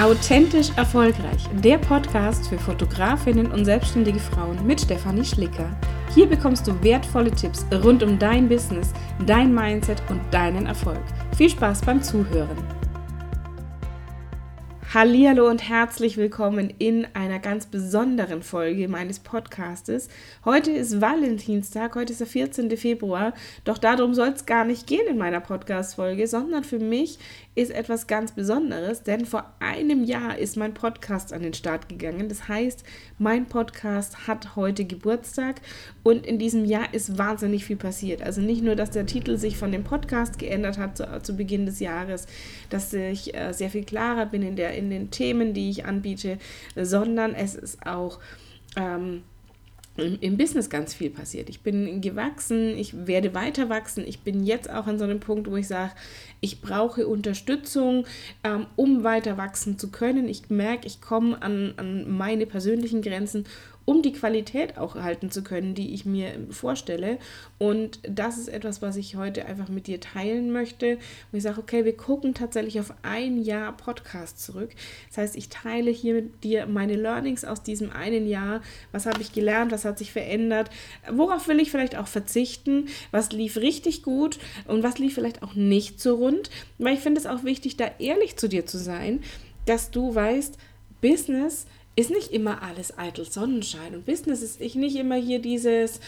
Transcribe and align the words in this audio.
Authentisch 0.00 0.68
erfolgreich, 0.76 1.48
der 1.52 1.76
Podcast 1.76 2.46
für 2.46 2.56
Fotografinnen 2.56 3.50
und 3.50 3.64
selbstständige 3.64 4.20
Frauen 4.20 4.64
mit 4.64 4.80
Stefanie 4.80 5.24
Schlicker. 5.24 5.76
Hier 6.14 6.28
bekommst 6.28 6.68
du 6.68 6.84
wertvolle 6.84 7.32
Tipps 7.32 7.66
rund 7.82 8.04
um 8.04 8.16
dein 8.16 8.48
Business, 8.48 8.92
dein 9.26 9.52
Mindset 9.52 10.00
und 10.08 10.20
deinen 10.30 10.66
Erfolg. 10.66 11.02
Viel 11.36 11.50
Spaß 11.50 11.80
beim 11.80 12.00
Zuhören. 12.00 12.77
Hallo 14.94 15.50
und 15.50 15.68
herzlich 15.68 16.16
willkommen 16.16 16.72
in 16.78 17.06
einer 17.12 17.40
ganz 17.40 17.66
besonderen 17.66 18.42
Folge 18.42 18.88
meines 18.88 19.18
Podcastes. 19.18 20.08
Heute 20.46 20.70
ist 20.70 21.02
Valentinstag, 21.02 21.94
heute 21.94 22.14
ist 22.14 22.20
der 22.20 22.26
14. 22.26 22.74
Februar, 22.74 23.34
doch 23.64 23.76
darum 23.76 24.14
soll 24.14 24.28
es 24.28 24.46
gar 24.46 24.64
nicht 24.64 24.86
gehen 24.86 25.06
in 25.06 25.18
meiner 25.18 25.40
Podcast-Folge, 25.40 26.26
sondern 26.26 26.64
für 26.64 26.78
mich 26.78 27.18
ist 27.54 27.70
etwas 27.70 28.06
ganz 28.06 28.32
Besonderes, 28.32 29.02
denn 29.02 29.26
vor 29.26 29.52
einem 29.58 30.04
Jahr 30.04 30.38
ist 30.38 30.56
mein 30.56 30.74
Podcast 30.74 31.32
an 31.32 31.42
den 31.42 31.54
Start 31.54 31.88
gegangen. 31.88 32.28
Das 32.28 32.48
heißt, 32.48 32.84
mein 33.18 33.46
Podcast 33.46 34.28
hat 34.28 34.54
heute 34.54 34.84
Geburtstag 34.84 35.56
und 36.04 36.24
in 36.24 36.38
diesem 36.38 36.64
Jahr 36.64 36.94
ist 36.94 37.18
wahnsinnig 37.18 37.64
viel 37.64 37.76
passiert. 37.76 38.22
Also 38.22 38.40
nicht 38.40 38.62
nur, 38.62 38.76
dass 38.76 38.92
der 38.92 39.06
Titel 39.06 39.36
sich 39.36 39.58
von 39.58 39.72
dem 39.72 39.82
Podcast 39.82 40.38
geändert 40.38 40.78
hat 40.78 40.96
zu, 40.96 41.06
zu 41.20 41.36
Beginn 41.36 41.66
des 41.66 41.80
Jahres, 41.80 42.26
dass 42.70 42.94
ich 42.94 43.34
äh, 43.34 43.52
sehr 43.52 43.70
viel 43.70 43.84
klarer 43.84 44.26
bin 44.26 44.42
in, 44.42 44.54
der, 44.54 44.77
in 44.78 44.90
den 44.90 45.10
Themen, 45.10 45.52
die 45.52 45.70
ich 45.70 45.84
anbiete, 45.84 46.38
sondern 46.76 47.34
es 47.34 47.54
ist 47.54 47.86
auch... 47.86 48.18
Ähm, 48.76 49.22
im 49.98 50.36
Business 50.36 50.70
ganz 50.70 50.94
viel 50.94 51.10
passiert. 51.10 51.48
Ich 51.50 51.62
bin 51.62 52.00
gewachsen, 52.00 52.78
ich 52.78 53.06
werde 53.06 53.34
weiter 53.34 53.68
wachsen. 53.68 54.04
Ich 54.06 54.20
bin 54.20 54.44
jetzt 54.44 54.70
auch 54.70 54.86
an 54.86 54.98
so 54.98 55.04
einem 55.04 55.18
Punkt, 55.18 55.50
wo 55.50 55.56
ich 55.56 55.66
sage, 55.66 55.92
ich 56.40 56.60
brauche 56.60 57.06
Unterstützung, 57.06 58.06
ähm, 58.44 58.66
um 58.76 59.02
weiter 59.02 59.36
wachsen 59.36 59.78
zu 59.78 59.90
können. 59.90 60.28
Ich 60.28 60.50
merke, 60.50 60.86
ich 60.86 61.00
komme 61.00 61.42
an, 61.42 61.74
an 61.76 62.08
meine 62.08 62.46
persönlichen 62.46 63.02
Grenzen 63.02 63.44
um 63.88 64.02
die 64.02 64.12
Qualität 64.12 64.76
auch 64.76 64.96
halten 64.96 65.30
zu 65.30 65.42
können, 65.42 65.74
die 65.74 65.94
ich 65.94 66.04
mir 66.04 66.34
vorstelle. 66.50 67.16
Und 67.56 68.00
das 68.02 68.36
ist 68.36 68.48
etwas, 68.48 68.82
was 68.82 68.96
ich 68.96 69.16
heute 69.16 69.46
einfach 69.46 69.70
mit 69.70 69.86
dir 69.86 69.98
teilen 69.98 70.52
möchte. 70.52 70.96
Und 71.32 71.38
ich 71.38 71.42
sage, 71.42 71.58
okay, 71.58 71.86
wir 71.86 71.96
gucken 71.96 72.34
tatsächlich 72.34 72.78
auf 72.80 72.92
ein 73.00 73.42
Jahr 73.42 73.74
Podcast 73.74 74.44
zurück. 74.44 74.72
Das 75.08 75.16
heißt, 75.16 75.36
ich 75.36 75.48
teile 75.48 75.90
hier 75.90 76.16
mit 76.16 76.44
dir 76.44 76.66
meine 76.66 76.96
Learnings 76.96 77.46
aus 77.46 77.62
diesem 77.62 77.90
einen 77.90 78.28
Jahr. 78.28 78.60
Was 78.92 79.06
habe 79.06 79.22
ich 79.22 79.32
gelernt? 79.32 79.72
Was 79.72 79.86
hat 79.86 79.96
sich 79.96 80.12
verändert? 80.12 80.68
Worauf 81.10 81.48
will 81.48 81.58
ich 81.58 81.70
vielleicht 81.70 81.96
auch 81.96 82.08
verzichten? 82.08 82.88
Was 83.10 83.32
lief 83.32 83.56
richtig 83.56 84.02
gut 84.02 84.38
und 84.66 84.82
was 84.82 84.98
lief 84.98 85.14
vielleicht 85.14 85.42
auch 85.42 85.54
nicht 85.54 85.98
so 85.98 86.16
rund? 86.16 86.50
Weil 86.76 86.92
ich 86.92 87.00
finde 87.00 87.22
es 87.22 87.26
auch 87.26 87.42
wichtig, 87.42 87.78
da 87.78 87.90
ehrlich 87.98 88.36
zu 88.36 88.50
dir 88.50 88.66
zu 88.66 88.76
sein, 88.76 89.22
dass 89.64 89.90
du 89.90 90.14
weißt, 90.14 90.58
Business 91.00 91.66
ist 91.98 92.10
nicht 92.10 92.30
immer 92.30 92.62
alles 92.62 92.96
eitel 92.96 93.24
Sonnenschein. 93.24 93.92
Und 93.96 94.06
Business 94.06 94.40
ist 94.40 94.60
ich 94.60 94.76
nicht 94.76 94.94
immer 94.94 95.16
hier 95.16 95.40
dieses, 95.40 95.98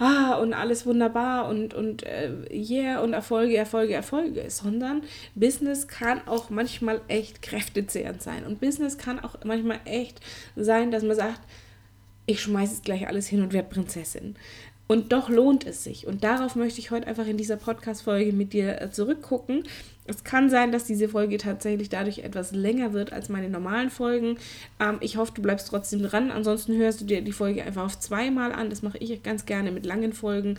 ah, 0.00 0.34
und 0.34 0.52
alles 0.52 0.84
wunderbar 0.84 1.48
und, 1.48 1.74
und 1.74 2.02
äh, 2.02 2.32
yeah, 2.50 3.00
und 3.00 3.12
Erfolge, 3.12 3.56
Erfolge, 3.56 3.94
Erfolge, 3.94 4.50
sondern 4.50 5.02
Business 5.36 5.86
kann 5.86 6.26
auch 6.26 6.50
manchmal 6.50 7.00
echt 7.06 7.40
kräftezehrend 7.40 8.20
sein. 8.20 8.44
Und 8.44 8.60
Business 8.60 8.98
kann 8.98 9.20
auch 9.20 9.36
manchmal 9.44 9.78
echt 9.84 10.20
sein, 10.56 10.90
dass 10.90 11.04
man 11.04 11.14
sagt, 11.14 11.40
ich 12.26 12.40
schmeiße 12.40 12.74
jetzt 12.74 12.84
gleich 12.84 13.06
alles 13.06 13.28
hin 13.28 13.40
und 13.40 13.52
werde 13.52 13.68
Prinzessin. 13.68 14.34
Und 14.88 15.12
doch 15.12 15.28
lohnt 15.28 15.64
es 15.66 15.84
sich. 15.84 16.08
Und 16.08 16.24
darauf 16.24 16.56
möchte 16.56 16.80
ich 16.80 16.90
heute 16.90 17.06
einfach 17.06 17.26
in 17.26 17.36
dieser 17.36 17.56
Podcast-Folge 17.56 18.32
mit 18.32 18.54
dir 18.54 18.80
äh, 18.80 18.90
zurückgucken. 18.90 19.62
Es 20.08 20.24
kann 20.24 20.48
sein, 20.48 20.72
dass 20.72 20.84
diese 20.84 21.08
Folge 21.08 21.36
tatsächlich 21.36 21.90
dadurch 21.90 22.20
etwas 22.20 22.52
länger 22.52 22.92
wird 22.94 23.12
als 23.12 23.28
meine 23.28 23.50
normalen 23.50 23.90
Folgen. 23.90 24.38
Ähm, 24.80 24.96
ich 25.00 25.16
hoffe, 25.16 25.32
du 25.34 25.42
bleibst 25.42 25.68
trotzdem 25.68 26.02
dran. 26.02 26.30
Ansonsten 26.30 26.76
hörst 26.76 27.00
du 27.00 27.04
dir 27.04 27.20
die 27.20 27.32
Folge 27.32 27.62
einfach 27.62 27.84
auf 27.84 28.00
zweimal 28.00 28.52
an. 28.52 28.70
Das 28.70 28.82
mache 28.82 28.98
ich 28.98 29.22
ganz 29.22 29.44
gerne 29.46 29.70
mit 29.70 29.84
langen 29.84 30.14
Folgen. 30.14 30.58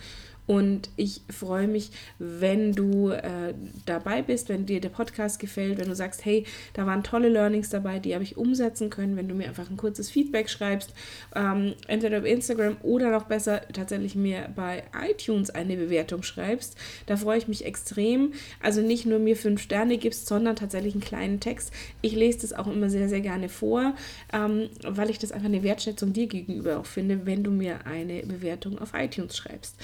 Und 0.50 0.90
ich 0.96 1.20
freue 1.30 1.68
mich, 1.68 1.92
wenn 2.18 2.72
du 2.72 3.10
äh, 3.10 3.54
dabei 3.86 4.20
bist, 4.20 4.48
wenn 4.48 4.66
dir 4.66 4.80
der 4.80 4.88
Podcast 4.88 5.38
gefällt, 5.38 5.78
wenn 5.78 5.86
du 5.86 5.94
sagst, 5.94 6.24
hey, 6.24 6.44
da 6.72 6.86
waren 6.86 7.04
tolle 7.04 7.28
Learnings 7.28 7.70
dabei, 7.70 8.00
die 8.00 8.14
habe 8.14 8.24
ich 8.24 8.36
umsetzen 8.36 8.90
können, 8.90 9.16
wenn 9.16 9.28
du 9.28 9.36
mir 9.36 9.46
einfach 9.46 9.70
ein 9.70 9.76
kurzes 9.76 10.10
Feedback 10.10 10.50
schreibst, 10.50 10.92
ähm, 11.36 11.74
entweder 11.86 12.18
auf 12.18 12.24
Instagram 12.24 12.78
oder 12.82 13.12
noch 13.12 13.26
besser 13.26 13.60
tatsächlich 13.72 14.16
mir 14.16 14.48
bei 14.56 14.82
iTunes 15.08 15.50
eine 15.50 15.76
Bewertung 15.76 16.24
schreibst. 16.24 16.76
Da 17.06 17.16
freue 17.16 17.38
ich 17.38 17.46
mich 17.46 17.64
extrem. 17.64 18.32
Also 18.60 18.80
nicht 18.82 19.06
nur 19.06 19.20
mir 19.20 19.36
fünf 19.36 19.62
Sterne 19.62 19.98
gibst, 19.98 20.26
sondern 20.26 20.56
tatsächlich 20.56 20.94
einen 20.94 21.04
kleinen 21.04 21.38
Text. 21.38 21.72
Ich 22.02 22.16
lese 22.16 22.40
das 22.40 22.54
auch 22.54 22.66
immer 22.66 22.90
sehr, 22.90 23.08
sehr 23.08 23.20
gerne 23.20 23.48
vor, 23.48 23.94
ähm, 24.32 24.68
weil 24.82 25.10
ich 25.10 25.20
das 25.20 25.30
einfach 25.30 25.46
eine 25.46 25.62
Wertschätzung 25.62 26.12
dir 26.12 26.26
gegenüber 26.26 26.80
auch 26.80 26.86
finde, 26.86 27.24
wenn 27.24 27.44
du 27.44 27.52
mir 27.52 27.86
eine 27.86 28.22
Bewertung 28.22 28.80
auf 28.80 28.94
iTunes 28.94 29.36
schreibst. 29.36 29.76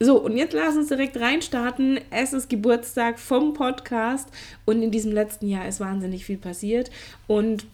So, 0.00 0.20
und 0.20 0.36
jetzt 0.36 0.52
lass 0.52 0.76
uns 0.76 0.88
direkt 0.88 1.16
reinstarten. 1.18 2.00
Es 2.10 2.32
ist 2.32 2.48
Geburtstag 2.48 3.18
vom 3.18 3.52
Podcast 3.52 4.28
und 4.64 4.82
in 4.82 4.92
diesem 4.92 5.10
letzten 5.12 5.48
Jahr 5.48 5.66
ist 5.66 5.80
wahnsinnig 5.80 6.24
viel 6.24 6.38
passiert. 6.38 6.90
Und 7.26 7.66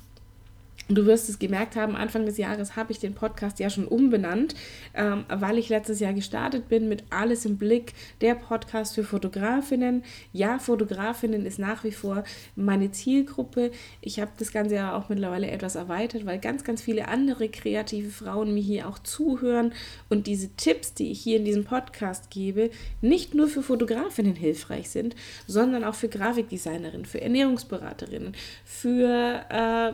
Du 0.89 1.07
wirst 1.07 1.31
es 1.31 1.39
gemerkt 1.39 1.77
haben, 1.77 1.97
Anfang 1.97 2.27
des 2.27 2.37
Jahres 2.37 2.77
habe 2.77 2.93
ich 2.93 2.99
den 2.99 3.15
Podcast 3.15 3.59
ja 3.59 3.71
schon 3.71 3.89
umbenannt, 3.89 4.55
ähm, 4.95 5.25
weil 5.29 5.57
ich 5.57 5.71
letztes 5.71 5.99
Jahr 5.99 6.13
gestartet 6.13 6.69
bin 6.69 6.91
mit 6.91 7.05
Alles 7.09 7.47
im 7.47 7.57
Blick, 7.57 7.95
der 8.21 8.35
Podcast 8.35 8.95
für 8.95 9.03
Fotografinnen. 9.03 10.05
Ja, 10.33 10.59
Fotografinnen 10.59 11.47
ist 11.47 11.59
nach 11.59 11.85
wie 11.85 11.93
vor 11.93 12.25
meine 12.55 12.91
Zielgruppe. 12.91 13.71
Ich 14.03 14.21
habe 14.21 14.33
das 14.39 14.53
Ganze 14.53 14.75
ja 14.75 14.95
auch 14.95 15.09
mittlerweile 15.09 15.51
etwas 15.51 15.75
erweitert, 15.75 16.27
weil 16.27 16.39
ganz, 16.39 16.65
ganz 16.65 16.83
viele 16.83 17.09
andere 17.09 17.49
kreative 17.49 18.11
Frauen 18.11 18.53
mir 18.53 18.63
hier 18.63 18.87
auch 18.87 18.99
zuhören 18.99 19.73
und 20.11 20.27
diese 20.27 20.55
Tipps, 20.57 20.93
die 20.93 21.11
ich 21.11 21.21
hier 21.21 21.39
in 21.39 21.47
diesem 21.47 21.65
Podcast 21.65 22.29
gebe, 22.29 22.69
nicht 23.01 23.35
nur 23.35 23.49
für 23.49 23.63
Fotografinnen 23.63 24.35
hilfreich 24.35 24.91
sind, 24.91 25.17
sondern 25.47 25.83
auch 25.83 25.95
für 25.95 26.09
Grafikdesignerinnen, 26.09 27.07
für 27.07 27.23
Ernährungsberaterinnen, 27.23 28.35
für 28.65 29.45
äh, 29.49 29.93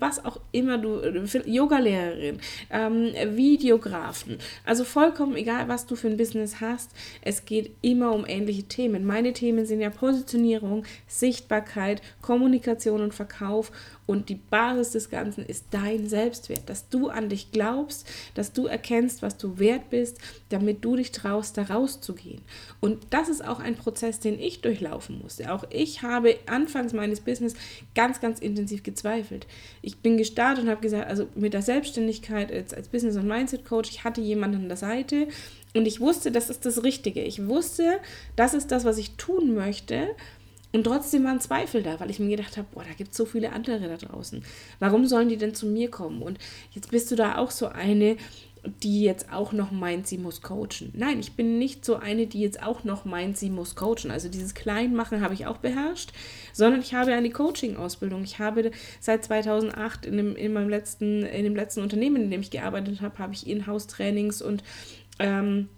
was 0.00 0.13
was 0.14 0.24
auch 0.24 0.40
immer 0.52 0.78
du, 0.78 1.00
Yogalehrerin, 1.46 2.38
ähm, 2.70 3.12
Videografen, 3.36 4.38
also 4.64 4.84
vollkommen 4.84 5.36
egal, 5.36 5.68
was 5.68 5.86
du 5.86 5.96
für 5.96 6.08
ein 6.08 6.16
Business 6.16 6.60
hast, 6.60 6.90
es 7.22 7.44
geht 7.44 7.72
immer 7.82 8.12
um 8.12 8.24
ähnliche 8.26 8.64
Themen. 8.64 9.04
Meine 9.04 9.32
Themen 9.32 9.66
sind 9.66 9.80
ja 9.80 9.90
Positionierung, 9.90 10.84
Sichtbarkeit, 11.06 12.02
Kommunikation 12.22 13.00
und 13.00 13.14
Verkauf 13.14 13.72
und 14.06 14.28
die 14.28 14.34
Basis 14.34 14.92
des 14.92 15.10
Ganzen 15.10 15.44
ist 15.46 15.66
dein 15.70 16.08
Selbstwert, 16.08 16.68
dass 16.68 16.88
du 16.88 17.08
an 17.08 17.28
dich 17.28 17.52
glaubst, 17.52 18.06
dass 18.34 18.52
du 18.52 18.66
erkennst, 18.66 19.22
was 19.22 19.38
du 19.38 19.58
wert 19.58 19.90
bist, 19.90 20.18
damit 20.50 20.84
du 20.84 20.96
dich 20.96 21.12
traust, 21.12 21.56
da 21.56 21.62
rauszugehen. 21.62 22.42
Und 22.80 23.06
das 23.10 23.28
ist 23.28 23.44
auch 23.44 23.60
ein 23.60 23.76
Prozess, 23.76 24.20
den 24.20 24.38
ich 24.38 24.60
durchlaufen 24.60 25.20
musste. 25.22 25.52
Auch 25.52 25.64
ich 25.70 26.02
habe 26.02 26.36
anfangs 26.46 26.92
meines 26.92 27.20
Business 27.20 27.54
ganz, 27.94 28.20
ganz 28.20 28.40
intensiv 28.40 28.82
gezweifelt. 28.82 29.46
Ich 29.80 29.98
bin 29.98 30.16
gestartet 30.16 30.64
und 30.64 30.70
habe 30.70 30.82
gesagt, 30.82 31.08
also 31.08 31.28
mit 31.34 31.54
der 31.54 31.62
Selbstständigkeit 31.62 32.52
als, 32.52 32.74
als 32.74 32.88
Business- 32.88 33.16
und 33.16 33.26
Mindset-Coach, 33.26 33.90
ich 33.90 34.04
hatte 34.04 34.20
jemanden 34.20 34.62
an 34.62 34.68
der 34.68 34.76
Seite 34.76 35.28
und 35.74 35.86
ich 35.86 36.00
wusste, 36.00 36.30
das 36.30 36.50
ist 36.50 36.64
das 36.66 36.84
Richtige. 36.84 37.22
Ich 37.22 37.46
wusste, 37.48 37.98
das 38.36 38.54
ist 38.54 38.70
das, 38.70 38.84
was 38.84 38.98
ich 38.98 39.16
tun 39.16 39.54
möchte. 39.54 40.08
Und 40.74 40.82
trotzdem 40.82 41.22
waren 41.22 41.40
Zweifel 41.40 41.84
da, 41.84 42.00
weil 42.00 42.10
ich 42.10 42.18
mir 42.18 42.36
gedacht 42.36 42.56
habe, 42.56 42.66
boah, 42.72 42.82
da 42.82 42.92
gibt 42.94 43.12
es 43.12 43.16
so 43.16 43.26
viele 43.26 43.52
andere 43.52 43.78
da 43.78 43.96
draußen. 43.96 44.42
Warum 44.80 45.06
sollen 45.06 45.28
die 45.28 45.36
denn 45.36 45.54
zu 45.54 45.66
mir 45.66 45.88
kommen? 45.88 46.20
Und 46.20 46.38
jetzt 46.72 46.90
bist 46.90 47.12
du 47.12 47.14
da 47.14 47.38
auch 47.38 47.52
so 47.52 47.68
eine, 47.68 48.16
die 48.82 49.02
jetzt 49.02 49.32
auch 49.32 49.52
noch 49.52 49.70
meint, 49.70 50.08
sie 50.08 50.18
muss 50.18 50.42
coachen. 50.42 50.90
Nein, 50.92 51.20
ich 51.20 51.34
bin 51.34 51.60
nicht 51.60 51.84
so 51.84 51.94
eine, 51.94 52.26
die 52.26 52.40
jetzt 52.40 52.60
auch 52.60 52.82
noch 52.82 53.04
meint, 53.04 53.38
sie 53.38 53.50
muss 53.50 53.76
coachen. 53.76 54.10
Also 54.10 54.28
dieses 54.28 54.54
Kleinmachen 54.54 55.20
habe 55.20 55.34
ich 55.34 55.46
auch 55.46 55.58
beherrscht, 55.58 56.10
sondern 56.52 56.80
ich 56.80 56.92
habe 56.92 57.12
eine 57.12 57.30
Coaching-Ausbildung. 57.30 58.24
Ich 58.24 58.40
habe 58.40 58.72
seit 58.98 59.24
2008 59.24 60.06
in 60.06 60.16
dem, 60.16 60.34
in 60.34 60.52
meinem 60.52 60.70
letzten, 60.70 61.22
in 61.22 61.44
dem 61.44 61.54
letzten 61.54 61.82
Unternehmen, 61.82 62.24
in 62.24 62.30
dem 62.32 62.40
ich 62.40 62.50
gearbeitet 62.50 63.00
habe, 63.00 63.16
habe 63.20 63.32
ich 63.32 63.46
Inhouse-Trainings 63.46 64.42
und 64.42 64.64
ähm, 65.20 65.68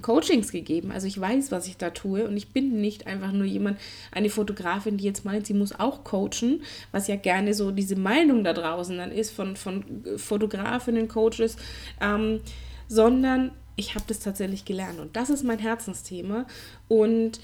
Coachings 0.00 0.52
gegeben. 0.52 0.90
Also 0.90 1.06
ich 1.06 1.20
weiß, 1.20 1.52
was 1.52 1.66
ich 1.66 1.76
da 1.76 1.90
tue 1.90 2.26
und 2.26 2.36
ich 2.36 2.48
bin 2.48 2.80
nicht 2.80 3.06
einfach 3.06 3.32
nur 3.32 3.44
jemand, 3.44 3.78
eine 4.10 4.30
Fotografin, 4.30 4.96
die 4.96 5.04
jetzt 5.04 5.24
meint, 5.24 5.46
sie 5.46 5.54
muss 5.54 5.78
auch 5.78 6.04
coachen, 6.04 6.62
was 6.92 7.08
ja 7.08 7.16
gerne 7.16 7.52
so 7.52 7.70
diese 7.70 7.96
Meinung 7.96 8.44
da 8.44 8.52
draußen 8.52 8.96
dann 8.96 9.12
ist 9.12 9.32
von, 9.32 9.56
von 9.56 9.84
Fotografinnen, 10.16 11.08
Coaches, 11.08 11.56
ähm, 12.00 12.40
sondern 12.88 13.50
ich 13.76 13.94
habe 13.94 14.04
das 14.08 14.20
tatsächlich 14.20 14.64
gelernt 14.64 14.98
und 15.00 15.16
das 15.16 15.30
ist 15.30 15.44
mein 15.44 15.58
Herzensthema 15.58 16.46
und 16.88 17.40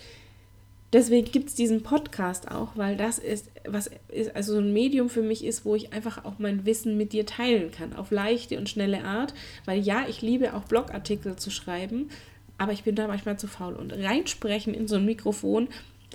deswegen 0.92 1.30
gibt 1.30 1.48
es 1.48 1.54
diesen 1.54 1.82
Podcast 1.82 2.50
auch, 2.50 2.76
weil 2.76 2.96
das 2.96 3.18
ist, 3.18 3.50
was 3.66 3.90
ist, 4.08 4.34
also 4.34 4.54
so 4.54 4.58
ein 4.58 4.72
Medium 4.72 5.08
für 5.08 5.22
mich 5.22 5.44
ist, 5.44 5.64
wo 5.64 5.74
ich 5.74 5.92
einfach 5.92 6.24
auch 6.24 6.38
mein 6.38 6.66
Wissen 6.66 6.96
mit 6.96 7.12
dir 7.12 7.26
teilen 7.26 7.70
kann, 7.70 7.94
auf 7.94 8.10
leichte 8.10 8.58
und 8.58 8.68
schnelle 8.68 9.04
Art, 9.04 9.34
weil 9.64 9.80
ja, 9.80 10.06
ich 10.08 10.22
liebe 10.22 10.54
auch 10.54 10.64
Blogartikel 10.64 11.36
zu 11.36 11.50
schreiben, 11.50 12.10
aber 12.58 12.72
ich 12.72 12.84
bin 12.84 12.94
da 12.94 13.06
manchmal 13.06 13.38
zu 13.38 13.46
faul. 13.46 13.74
Und 13.74 13.92
reinsprechen 13.92 14.74
in 14.74 14.88
so 14.88 14.96
ein 14.96 15.04
Mikrofon, 15.04 15.68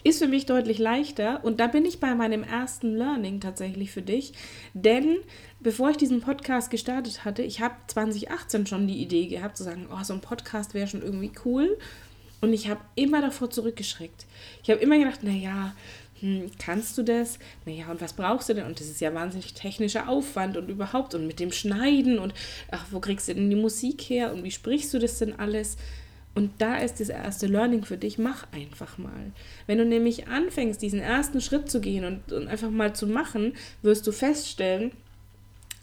ist 0.03 0.19
für 0.19 0.27
mich 0.27 0.45
deutlich 0.45 0.79
leichter. 0.79 1.43
Und 1.43 1.59
da 1.59 1.67
bin 1.67 1.85
ich 1.85 1.99
bei 1.99 2.13
meinem 2.13 2.43
ersten 2.43 2.95
Learning 2.95 3.39
tatsächlich 3.39 3.91
für 3.91 4.01
dich. 4.01 4.33
Denn 4.73 5.17
bevor 5.59 5.89
ich 5.89 5.97
diesen 5.97 6.21
Podcast 6.21 6.69
gestartet 6.69 7.25
hatte, 7.25 7.41
ich 7.41 7.61
habe 7.61 7.75
2018 7.87 8.67
schon 8.67 8.87
die 8.87 9.01
Idee 9.01 9.27
gehabt, 9.27 9.57
zu 9.57 9.63
sagen, 9.63 9.87
oh, 9.91 10.03
so 10.03 10.13
ein 10.13 10.21
Podcast 10.21 10.73
wäre 10.73 10.87
schon 10.87 11.01
irgendwie 11.01 11.31
cool. 11.45 11.77
Und 12.41 12.51
ich 12.51 12.67
habe 12.67 12.81
immer 12.95 13.21
davor 13.21 13.49
zurückgeschreckt. 13.49 14.25
Ich 14.63 14.69
habe 14.69 14.81
immer 14.81 14.97
gedacht, 14.97 15.23
naja, 15.23 15.73
hm, 16.19 16.51
kannst 16.59 16.97
du 16.97 17.03
das? 17.03 17.39
Naja, 17.65 17.89
und 17.89 18.01
was 18.01 18.13
brauchst 18.13 18.49
du 18.49 18.53
denn? 18.53 18.65
Und 18.65 18.79
das 18.81 18.87
ist 18.87 18.99
ja 18.99 19.13
wahnsinnig 19.13 19.53
technischer 19.53 20.09
Aufwand 20.09 20.57
und 20.57 20.67
überhaupt 20.69 21.15
und 21.15 21.25
mit 21.25 21.39
dem 21.39 21.53
Schneiden 21.53 22.19
und 22.19 22.33
ach, 22.71 22.85
wo 22.91 22.99
kriegst 22.99 23.29
du 23.29 23.35
denn 23.35 23.49
die 23.49 23.55
Musik 23.55 24.01
her 24.03 24.33
und 24.33 24.43
wie 24.43 24.51
sprichst 24.51 24.93
du 24.93 24.99
das 24.99 25.19
denn 25.19 25.39
alles? 25.39 25.77
Und 26.35 26.51
da 26.57 26.77
ist 26.77 26.99
das 26.99 27.09
erste 27.09 27.45
Learning 27.45 27.85
für 27.85 27.97
dich, 27.97 28.17
mach 28.17 28.47
einfach 28.51 28.97
mal. 28.97 29.31
Wenn 29.67 29.77
du 29.77 29.85
nämlich 29.85 30.27
anfängst, 30.27 30.81
diesen 30.81 30.99
ersten 30.99 31.41
Schritt 31.41 31.69
zu 31.69 31.79
gehen 31.79 32.05
und, 32.05 32.33
und 32.33 32.47
einfach 32.47 32.71
mal 32.71 32.95
zu 32.95 33.05
machen, 33.05 33.53
wirst 33.83 34.07
du 34.07 34.11
feststellen, 34.11 34.91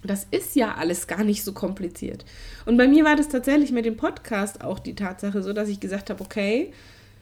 das 0.02 0.26
ist 0.30 0.56
ja 0.56 0.74
alles 0.74 1.06
gar 1.06 1.24
nicht 1.24 1.44
so 1.44 1.52
kompliziert. 1.52 2.24
Und 2.64 2.78
bei 2.78 2.88
mir 2.88 3.04
war 3.04 3.16
das 3.16 3.28
tatsächlich 3.28 3.70
mit 3.70 3.84
dem 3.84 3.96
Podcast 3.96 4.64
auch 4.64 4.78
die 4.78 4.94
Tatsache 4.94 5.42
so, 5.42 5.52
dass 5.52 5.68
ich 5.68 5.78
gesagt 5.78 6.10
habe, 6.10 6.22
okay, 6.24 6.72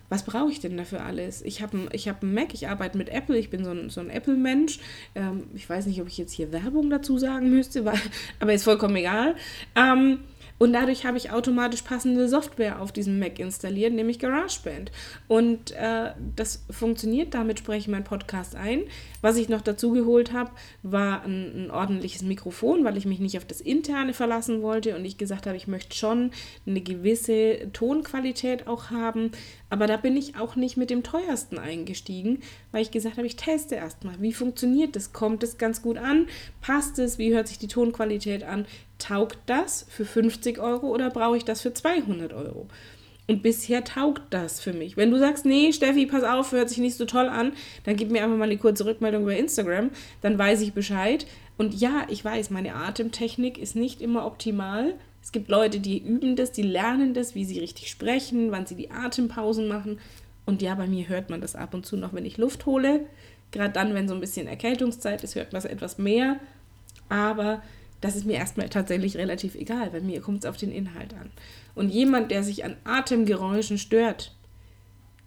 was 0.08 0.22
brauche 0.22 0.50
ich 0.50 0.60
denn 0.60 0.76
dafür 0.76 1.04
alles? 1.04 1.42
Ich 1.42 1.60
habe 1.60 1.88
ich 1.92 2.08
hab 2.08 2.22
einen 2.22 2.32
Mac, 2.32 2.54
ich 2.54 2.68
arbeite 2.68 2.96
mit 2.96 3.10
Apple, 3.10 3.36
ich 3.36 3.50
bin 3.50 3.64
so 3.64 3.72
ein, 3.72 3.90
so 3.90 4.00
ein 4.00 4.08
Apple-Mensch. 4.08 4.78
Ähm, 5.14 5.44
ich 5.54 5.68
weiß 5.68 5.86
nicht, 5.86 6.00
ob 6.00 6.08
ich 6.08 6.16
jetzt 6.16 6.32
hier 6.32 6.50
Werbung 6.50 6.88
dazu 6.88 7.18
sagen 7.18 7.50
müsste, 7.50 7.84
weil, 7.84 8.00
aber 8.40 8.54
ist 8.54 8.64
vollkommen 8.64 8.96
egal. 8.96 9.34
Ähm, 9.76 10.20
und 10.58 10.72
dadurch 10.72 11.06
habe 11.06 11.16
ich 11.16 11.30
automatisch 11.30 11.82
passende 11.82 12.28
Software 12.28 12.82
auf 12.82 12.90
diesem 12.90 13.18
Mac 13.18 13.38
installiert, 13.38 13.92
nämlich 13.92 14.18
GarageBand. 14.18 14.90
Und 15.28 15.70
äh, 15.72 16.10
das 16.34 16.64
funktioniert, 16.70 17.34
damit 17.34 17.60
spreche 17.60 17.78
ich 17.78 17.88
meinen 17.88 18.04
Podcast 18.04 18.56
ein. 18.56 18.82
Was 19.20 19.36
ich 19.36 19.48
noch 19.48 19.60
dazu 19.60 19.92
geholt 19.92 20.32
habe, 20.32 20.50
war 20.82 21.22
ein, 21.22 21.66
ein, 21.66 21.70
ordentliches 21.70 22.22
Mikrofon, 22.22 22.84
weil 22.84 22.96
ich 22.96 23.06
mich 23.06 23.20
nicht 23.20 23.36
auf 23.38 23.44
das 23.44 23.60
Interne 23.60 24.14
verlassen 24.14 24.62
wollte 24.62 24.96
und 24.96 25.04
ich 25.04 25.16
gesagt 25.16 25.46
habe, 25.46 25.56
ich 25.56 25.68
möchte 25.68 25.96
schon 25.96 26.32
eine 26.66 26.80
gewisse 26.80 27.70
Tonqualität 27.72 28.66
auch 28.66 28.90
haben. 28.90 29.30
Aber 29.70 29.86
da 29.86 29.96
bin 29.96 30.16
ich 30.16 30.36
auch 30.36 30.56
nicht 30.56 30.76
mit 30.76 30.90
dem 30.90 31.02
teuersten 31.02 31.58
eingestiegen, 31.58 32.40
weil 32.72 32.82
ich 32.82 32.90
gesagt 32.90 33.18
habe, 33.18 33.26
ich 33.26 33.36
teste 33.36 33.74
erstmal, 33.74 34.20
wie 34.20 34.32
funktioniert 34.32 34.96
das? 34.96 35.12
Kommt 35.12 35.42
es 35.42 35.58
ganz 35.58 35.82
gut 35.82 35.98
an? 35.98 36.26
Passt 36.62 36.98
es? 36.98 37.18
Wie 37.18 37.34
hört 37.34 37.48
sich 37.48 37.58
die 37.58 37.68
Tonqualität 37.68 38.44
an? 38.44 38.66
taugt 38.98 39.38
das 39.46 39.86
für 39.88 40.04
50 40.04 40.58
Euro 40.58 40.88
oder 40.88 41.10
brauche 41.10 41.36
ich 41.36 41.44
das 41.44 41.62
für 41.62 41.72
200 41.72 42.32
Euro? 42.32 42.66
Und 43.26 43.42
bisher 43.42 43.84
taugt 43.84 44.22
das 44.30 44.58
für 44.58 44.72
mich. 44.72 44.96
Wenn 44.96 45.10
du 45.10 45.18
sagst, 45.18 45.44
nee, 45.44 45.72
Steffi, 45.72 46.06
pass 46.06 46.24
auf, 46.24 46.52
hört 46.52 46.70
sich 46.70 46.78
nicht 46.78 46.96
so 46.96 47.04
toll 47.04 47.28
an, 47.28 47.52
dann 47.84 47.96
gib 47.96 48.10
mir 48.10 48.24
einfach 48.24 48.38
mal 48.38 48.44
eine 48.44 48.56
kurze 48.56 48.86
Rückmeldung 48.86 49.24
über 49.24 49.36
Instagram, 49.36 49.90
dann 50.22 50.38
weiß 50.38 50.62
ich 50.62 50.72
Bescheid. 50.72 51.26
Und 51.58 51.74
ja, 51.74 52.06
ich 52.08 52.24
weiß, 52.24 52.50
meine 52.50 52.74
Atemtechnik 52.74 53.58
ist 53.58 53.76
nicht 53.76 54.00
immer 54.00 54.24
optimal. 54.24 54.94
Es 55.28 55.32
gibt 55.32 55.50
Leute, 55.50 55.78
die 55.78 55.98
üben 55.98 56.36
das, 56.36 56.52
die 56.52 56.62
lernen 56.62 57.12
das, 57.12 57.34
wie 57.34 57.44
sie 57.44 57.58
richtig 57.58 57.90
sprechen, 57.90 58.50
wann 58.50 58.64
sie 58.64 58.76
die 58.76 58.90
Atempausen 58.90 59.68
machen. 59.68 60.00
Und 60.46 60.62
ja, 60.62 60.74
bei 60.74 60.86
mir 60.86 61.06
hört 61.06 61.28
man 61.28 61.42
das 61.42 61.54
ab 61.54 61.74
und 61.74 61.84
zu 61.84 61.98
noch, 61.98 62.14
wenn 62.14 62.24
ich 62.24 62.38
Luft 62.38 62.64
hole. 62.64 63.04
Gerade 63.50 63.74
dann, 63.74 63.92
wenn 63.92 64.08
so 64.08 64.14
ein 64.14 64.22
bisschen 64.22 64.46
Erkältungszeit 64.46 65.22
ist, 65.22 65.34
hört 65.34 65.52
man 65.52 65.58
es 65.58 65.66
etwas 65.66 65.98
mehr. 65.98 66.40
Aber 67.10 67.62
das 68.00 68.16
ist 68.16 68.24
mir 68.24 68.36
erstmal 68.38 68.70
tatsächlich 68.70 69.18
relativ 69.18 69.54
egal, 69.54 69.92
weil 69.92 70.00
mir 70.00 70.22
kommt 70.22 70.44
es 70.44 70.46
auf 70.48 70.56
den 70.56 70.72
Inhalt 70.72 71.12
an. 71.12 71.30
Und 71.74 71.90
jemand, 71.90 72.30
der 72.30 72.42
sich 72.42 72.64
an 72.64 72.78
Atemgeräuschen 72.84 73.76
stört, 73.76 74.34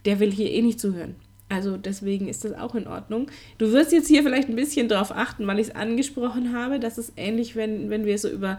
der 0.06 0.20
will 0.20 0.32
hier 0.32 0.50
eh 0.50 0.64
nicht 0.64 0.80
zuhören. 0.80 1.16
Also 1.48 1.78
deswegen 1.78 2.28
ist 2.28 2.44
das 2.44 2.54
auch 2.54 2.74
in 2.74 2.88
Ordnung. 2.88 3.30
Du 3.60 3.72
wirst 3.72 3.92
jetzt 3.92 4.08
hier 4.08 4.24
vielleicht 4.24 4.50
ein 4.50 4.56
bisschen 4.56 4.90
drauf 4.90 5.12
achten, 5.12 5.46
weil 5.46 5.60
ich 5.60 5.68
es 5.68 5.76
angesprochen 5.76 6.56
habe. 6.56 6.80
Das 6.80 6.98
ist 6.98 7.14
ähnlich, 7.18 7.56
wenn, 7.56 7.92
wenn 7.92 8.06
wir 8.06 8.18
so 8.18 8.30
über, 8.30 8.58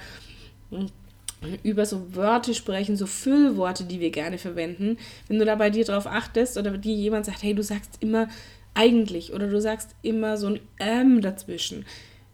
über 1.63 1.87
so 1.87 2.15
Wörter 2.15 2.55
sprechen, 2.55 2.97
so 2.97 3.07
Füllworte, 3.07 3.85
die 3.85 4.01
wir 4.01 4.11
gerne 4.11 4.39
verwenden. 4.39 4.99
Wenn 5.29 5.39
du 5.39 5.45
da 5.45 5.55
bei 5.55 5.71
dir 5.71 5.85
drauf 5.85 6.07
achtest 6.07 6.57
oder 6.57 6.77
dir 6.79 6.95
jemand 6.95 7.27
sagt, 7.27 7.43
hey, 7.43 7.55
du 7.55 7.63
sagst 7.63 7.99
immer 8.01 8.29
eigentlich 8.75 9.33
oder 9.33 9.49
du 9.49 9.61
sagst 9.61 9.91
immer 10.03 10.37
so 10.37 10.47
ein 10.49 10.61
ähm 10.79 11.21
dazwischen 11.21 11.85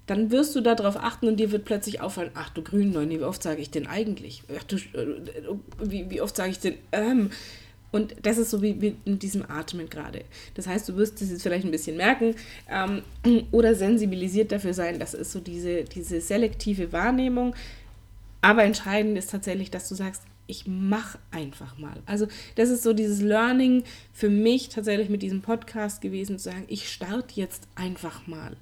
dann 0.08 0.30
wirst 0.30 0.56
du 0.56 0.62
darauf 0.62 0.96
achten 0.96 1.28
und 1.28 1.36
dir 1.36 1.52
wird 1.52 1.66
plötzlich 1.66 2.00
auffallen, 2.00 2.30
ach 2.34 2.48
du 2.50 2.62
Grünneun, 2.62 3.10
wie 3.10 3.20
oft 3.20 3.42
sage 3.42 3.60
ich 3.60 3.70
denn 3.70 3.86
eigentlich? 3.86 4.42
Ach 4.58 4.64
du, 4.64 4.76
äh, 4.76 5.20
wie, 5.82 6.10
wie 6.10 6.20
oft 6.22 6.34
sage 6.34 6.50
ich 6.50 6.58
denn 6.58 6.74
ähm? 6.92 7.30
Und 7.90 8.16
das 8.22 8.36
ist 8.36 8.50
so 8.50 8.60
wie, 8.60 8.74
mit 8.74 9.22
diesem 9.22 9.48
Atmen 9.48 9.88
gerade. 9.88 10.24
Das 10.54 10.66
heißt, 10.66 10.88
du 10.88 10.96
wirst 10.96 11.22
es 11.22 11.30
jetzt 11.30 11.42
vielleicht 11.42 11.64
ein 11.64 11.70
bisschen 11.70 11.96
merken 11.96 12.34
ähm, 12.70 13.02
oder 13.50 13.74
sensibilisiert 13.74 14.52
dafür 14.52 14.74
sein. 14.74 14.98
Das 14.98 15.14
ist 15.14 15.32
so 15.32 15.40
diese, 15.40 15.84
diese 15.84 16.20
selektive 16.20 16.92
Wahrnehmung. 16.92 17.54
Aber 18.40 18.64
entscheidend 18.64 19.18
ist 19.18 19.30
tatsächlich, 19.30 19.70
dass 19.70 19.88
du 19.88 19.94
sagst, 19.94 20.22
ich 20.46 20.66
mache 20.66 21.18
einfach 21.30 21.76
mal. 21.78 22.00
Also 22.06 22.26
das 22.54 22.70
ist 22.70 22.82
so 22.82 22.92
dieses 22.92 23.20
Learning 23.20 23.84
für 24.12 24.30
mich 24.30 24.70
tatsächlich 24.70 25.10
mit 25.10 25.22
diesem 25.22 25.42
Podcast 25.42 26.00
gewesen, 26.00 26.38
zu 26.38 26.44
sagen, 26.44 26.64
ich 26.68 26.90
starte 26.90 27.38
jetzt 27.38 27.68
einfach 27.74 28.26
mal 28.26 28.56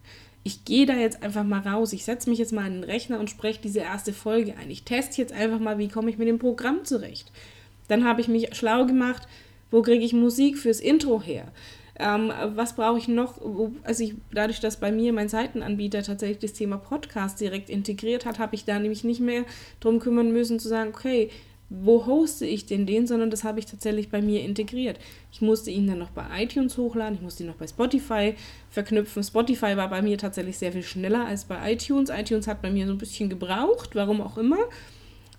ich 0.46 0.64
gehe 0.64 0.86
da 0.86 0.94
jetzt 0.94 1.24
einfach 1.24 1.42
mal 1.42 1.58
raus, 1.58 1.92
ich 1.92 2.04
setze 2.04 2.30
mich 2.30 2.38
jetzt 2.38 2.52
mal 2.52 2.66
an 2.66 2.74
den 2.74 2.84
Rechner 2.84 3.18
und 3.18 3.28
spreche 3.28 3.60
diese 3.60 3.80
erste 3.80 4.12
Folge 4.12 4.56
ein. 4.56 4.70
Ich 4.70 4.84
teste 4.84 5.20
jetzt 5.20 5.32
einfach 5.32 5.58
mal, 5.58 5.76
wie 5.78 5.88
komme 5.88 6.08
ich 6.08 6.18
mit 6.18 6.28
dem 6.28 6.38
Programm 6.38 6.84
zurecht. 6.84 7.32
Dann 7.88 8.04
habe 8.04 8.20
ich 8.20 8.28
mich 8.28 8.54
schlau 8.54 8.86
gemacht, 8.86 9.26
wo 9.72 9.82
kriege 9.82 10.04
ich 10.04 10.12
Musik 10.12 10.56
fürs 10.56 10.78
Intro 10.78 11.20
her. 11.20 11.48
Ähm, 11.98 12.32
was 12.54 12.74
brauche 12.74 12.98
ich 12.98 13.08
noch? 13.08 13.40
Also 13.82 14.04
ich, 14.04 14.14
dadurch, 14.32 14.60
dass 14.60 14.78
bei 14.78 14.92
mir 14.92 15.12
mein 15.12 15.28
Seitenanbieter 15.28 16.02
tatsächlich 16.02 16.38
das 16.38 16.52
Thema 16.52 16.76
Podcast 16.76 17.40
direkt 17.40 17.70
integriert 17.70 18.26
hat, 18.26 18.38
habe 18.38 18.54
ich 18.54 18.64
da 18.64 18.78
nämlich 18.78 19.02
nicht 19.04 19.20
mehr 19.20 19.44
darum 19.80 19.98
kümmern 19.98 20.32
müssen 20.32 20.58
zu 20.58 20.68
sagen, 20.68 20.90
okay, 20.94 21.30
wo 21.68 22.06
hoste 22.06 22.46
ich 22.46 22.66
denn 22.66 22.86
den, 22.86 23.06
sondern 23.06 23.30
das 23.30 23.42
habe 23.42 23.58
ich 23.58 23.66
tatsächlich 23.66 24.08
bei 24.08 24.22
mir 24.22 24.42
integriert. 24.42 24.98
Ich 25.32 25.40
musste 25.40 25.70
ihn 25.70 25.86
dann 25.86 25.98
noch 25.98 26.10
bei 26.10 26.24
iTunes 26.36 26.78
hochladen, 26.78 27.14
ich 27.14 27.22
musste 27.22 27.42
ihn 27.42 27.48
noch 27.48 27.56
bei 27.56 27.66
Spotify 27.66 28.34
verknüpfen. 28.70 29.24
Spotify 29.24 29.76
war 29.76 29.88
bei 29.88 30.00
mir 30.02 30.16
tatsächlich 30.16 30.58
sehr 30.58 30.72
viel 30.72 30.84
schneller 30.84 31.26
als 31.26 31.44
bei 31.44 31.72
iTunes. 31.72 32.10
iTunes 32.10 32.46
hat 32.46 32.62
bei 32.62 32.70
mir 32.70 32.86
so 32.86 32.92
ein 32.92 32.98
bisschen 32.98 33.28
gebraucht, 33.28 33.90
warum 33.94 34.20
auch 34.20 34.38
immer. 34.38 34.58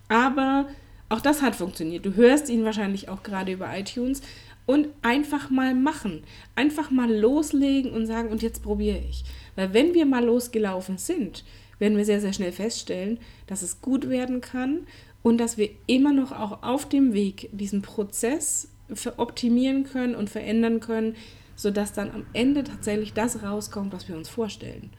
Aber 0.09 0.67
auch 1.09 1.21
das 1.21 1.41
hat 1.41 1.55
funktioniert. 1.55 2.05
Du 2.05 2.15
hörst 2.15 2.49
ihn 2.49 2.65
wahrscheinlich 2.65 3.07
auch 3.07 3.23
gerade 3.23 3.53
über 3.53 3.69
iTunes. 3.77 4.21
Und 4.67 4.89
einfach 5.01 5.49
mal 5.49 5.73
machen. 5.73 6.21
Einfach 6.53 6.91
mal 6.91 7.11
loslegen 7.11 7.91
und 7.91 8.05
sagen, 8.05 8.29
und 8.29 8.43
jetzt 8.43 8.61
probiere 8.61 8.99
ich. 9.09 9.23
Weil 9.55 9.73
wenn 9.73 9.95
wir 9.95 10.05
mal 10.05 10.23
losgelaufen 10.23 10.99
sind, 10.99 11.43
werden 11.79 11.97
wir 11.97 12.05
sehr, 12.05 12.21
sehr 12.21 12.33
schnell 12.33 12.51
feststellen, 12.51 13.17
dass 13.47 13.63
es 13.63 13.81
gut 13.81 14.09
werden 14.09 14.41
kann 14.41 14.81
und 15.23 15.39
dass 15.39 15.57
wir 15.57 15.69
immer 15.87 16.13
noch 16.13 16.31
auch 16.31 16.63
auf 16.63 16.87
dem 16.87 17.13
Weg 17.13 17.49
diesen 17.51 17.81
Prozess 17.81 18.69
optimieren 19.17 19.83
können 19.83 20.15
und 20.15 20.29
verändern 20.29 20.79
können, 20.79 21.15
sodass 21.55 21.93
dann 21.93 22.11
am 22.11 22.25
Ende 22.33 22.63
tatsächlich 22.63 23.13
das 23.13 23.43
rauskommt, 23.43 23.93
was 23.93 24.07
wir 24.07 24.15
uns 24.15 24.29
vorstellen. 24.29 24.91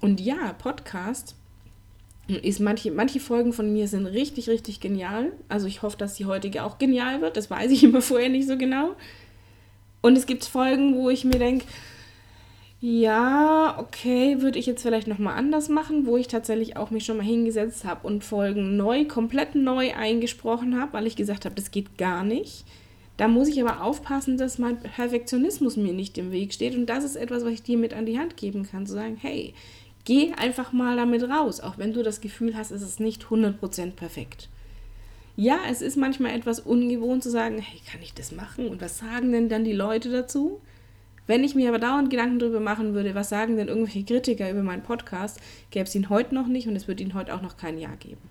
Und 0.00 0.20
ja, 0.20 0.52
Podcast 0.52 1.34
ist 2.28 2.60
manche, 2.60 2.90
manche 2.90 3.20
Folgen 3.20 3.52
von 3.52 3.72
mir 3.72 3.88
sind 3.88 4.06
richtig, 4.06 4.48
richtig 4.48 4.80
genial. 4.80 5.32
Also 5.48 5.66
ich 5.66 5.82
hoffe, 5.82 5.96
dass 5.96 6.14
die 6.14 6.26
heutige 6.26 6.62
auch 6.62 6.78
genial 6.78 7.22
wird. 7.22 7.36
Das 7.36 7.50
weiß 7.50 7.70
ich 7.70 7.82
immer 7.84 8.02
vorher 8.02 8.28
nicht 8.28 8.46
so 8.46 8.56
genau. 8.56 8.94
Und 10.02 10.16
es 10.16 10.26
gibt 10.26 10.44
Folgen, 10.44 10.94
wo 10.94 11.10
ich 11.10 11.24
mir 11.24 11.38
denke, 11.38 11.64
ja, 12.80 13.76
okay, 13.78 14.40
würde 14.40 14.58
ich 14.58 14.66
jetzt 14.66 14.82
vielleicht 14.82 15.08
nochmal 15.08 15.36
anders 15.36 15.68
machen, 15.68 16.06
wo 16.06 16.16
ich 16.16 16.28
tatsächlich 16.28 16.76
auch 16.76 16.90
mich 16.90 17.04
schon 17.04 17.16
mal 17.16 17.26
hingesetzt 17.26 17.84
habe 17.84 18.06
und 18.06 18.22
Folgen 18.22 18.76
neu, 18.76 19.04
komplett 19.04 19.56
neu 19.56 19.94
eingesprochen 19.94 20.80
habe, 20.80 20.92
weil 20.92 21.06
ich 21.08 21.16
gesagt 21.16 21.44
habe, 21.44 21.56
das 21.56 21.72
geht 21.72 21.98
gar 21.98 22.22
nicht. 22.22 22.64
Da 23.16 23.26
muss 23.26 23.48
ich 23.48 23.60
aber 23.60 23.82
aufpassen, 23.82 24.38
dass 24.38 24.58
mein 24.58 24.78
Perfektionismus 24.78 25.76
mir 25.76 25.92
nicht 25.92 26.16
im 26.18 26.30
Weg 26.30 26.52
steht. 26.52 26.76
Und 26.76 26.86
das 26.86 27.02
ist 27.02 27.16
etwas, 27.16 27.44
was 27.44 27.52
ich 27.52 27.62
dir 27.64 27.76
mit 27.76 27.92
an 27.92 28.06
die 28.06 28.16
Hand 28.16 28.36
geben 28.36 28.62
kann. 28.62 28.86
Zu 28.86 28.92
sagen, 28.92 29.18
hey, 29.20 29.54
geh 30.08 30.32
einfach 30.32 30.72
mal 30.72 30.96
damit 30.96 31.22
raus, 31.24 31.60
auch 31.60 31.76
wenn 31.76 31.92
du 31.92 32.02
das 32.02 32.22
Gefühl 32.22 32.56
hast, 32.56 32.70
es 32.70 32.80
ist 32.80 32.98
nicht 32.98 33.24
100% 33.26 33.90
perfekt. 33.90 34.48
Ja, 35.36 35.58
es 35.70 35.82
ist 35.82 35.98
manchmal 35.98 36.34
etwas 36.34 36.60
ungewohnt 36.60 37.22
zu 37.22 37.30
sagen, 37.30 37.58
hey, 37.58 37.78
kann 37.92 38.00
ich 38.00 38.14
das 38.14 38.32
machen? 38.32 38.68
Und 38.68 38.80
was 38.80 38.96
sagen 38.96 39.32
denn 39.32 39.50
dann 39.50 39.64
die 39.64 39.74
Leute 39.74 40.10
dazu? 40.10 40.62
Wenn 41.26 41.44
ich 41.44 41.54
mir 41.54 41.68
aber 41.68 41.78
dauernd 41.78 42.08
Gedanken 42.08 42.38
darüber 42.38 42.58
machen 42.58 42.94
würde, 42.94 43.14
was 43.14 43.28
sagen 43.28 43.58
denn 43.58 43.68
irgendwelche 43.68 44.02
Kritiker 44.02 44.50
über 44.50 44.62
meinen 44.62 44.82
Podcast, 44.82 45.40
gäbe 45.70 45.84
es 45.84 45.94
ihn 45.94 46.08
heute 46.08 46.34
noch 46.34 46.46
nicht 46.46 46.68
und 46.68 46.74
es 46.74 46.88
wird 46.88 47.02
ihn 47.02 47.12
heute 47.12 47.34
auch 47.34 47.42
noch 47.42 47.58
kein 47.58 47.76
Jahr 47.76 47.96
geben. 47.98 48.30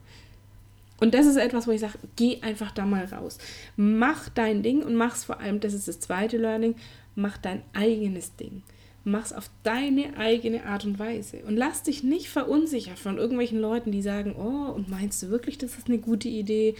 Und 0.99 1.13
das 1.13 1.27
ist 1.27 1.35
etwas, 1.35 1.67
wo 1.67 1.71
ich 1.71 1.81
sage, 1.81 1.99
geh 2.15 2.41
einfach 2.41 2.71
da 2.71 2.87
mal 2.87 3.05
raus. 3.05 3.37
Mach 3.75 4.29
dein 4.29 4.63
Ding 4.63 4.81
und 4.81 4.95
mach's 4.95 5.25
vor 5.25 5.39
allem, 5.39 5.59
das 5.59 5.75
ist 5.75 5.87
das 5.87 5.99
zweite 5.99 6.37
Learning, 6.37 6.73
mach 7.13 7.37
dein 7.37 7.61
eigenes 7.73 8.35
Ding. 8.35 8.63
Mach's 9.07 9.33
auf 9.33 9.49
deine 9.63 10.17
eigene 10.17 10.65
Art 10.65 10.85
und 10.85 10.99
Weise. 10.99 11.37
Und 11.47 11.57
lass 11.57 11.83
dich 11.83 12.03
nicht 12.03 12.29
verunsichern 12.29 12.97
von 12.97 13.17
irgendwelchen 13.17 13.59
Leuten, 13.59 13.91
die 13.91 14.01
sagen, 14.01 14.35
oh, 14.37 14.71
und 14.73 14.89
meinst 14.89 15.21
du 15.23 15.29
wirklich, 15.29 15.57
das 15.57 15.77
ist 15.77 15.87
eine 15.87 15.97
gute 15.97 16.27
Idee? 16.27 16.75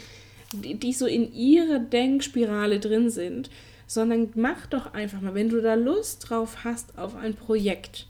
Die, 0.54 0.76
die 0.76 0.94
so 0.94 1.06
in 1.06 1.34
ihrer 1.34 1.80
Denkspirale 1.80 2.80
drin 2.80 3.10
sind 3.10 3.50
sondern 3.88 4.30
mach 4.36 4.68
doch 4.68 4.94
einfach 4.94 5.22
mal, 5.22 5.34
wenn 5.34 5.50
du 5.50 5.62
da 5.62 5.74
Lust 5.74 6.30
drauf 6.30 6.66
hast 6.66 6.98
auf 6.98 7.16
ein 7.16 7.34
Projekt. 7.34 8.06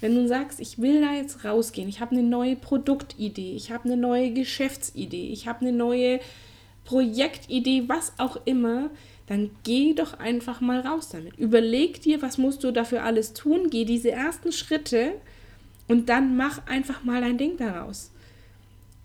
Wenn 0.00 0.14
du 0.14 0.28
sagst, 0.28 0.60
ich 0.60 0.78
will 0.78 1.00
da 1.00 1.14
jetzt 1.14 1.44
rausgehen, 1.44 1.88
ich 1.88 2.00
habe 2.00 2.12
eine 2.12 2.22
neue 2.22 2.56
Produktidee, 2.56 3.54
ich 3.56 3.72
habe 3.72 3.84
eine 3.84 3.96
neue 3.96 4.32
Geschäftsidee, 4.32 5.28
ich 5.32 5.48
habe 5.48 5.60
eine 5.60 5.72
neue 5.72 6.20
Projektidee, 6.84 7.84
was 7.86 8.12
auch 8.18 8.36
immer, 8.44 8.90
dann 9.26 9.50
geh 9.62 9.94
doch 9.94 10.18
einfach 10.18 10.60
mal 10.60 10.80
raus 10.80 11.08
damit. 11.10 11.36
Überleg 11.36 12.00
dir, 12.02 12.22
was 12.22 12.38
musst 12.38 12.64
du 12.64 12.72
dafür 12.72 13.04
alles 13.04 13.32
tun, 13.32 13.70
geh 13.70 13.84
diese 13.84 14.10
ersten 14.10 14.52
Schritte 14.52 15.14
und 15.88 16.08
dann 16.08 16.36
mach 16.36 16.66
einfach 16.66 17.04
mal 17.04 17.20
dein 17.20 17.38
Ding 17.38 17.56
daraus. 17.56 18.10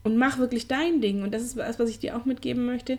Und 0.03 0.17
mach 0.17 0.37
wirklich 0.37 0.67
dein 0.67 1.01
Ding. 1.01 1.21
Und 1.21 1.33
das 1.33 1.43
ist 1.43 1.57
was, 1.57 1.79
was 1.79 1.89
ich 1.89 1.99
dir 1.99 2.15
auch 2.15 2.25
mitgeben 2.25 2.65
möchte. 2.65 2.97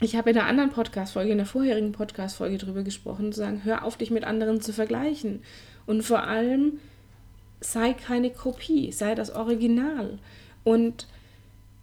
Ich 0.00 0.14
habe 0.14 0.30
in 0.30 0.38
einer 0.38 0.46
anderen 0.46 0.70
Podcast-Folge, 0.70 1.32
in 1.32 1.38
der 1.38 1.46
vorherigen 1.46 1.92
Podcast-Folge 1.92 2.58
drüber 2.58 2.82
gesprochen, 2.82 3.32
zu 3.32 3.40
sagen, 3.40 3.62
hör 3.64 3.84
auf, 3.84 3.96
dich 3.96 4.10
mit 4.10 4.24
anderen 4.24 4.60
zu 4.60 4.72
vergleichen. 4.72 5.40
Und 5.86 6.02
vor 6.02 6.22
allem, 6.22 6.78
sei 7.60 7.94
keine 7.94 8.30
Kopie, 8.30 8.92
sei 8.92 9.14
das 9.14 9.30
Original. 9.30 10.18
Und 10.64 11.06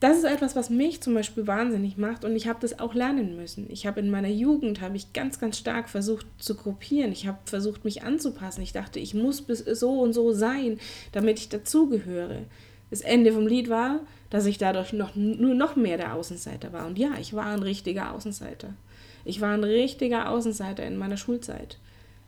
das 0.03 0.17
ist 0.17 0.25
etwas, 0.25 0.57
was 0.57 0.69
mich 0.69 0.99
zum 0.99 1.13
Beispiel 1.13 1.47
wahnsinnig 1.47 1.95
macht 1.95 2.25
und 2.25 2.35
ich 2.35 2.49
habe 2.49 2.59
das 2.59 2.77
auch 2.77 2.93
lernen 2.93 3.37
müssen. 3.37 3.67
Ich 3.69 3.87
habe 3.87 4.01
in 4.01 4.11
meiner 4.11 4.27
Jugend, 4.27 4.81
habe 4.81 4.97
ich 4.97 5.13
ganz, 5.13 5.39
ganz 5.39 5.57
stark 5.57 5.87
versucht 5.87 6.25
zu 6.39 6.55
kopieren. 6.55 7.13
Ich 7.13 7.25
habe 7.25 7.37
versucht, 7.45 7.85
mich 7.85 8.03
anzupassen. 8.03 8.63
Ich 8.63 8.73
dachte, 8.73 8.99
ich 8.99 9.13
muss 9.13 9.41
bis 9.41 9.59
so 9.59 10.01
und 10.01 10.11
so 10.11 10.33
sein, 10.33 10.77
damit 11.13 11.39
ich 11.39 11.47
dazugehöre. 11.47 12.39
Das 12.89 12.99
Ende 12.99 13.31
vom 13.31 13.47
Lied 13.47 13.69
war, 13.69 14.01
dass 14.29 14.45
ich 14.45 14.57
dadurch 14.57 14.91
noch, 14.91 15.15
nur 15.15 15.53
noch 15.55 15.77
mehr 15.77 15.95
der 15.95 16.15
Außenseiter 16.15 16.73
war. 16.73 16.85
Und 16.85 16.99
ja, 16.99 17.11
ich 17.17 17.33
war 17.33 17.45
ein 17.45 17.63
richtiger 17.63 18.13
Außenseiter. 18.13 18.73
Ich 19.23 19.39
war 19.39 19.53
ein 19.53 19.63
richtiger 19.63 20.29
Außenseiter 20.29 20.85
in 20.85 20.97
meiner 20.97 21.15
Schulzeit. 21.15 21.77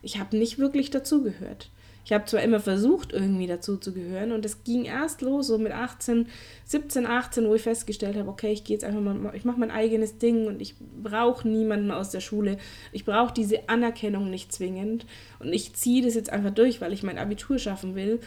Ich 0.00 0.18
habe 0.18 0.38
nicht 0.38 0.58
wirklich 0.58 0.90
dazugehört. 0.90 1.68
Ich 2.06 2.12
habe 2.12 2.24
zwar 2.24 2.40
immer 2.42 2.60
versucht, 2.60 3.12
irgendwie 3.12 3.48
dazu 3.48 3.78
zu 3.78 3.92
gehören 3.92 4.30
und 4.30 4.44
es 4.44 4.62
ging 4.62 4.84
erst 4.84 5.22
los, 5.22 5.48
so 5.48 5.58
mit 5.58 5.72
18, 5.72 6.28
17, 6.64 7.04
18, 7.04 7.48
wo 7.48 7.56
ich 7.56 7.62
festgestellt 7.62 8.16
habe, 8.16 8.28
okay, 8.28 8.52
ich 8.52 8.62
gehe 8.62 8.76
jetzt 8.76 8.84
einfach 8.84 9.00
mal, 9.00 9.34
ich 9.34 9.44
mache 9.44 9.58
mein 9.58 9.72
eigenes 9.72 10.16
Ding 10.18 10.46
und 10.46 10.62
ich 10.62 10.76
brauche 11.02 11.48
niemanden 11.48 11.90
aus 11.90 12.10
der 12.10 12.20
Schule. 12.20 12.58
Ich 12.92 13.04
brauche 13.04 13.34
diese 13.34 13.68
Anerkennung 13.68 14.30
nicht 14.30 14.52
zwingend 14.52 15.04
und 15.40 15.52
ich 15.52 15.74
ziehe 15.74 16.00
das 16.00 16.14
jetzt 16.14 16.30
einfach 16.30 16.52
durch, 16.52 16.80
weil 16.80 16.92
ich 16.92 17.02
mein 17.02 17.18
Abitur 17.18 17.58
schaffen 17.58 17.96
will. 17.96 18.20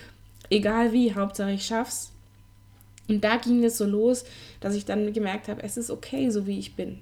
Egal 0.50 0.91
wie, 0.91 1.15
Hauptsache 1.15 1.53
ich 1.53 1.65
schaff's. 1.65 2.12
Und 3.07 3.24
da 3.24 3.38
ging 3.38 3.63
es 3.63 3.77
so 3.77 3.86
los, 3.86 4.25
dass 4.59 4.75
ich 4.75 4.83
dann 4.83 5.13
gemerkt 5.13 5.48
habe, 5.48 5.63
es 5.63 5.77
ist 5.77 5.89
okay, 5.89 6.29
so 6.31 6.45
wie 6.48 6.59
ich 6.59 6.75
bin. 6.75 7.00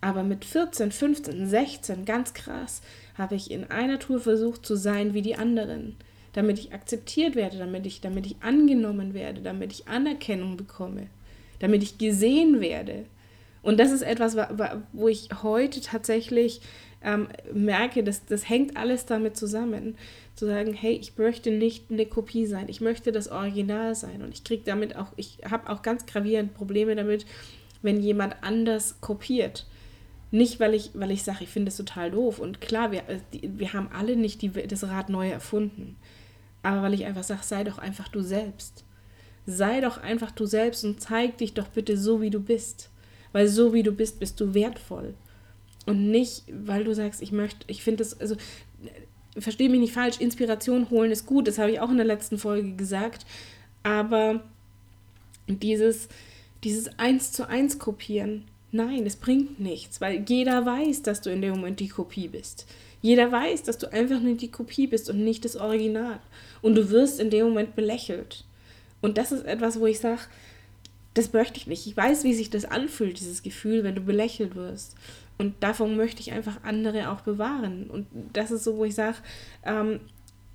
Aber 0.00 0.22
mit 0.22 0.46
14, 0.46 0.90
15, 0.90 1.46
16, 1.46 2.06
ganz 2.06 2.32
krass, 2.32 2.80
habe 3.18 3.34
ich 3.34 3.50
in 3.50 3.64
einer 3.70 3.98
Tour 3.98 4.20
versucht 4.20 4.64
zu 4.64 4.74
sein 4.74 5.12
wie 5.12 5.20
die 5.20 5.36
anderen 5.36 5.96
damit 6.34 6.58
ich 6.58 6.72
akzeptiert 6.72 7.36
werde, 7.36 7.58
damit 7.58 7.86
ich, 7.86 8.00
damit 8.00 8.26
ich 8.26 8.36
angenommen 8.40 9.14
werde, 9.14 9.40
damit 9.40 9.72
ich 9.72 9.88
Anerkennung 9.88 10.56
bekomme, 10.56 11.06
damit 11.60 11.82
ich 11.82 11.96
gesehen 11.96 12.60
werde. 12.60 13.06
Und 13.62 13.80
das 13.80 13.92
ist 13.92 14.02
etwas, 14.02 14.36
wo 14.92 15.08
ich 15.08 15.28
heute 15.42 15.80
tatsächlich 15.80 16.60
ähm, 17.02 17.28
merke, 17.52 18.02
dass 18.02 18.26
das 18.26 18.48
hängt 18.48 18.76
alles 18.76 19.06
damit 19.06 19.36
zusammen. 19.36 19.96
Zu 20.34 20.46
sagen, 20.46 20.74
hey, 20.74 20.94
ich 20.94 21.16
möchte 21.16 21.52
nicht 21.52 21.84
eine 21.90 22.04
Kopie 22.04 22.46
sein, 22.46 22.68
ich 22.68 22.80
möchte 22.80 23.12
das 23.12 23.28
Original 23.28 23.94
sein. 23.94 24.22
Und 24.22 24.34
ich 24.34 24.42
kriege 24.42 24.64
damit 24.66 24.96
auch, 24.96 25.12
ich 25.16 25.38
habe 25.48 25.70
auch 25.70 25.82
ganz 25.82 26.04
gravierend 26.04 26.54
Probleme 26.54 26.96
damit, 26.96 27.24
wenn 27.80 28.02
jemand 28.02 28.42
anders 28.42 29.00
kopiert. 29.00 29.66
Nicht, 30.32 30.58
weil 30.58 30.74
ich, 30.74 30.90
weil 30.94 31.12
ich 31.12 31.22
sage, 31.22 31.44
ich 31.44 31.50
finde 31.50 31.68
es 31.68 31.76
total 31.76 32.10
doof. 32.10 32.40
Und 32.40 32.60
klar, 32.60 32.90
wir, 32.90 33.08
äh, 33.08 33.20
wir 33.30 33.72
haben 33.72 33.88
alle 33.94 34.16
nicht 34.16 34.42
die, 34.42 34.50
das 34.50 34.82
Rad 34.82 35.08
neu 35.08 35.28
erfunden 35.28 35.96
aber 36.64 36.82
weil 36.82 36.94
ich 36.94 37.04
einfach 37.04 37.22
sage, 37.22 37.42
sei 37.44 37.62
doch 37.62 37.78
einfach 37.78 38.08
du 38.08 38.22
selbst. 38.22 38.84
Sei 39.46 39.82
doch 39.82 39.98
einfach 39.98 40.30
du 40.30 40.46
selbst 40.46 40.82
und 40.84 41.00
zeig 41.00 41.36
dich 41.36 41.52
doch 41.52 41.68
bitte 41.68 41.98
so, 41.98 42.22
wie 42.22 42.30
du 42.30 42.40
bist. 42.40 42.90
Weil 43.32 43.48
so 43.48 43.74
wie 43.74 43.82
du 43.82 43.92
bist, 43.92 44.18
bist 44.18 44.40
du 44.40 44.54
wertvoll. 44.54 45.14
Und 45.84 46.10
nicht, 46.10 46.44
weil 46.48 46.84
du 46.84 46.94
sagst, 46.94 47.20
ich 47.20 47.32
möchte, 47.32 47.66
ich 47.66 47.82
finde 47.82 48.02
es, 48.02 48.18
also 48.18 48.36
verstehe 49.36 49.68
mich 49.68 49.80
nicht 49.80 49.92
falsch, 49.92 50.20
Inspiration 50.20 50.88
holen 50.88 51.10
ist 51.10 51.26
gut, 51.26 51.46
das 51.46 51.58
habe 51.58 51.70
ich 51.72 51.80
auch 51.80 51.90
in 51.90 51.98
der 51.98 52.06
letzten 52.06 52.38
Folge 52.38 52.74
gesagt. 52.76 53.26
Aber 53.82 54.42
dieses, 55.46 56.08
dieses 56.62 56.98
Eins 56.98 57.32
zu 57.32 57.46
eins 57.46 57.78
kopieren, 57.78 58.44
nein, 58.72 59.04
es 59.04 59.16
bringt 59.16 59.60
nichts, 59.60 60.00
weil 60.00 60.24
jeder 60.26 60.64
weiß, 60.64 61.02
dass 61.02 61.20
du 61.20 61.30
in 61.30 61.42
dem 61.42 61.56
Moment 61.56 61.80
die 61.80 61.88
Kopie 61.88 62.28
bist. 62.28 62.66
Jeder 63.04 63.30
weiß, 63.30 63.64
dass 63.64 63.76
du 63.76 63.92
einfach 63.92 64.18
nur 64.18 64.34
die 64.34 64.50
Kopie 64.50 64.86
bist 64.86 65.10
und 65.10 65.22
nicht 65.22 65.44
das 65.44 65.56
Original. 65.56 66.20
Und 66.62 66.74
du 66.74 66.88
wirst 66.88 67.20
in 67.20 67.28
dem 67.28 67.44
Moment 67.44 67.76
belächelt. 67.76 68.46
Und 69.02 69.18
das 69.18 69.30
ist 69.30 69.44
etwas, 69.44 69.78
wo 69.78 69.84
ich 69.84 70.00
sage, 70.00 70.22
das 71.12 71.34
möchte 71.34 71.58
ich 71.58 71.66
nicht. 71.66 71.86
Ich 71.86 71.94
weiß, 71.94 72.24
wie 72.24 72.32
sich 72.32 72.48
das 72.48 72.64
anfühlt, 72.64 73.20
dieses 73.20 73.42
Gefühl, 73.42 73.84
wenn 73.84 73.94
du 73.94 74.00
belächelt 74.00 74.54
wirst. 74.54 74.96
Und 75.36 75.52
davon 75.62 75.98
möchte 75.98 76.22
ich 76.22 76.32
einfach 76.32 76.64
andere 76.64 77.10
auch 77.10 77.20
bewahren. 77.20 77.90
Und 77.90 78.06
das 78.32 78.50
ist 78.50 78.64
so, 78.64 78.78
wo 78.78 78.86
ich 78.86 78.94
sage, 78.94 79.18
ähm, 79.66 80.00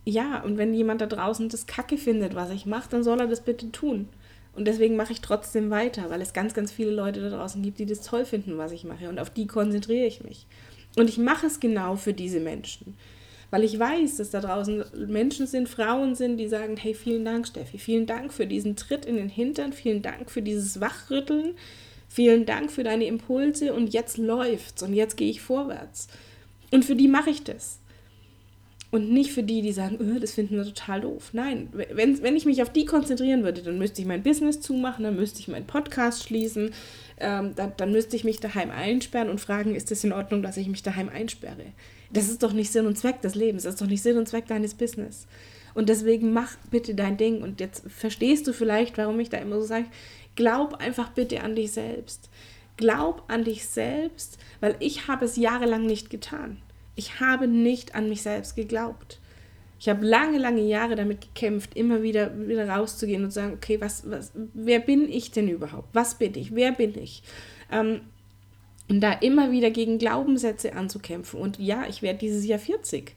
ja, 0.04 0.42
und 0.42 0.58
wenn 0.58 0.74
jemand 0.74 1.02
da 1.02 1.06
draußen 1.06 1.50
das 1.50 1.68
Kacke 1.68 2.00
findet, 2.00 2.34
was 2.34 2.50
ich 2.50 2.66
mache, 2.66 2.90
dann 2.90 3.04
soll 3.04 3.20
er 3.20 3.28
das 3.28 3.42
bitte 3.42 3.72
tun. 3.72 4.10
Und 4.56 4.66
deswegen 4.66 4.96
mache 4.96 5.14
ich 5.14 5.22
trotzdem 5.22 5.70
weiter, 5.70 6.10
weil 6.10 6.20
es 6.20 6.34
ganz, 6.34 6.56
ganz 6.56 6.72
viele 6.72 6.90
Leute 6.90 7.22
da 7.22 7.30
draußen 7.30 7.62
gibt, 7.62 7.78
die 7.78 7.86
das 7.86 8.02
toll 8.02 8.26
finden, 8.26 8.58
was 8.58 8.72
ich 8.72 8.86
mache. 8.86 9.08
Und 9.08 9.20
auf 9.20 9.30
die 9.30 9.46
konzentriere 9.46 10.08
ich 10.08 10.24
mich. 10.24 10.48
Und 10.96 11.10
ich 11.10 11.18
mache 11.18 11.48
es 11.48 11.60
genau 11.60 11.96
für 11.96 12.14
diese 12.14 12.40
Menschen. 12.40 12.96
Weil 13.52 13.64
ich 13.64 13.80
weiß, 13.80 14.18
dass 14.18 14.30
da 14.30 14.42
draußen 14.42 14.84
Menschen 15.08 15.48
sind, 15.48 15.68
Frauen 15.68 16.14
sind, 16.14 16.38
die 16.38 16.48
sagen, 16.48 16.78
hey, 16.78 16.94
vielen 16.94 17.26
Dank, 17.26 17.48
Steffi, 17.48 17.80
vielen 17.80 18.06
Dank 18.06 18.32
für 18.32 18.46
diesen 18.46 18.76
Tritt 18.76 19.06
in 19.06 19.16
den 19.16 19.30
Hintern, 19.30 19.74
vielen 19.74 20.02
Dank 20.02 20.30
für 20.30 20.44
dieses 20.44 20.80
Wachrütteln, 20.82 21.56
vielen 22.08 22.46
Dank 22.46 22.72
für 22.72 22.84
deine 22.84 23.06
Impulse 23.06 23.74
und 23.74 23.92
jetzt 23.92 24.18
läuft's 24.18 24.84
und 24.84 24.94
jetzt 24.94 25.18
gehe 25.18 25.32
ich 25.32 25.42
vorwärts. 25.42 26.10
Und 26.72 26.86
für 26.86 26.96
die 26.96 27.08
mache 27.08 27.32
ich 27.32 27.44
das. 27.44 27.80
Und 28.92 29.12
nicht 29.12 29.32
für 29.32 29.44
die, 29.44 29.62
die 29.62 29.72
sagen, 29.72 29.98
öh, 30.02 30.20
das 30.20 30.32
finden 30.32 30.56
wir 30.56 30.64
total 30.64 31.02
doof. 31.02 31.30
Nein, 31.34 31.70
wenn, 31.74 32.24
wenn 32.24 32.36
ich 32.36 32.46
mich 32.46 32.64
auf 32.64 32.74
die 32.74 32.86
konzentrieren 32.86 33.44
würde, 33.44 33.62
dann 33.62 33.78
müsste 33.78 34.02
ich 34.02 34.08
mein 34.08 34.24
Business 34.24 34.62
zumachen, 34.62 35.04
dann 35.04 35.16
müsste 35.16 35.40
ich 35.40 35.48
meinen 35.48 35.68
Podcast 35.68 36.24
schließen, 36.24 36.72
ähm, 37.20 37.54
dann, 37.56 37.74
dann 37.78 37.92
müsste 37.92 38.16
ich 38.16 38.24
mich 38.24 38.40
daheim 38.40 38.72
einsperren 38.72 39.30
und 39.30 39.40
fragen, 39.40 39.76
ist 39.76 39.92
es 39.92 40.04
in 40.04 40.12
Ordnung, 40.12 40.42
dass 40.42 40.58
ich 40.58 40.68
mich 40.68 40.82
daheim 40.82 41.10
einsperre? 41.10 41.66
Das 42.12 42.30
ist 42.30 42.42
doch 42.42 42.54
nicht 42.54 42.72
Sinn 42.72 42.88
und 42.88 42.98
Zweck 42.98 43.22
des 43.22 43.36
Lebens, 43.36 43.64
das 43.64 43.76
ist 43.76 43.82
doch 43.82 43.88
nicht 43.88 44.02
Sinn 44.02 44.18
und 44.18 44.28
Zweck 44.28 44.48
deines 44.48 44.74
Business. 44.74 45.28
Und 45.74 45.90
deswegen 45.90 46.34
mach 46.34 46.56
bitte 46.72 46.96
dein 46.96 47.18
Ding. 47.18 47.42
Und 47.42 47.60
jetzt 47.60 47.84
verstehst 47.90 48.48
du 48.48 48.54
vielleicht, 48.54 48.98
warum 48.98 49.20
ich 49.20 49.30
da 49.30 49.38
immer 49.38 49.60
so 49.60 49.66
sage, 49.66 49.86
glaub 50.36 50.76
einfach 50.76 51.10
bitte 51.10 51.42
an 51.42 51.56
dich 51.56 51.72
selbst. 51.72 52.30
Glaub 52.78 53.24
an 53.28 53.44
dich 53.44 53.68
selbst, 53.68 54.38
weil 54.62 54.76
ich 54.80 55.08
habe 55.08 55.26
es 55.26 55.36
jahrelang 55.36 55.86
nicht 55.86 56.10
getan. 56.10 56.58
Ich 56.96 57.20
habe 57.20 57.48
nicht 57.48 57.96
an 57.96 58.10
mich 58.10 58.22
selbst 58.22 58.56
geglaubt. 58.56 59.20
Ich 59.80 59.88
habe 59.88 60.06
lange, 60.06 60.38
lange 60.38 60.62
Jahre 60.62 60.96
damit 60.96 61.22
gekämpft, 61.22 61.76
immer 61.76 62.04
wieder, 62.04 62.38
wieder 62.48 62.68
rauszugehen 62.68 63.24
und 63.24 63.32
zu 63.32 63.36
sagen, 63.36 63.54
okay, 63.54 63.80
was, 63.80 64.10
was, 64.10 64.34
wer 64.54 64.80
bin 64.80 65.08
ich 65.08 65.32
denn 65.32 65.48
überhaupt? 65.48 65.88
Was 65.94 66.16
bin 66.16 66.36
ich? 66.36 66.54
Wer 66.54 66.74
bin 66.74 66.98
ich? 66.98 67.24
Ähm, 67.72 68.02
und 68.90 69.02
da 69.02 69.14
immer 69.14 69.52
wieder 69.52 69.70
gegen 69.70 69.98
Glaubenssätze 69.98 70.74
anzukämpfen. 70.74 71.40
Und 71.40 71.60
ja, 71.60 71.86
ich 71.88 72.02
werde 72.02 72.20
dieses 72.20 72.46
Jahr 72.46 72.60
40. 72.60 73.16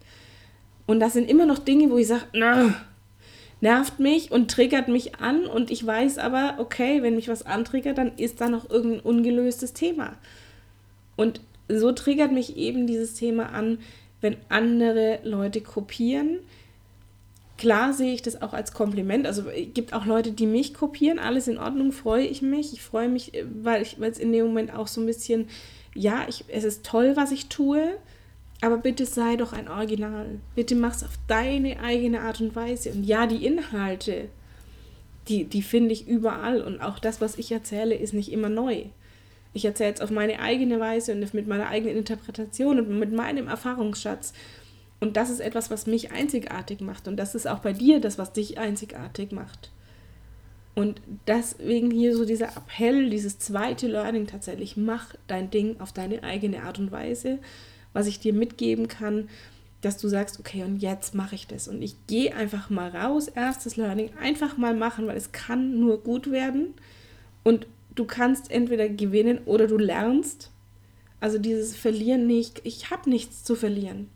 Und 0.87 1.00
das 1.00 1.14
sind 1.14 1.29
immer 1.29 1.47
noch 1.47 1.59
Dinge, 1.59 1.91
wo 1.91 1.97
ich 1.97 2.07
sage, 2.07 2.26
nervt 3.61 3.99
mich 3.99 4.31
und 4.31 4.50
triggert 4.50 4.88
mich 4.88 5.17
an. 5.17 5.47
Und 5.47 5.71
ich 5.71 5.85
weiß 5.85 6.19
aber, 6.19 6.57
okay, 6.59 7.02
wenn 7.02 7.17
mich 7.17 7.29
was 7.29 7.45
antriggert, 7.45 7.99
dann 7.99 8.17
ist 8.19 8.41
da 8.41 8.49
noch 8.49 8.71
irgendein 8.71 9.00
ungelöstes 9.00 9.73
Thema. 9.73 10.17
Und 11.17 11.41
so 11.79 11.93
triggert 11.93 12.33
mich 12.33 12.57
eben 12.57 12.87
dieses 12.87 13.14
Thema 13.14 13.52
an, 13.52 13.79
wenn 14.21 14.37
andere 14.49 15.19
Leute 15.25 15.61
kopieren. 15.61 16.38
Klar 17.59 17.93
sehe 17.93 18.12
ich 18.12 18.23
das 18.23 18.43
auch 18.43 18.55
als 18.55 18.73
Kompliment. 18.73 19.26
Also 19.26 19.49
es 19.49 19.75
gibt 19.75 19.93
auch 19.93 20.07
Leute, 20.07 20.33
die 20.33 20.47
mich 20.47 20.75
kopieren. 20.75 21.19
Alles 21.19 21.47
in 21.47 21.59
Ordnung, 21.59 21.93
freue 21.93 22.26
ich 22.26 22.43
mich. 22.43 22.73
Ich 22.73 22.83
freue 22.83 23.09
mich, 23.09 23.33
weil 23.62 23.83
es 23.83 24.19
in 24.19 24.33
dem 24.33 24.47
Moment 24.47 24.75
auch 24.75 24.88
so 24.88 25.00
ein 25.00 25.07
bisschen, 25.07 25.49
ja, 25.95 26.25
ich, 26.29 26.45
es 26.49 26.64
ist 26.64 26.85
toll, 26.85 27.12
was 27.14 27.31
ich 27.31 27.49
tue. 27.49 27.99
Aber 28.62 28.79
bitte 28.79 29.07
sei 29.07 29.37
doch 29.37 29.52
ein 29.52 29.69
Original. 29.69 30.41
Bitte 30.55 30.75
mach 30.75 30.95
es 30.95 31.05
auf 31.05 31.19
deine 31.26 31.81
eigene 31.81 32.21
Art 32.21 32.41
und 32.41 32.55
Weise. 32.57 32.91
Und 32.93 33.05
ja, 33.05 33.26
die 33.26 33.45
Inhalte, 33.45 34.29
die, 35.29 35.45
die 35.45 35.62
finde 35.62 35.93
ich 35.93 36.09
überall. 36.09 36.62
Und 36.62 36.81
auch 36.81 36.99
das, 36.99 37.21
was 37.21 37.38
ich 37.38 37.50
erzähle, 37.52 37.95
ist 37.95 38.14
nicht 38.14 38.33
immer 38.33 38.49
neu. 38.49 38.85
Ich 39.52 39.64
erzähle 39.64 39.94
es 39.94 40.00
auf 40.00 40.11
meine 40.11 40.40
eigene 40.40 40.80
Weise 40.80 41.12
und 41.12 41.35
mit 41.35 41.47
meiner 41.47 41.68
eigenen 41.68 41.97
Interpretation 41.97 42.78
und 42.78 42.99
mit 42.99 43.12
meinem 43.12 43.49
Erfahrungsschatz. 43.49 44.32
Und 45.00 45.16
das 45.16 45.30
ist 45.30 45.40
etwas, 45.40 45.71
was 45.71 45.87
mich 45.87 46.12
einzigartig 46.12 46.80
macht. 46.80 47.09
Und 47.09 47.16
das 47.16 47.35
ist 47.35 47.47
auch 47.47 47.59
bei 47.59 47.73
dir 47.73 48.00
das, 48.00 48.18
was 48.18 48.32
dich 48.32 48.59
einzigartig 48.59 49.32
macht. 49.32 49.71
Und 50.75 51.02
deswegen 51.26 51.90
hier 51.90 52.16
so 52.16 52.25
dieser 52.25 52.56
Appell, 52.56 53.11
dieses 53.11 53.38
zweite 53.38 53.88
Learning 53.88 54.26
tatsächlich, 54.26 54.76
mach 54.76 55.14
dein 55.26 55.50
Ding 55.50 55.80
auf 55.80 55.92
deine 55.92 56.23
eigene 56.23 56.62
Art 56.62 56.78
und 56.78 56.92
Weise 56.92 57.40
was 57.92 58.06
ich 58.06 58.21
dir 58.21 58.32
mitgeben 58.32 58.88
kann, 58.88 59.28
dass 59.80 59.99
du 59.99 60.09
sagst, 60.09 60.38
okay, 60.38 60.62
und 60.62 60.78
jetzt 60.78 61.14
mache 61.14 61.35
ich 61.35 61.47
das. 61.47 61.66
Und 61.66 61.82
ich 61.82 61.97
gehe 62.06 62.35
einfach 62.35 62.71
mal 62.71 62.90
raus, 62.90 63.28
erstes 63.28 63.76
Learning, 63.76 64.11
einfach 64.21 64.56
mal 64.56 64.75
machen, 64.75 65.06
weil 65.06 65.16
es 65.16 65.32
kann 65.32 65.80
nur 65.80 66.02
gut 66.02 66.30
werden. 66.30 66.75
Und 67.42 67.66
du 67.94 68.04
kannst 68.04 68.50
entweder 68.50 68.88
gewinnen 68.88 69.40
oder 69.44 69.66
du 69.66 69.78
lernst. 69.78 70.50
Also 71.20 71.38
dieses 71.38 71.76
Verlieren 71.76 72.26
nicht, 72.26 72.61
ich 72.64 72.90
habe 72.90 73.08
nichts 73.08 73.44
zu 73.44 73.54
verlieren. 73.54 74.08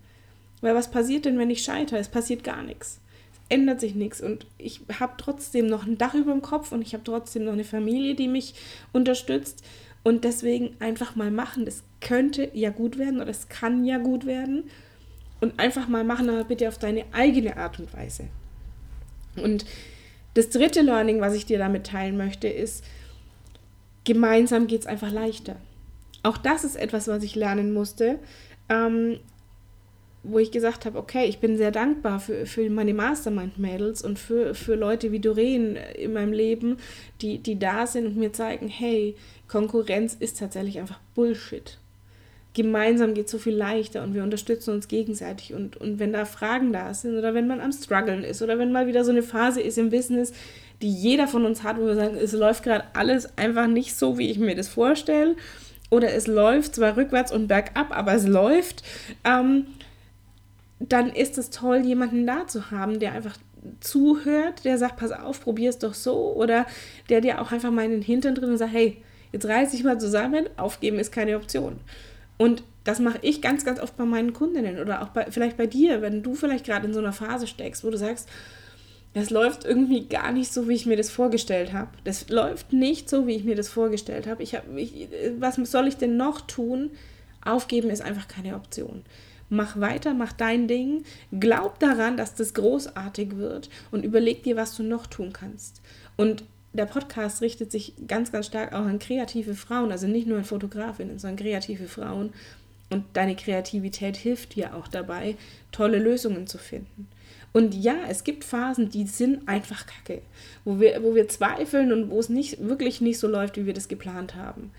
Weil 0.60 0.74
was 0.74 0.90
passiert 0.90 1.24
denn, 1.24 1.38
wenn 1.38 1.50
ich 1.50 1.62
scheitere? 1.62 1.98
Es 1.98 2.08
passiert 2.08 2.42
gar 2.42 2.62
nichts. 2.62 3.00
Es 3.32 3.56
ändert 3.56 3.80
sich 3.80 3.94
nichts. 3.94 4.20
Und 4.20 4.46
ich 4.58 4.80
habe 4.98 5.14
trotzdem 5.18 5.66
noch 5.66 5.86
ein 5.86 5.98
Dach 5.98 6.14
über 6.14 6.32
dem 6.32 6.42
Kopf 6.42 6.72
und 6.72 6.82
ich 6.82 6.94
habe 6.94 7.04
trotzdem 7.04 7.44
noch 7.44 7.52
eine 7.52 7.64
Familie, 7.64 8.14
die 8.14 8.28
mich 8.28 8.54
unterstützt. 8.92 9.64
Und 10.02 10.24
deswegen 10.24 10.76
einfach 10.80 11.16
mal 11.16 11.30
machen. 11.30 11.64
Das 11.64 11.82
könnte 12.00 12.50
ja 12.54 12.70
gut 12.70 12.98
werden 12.98 13.20
oder 13.20 13.30
es 13.30 13.48
kann 13.48 13.84
ja 13.84 13.98
gut 13.98 14.26
werden. 14.26 14.64
Und 15.40 15.58
einfach 15.60 15.86
mal 15.86 16.04
machen, 16.04 16.30
aber 16.30 16.44
bitte 16.44 16.66
auf 16.66 16.78
deine 16.78 17.04
eigene 17.12 17.56
Art 17.56 17.78
und 17.78 17.92
Weise. 17.92 18.24
Und 19.36 19.66
das 20.34 20.48
dritte 20.48 20.80
Learning, 20.80 21.20
was 21.20 21.34
ich 21.34 21.46
dir 21.46 21.58
damit 21.58 21.86
teilen 21.86 22.16
möchte, 22.16 22.48
ist, 22.48 22.82
gemeinsam 24.06 24.66
geht 24.66 24.80
es 24.80 24.86
einfach 24.86 25.12
leichter. 25.12 25.56
Auch 26.22 26.38
das 26.38 26.64
ist 26.64 26.76
etwas, 26.76 27.08
was 27.08 27.22
ich 27.22 27.34
lernen 27.34 27.74
musste, 27.74 28.18
ähm, 28.70 29.18
wo 30.22 30.38
ich 30.38 30.50
gesagt 30.50 30.86
habe, 30.86 30.98
okay, 30.98 31.26
ich 31.26 31.38
bin 31.38 31.56
sehr 31.56 31.70
dankbar 31.70 32.18
für, 32.18 32.46
für 32.46 32.68
meine 32.70 32.94
Mastermind-Mädels 32.94 34.02
und 34.02 34.18
für, 34.18 34.54
für 34.54 34.74
Leute 34.74 35.12
wie 35.12 35.20
Doreen 35.20 35.76
in 35.76 36.14
meinem 36.14 36.32
Leben, 36.32 36.78
die, 37.20 37.38
die 37.38 37.58
da 37.58 37.86
sind 37.86 38.06
und 38.06 38.16
mir 38.16 38.32
zeigen, 38.32 38.66
hey, 38.66 39.14
Konkurrenz 39.46 40.14
ist 40.18 40.38
tatsächlich 40.38 40.80
einfach 40.80 40.98
Bullshit. 41.14 41.78
Gemeinsam 42.54 43.14
geht 43.14 43.28
so 43.28 43.38
viel 43.38 43.54
leichter 43.54 44.02
und 44.02 44.14
wir 44.14 44.22
unterstützen 44.22 44.72
uns 44.72 44.88
gegenseitig. 44.88 45.52
Und, 45.52 45.76
und 45.76 45.98
wenn 45.98 46.12
da 46.12 46.24
Fragen 46.24 46.72
da 46.72 46.94
sind 46.94 47.16
oder 47.16 47.34
wenn 47.34 47.46
man 47.46 47.60
am 47.60 47.70
Struggeln 47.70 48.24
ist 48.24 48.42
oder 48.42 48.58
wenn 48.58 48.72
mal 48.72 48.86
wieder 48.86 49.04
so 49.04 49.10
eine 49.10 49.22
Phase 49.22 49.60
ist 49.60 49.78
im 49.78 49.90
Business, 49.90 50.32
die 50.82 50.92
jeder 50.92 51.26
von 51.26 51.44
uns 51.44 51.62
hat, 51.62 51.78
wo 51.78 51.86
wir 51.86 51.94
sagen, 51.94 52.16
es 52.16 52.32
läuft 52.32 52.62
gerade 52.62 52.84
alles 52.94 53.36
einfach 53.38 53.66
nicht 53.66 53.96
so, 53.96 54.18
wie 54.18 54.30
ich 54.30 54.38
mir 54.38 54.54
das 54.54 54.68
vorstelle. 54.68 55.36
Oder 55.90 56.12
es 56.12 56.26
läuft 56.26 56.74
zwar 56.74 56.96
rückwärts 56.96 57.32
und 57.32 57.46
bergab, 57.46 57.96
aber 57.96 58.14
es 58.14 58.26
läuft. 58.26 58.82
Ähm, 59.24 59.66
dann 60.78 61.10
ist 61.10 61.38
es 61.38 61.50
toll, 61.50 61.78
jemanden 61.78 62.26
da 62.26 62.46
zu 62.46 62.70
haben, 62.70 62.98
der 62.98 63.12
einfach 63.12 63.36
zuhört, 63.80 64.64
der 64.64 64.78
sagt, 64.78 64.96
pass 64.96 65.12
auf, 65.12 65.40
probier 65.40 65.70
es 65.70 65.78
doch 65.78 65.94
so. 65.94 66.34
Oder 66.34 66.66
der 67.08 67.20
dir 67.20 67.40
auch 67.40 67.52
einfach 67.52 67.70
mal 67.70 67.84
in 67.84 67.92
den 67.92 68.02
Hintern 68.02 68.34
drin 68.34 68.50
und 68.50 68.58
sagt, 68.58 68.72
hey, 68.72 69.02
jetzt 69.32 69.46
reiß 69.46 69.70
dich 69.70 69.84
mal 69.84 69.98
zusammen, 69.98 70.48
aufgeben 70.56 70.98
ist 70.98 71.12
keine 71.12 71.36
Option. 71.36 71.78
Und 72.38 72.62
das 72.84 73.00
mache 73.00 73.18
ich 73.22 73.40
ganz, 73.40 73.64
ganz 73.64 73.80
oft 73.80 73.96
bei 73.96 74.04
meinen 74.04 74.32
Kundinnen 74.32 74.78
oder 74.78 75.02
auch 75.02 75.08
bei, 75.08 75.26
vielleicht 75.30 75.56
bei 75.56 75.66
dir, 75.66 76.02
wenn 76.02 76.22
du 76.22 76.34
vielleicht 76.34 76.66
gerade 76.66 76.86
in 76.86 76.92
so 76.92 77.00
einer 77.00 77.12
Phase 77.12 77.46
steckst, 77.46 77.82
wo 77.82 77.90
du 77.90 77.96
sagst, 77.96 78.28
das 79.16 79.30
läuft 79.30 79.64
irgendwie 79.64 80.04
gar 80.04 80.30
nicht 80.30 80.52
so, 80.52 80.68
wie 80.68 80.74
ich 80.74 80.84
mir 80.84 80.98
das 80.98 81.08
vorgestellt 81.08 81.72
habe. 81.72 81.88
Das 82.04 82.28
läuft 82.28 82.74
nicht 82.74 83.08
so, 83.08 83.26
wie 83.26 83.34
ich 83.34 83.44
mir 83.44 83.56
das 83.56 83.70
vorgestellt 83.70 84.26
habe. 84.26 84.42
Ich 84.42 84.54
hab, 84.54 84.64
ich, 84.76 85.08
was 85.38 85.56
soll 85.56 85.88
ich 85.88 85.96
denn 85.96 86.18
noch 86.18 86.42
tun? 86.42 86.90
Aufgeben 87.42 87.88
ist 87.88 88.02
einfach 88.02 88.28
keine 88.28 88.54
Option. 88.56 89.06
Mach 89.48 89.80
weiter, 89.80 90.12
mach 90.12 90.34
dein 90.34 90.68
Ding, 90.68 91.04
glaub 91.32 91.78
daran, 91.78 92.18
dass 92.18 92.34
das 92.34 92.52
großartig 92.52 93.38
wird 93.38 93.70
und 93.90 94.04
überleg 94.04 94.42
dir, 94.42 94.56
was 94.56 94.76
du 94.76 94.82
noch 94.82 95.06
tun 95.06 95.32
kannst. 95.32 95.80
Und 96.18 96.44
der 96.74 96.84
Podcast 96.84 97.40
richtet 97.40 97.72
sich 97.72 97.94
ganz, 98.06 98.32
ganz 98.32 98.44
stark 98.44 98.74
auch 98.74 98.84
an 98.84 98.98
kreative 98.98 99.54
Frauen, 99.54 99.92
also 99.92 100.06
nicht 100.06 100.26
nur 100.26 100.36
an 100.36 100.44
Fotografinnen, 100.44 101.18
sondern 101.18 101.38
kreative 101.42 101.88
Frauen. 101.88 102.34
Und 102.90 103.04
deine 103.14 103.34
Kreativität 103.34 104.18
hilft 104.18 104.56
dir 104.56 104.74
auch 104.74 104.88
dabei, 104.88 105.36
tolle 105.72 106.00
Lösungen 106.00 106.46
zu 106.46 106.58
finden. 106.58 107.08
Und 107.56 107.74
ja, 107.74 107.94
es 108.10 108.22
gibt 108.22 108.44
Phasen, 108.44 108.90
die 108.90 109.06
sind 109.06 109.48
einfach 109.48 109.86
kacke, 109.86 110.20
wo 110.66 110.78
wir, 110.78 111.02
wo 111.02 111.14
wir 111.14 111.26
zweifeln 111.26 111.90
und 111.90 112.10
wo 112.10 112.20
es 112.20 112.28
nicht, 112.28 112.60
wirklich 112.60 113.00
nicht 113.00 113.18
so 113.18 113.28
läuft, 113.28 113.56
wie 113.56 113.64
wir 113.64 113.72
das 113.72 113.88
geplant 113.88 114.34
haben. 114.34 114.72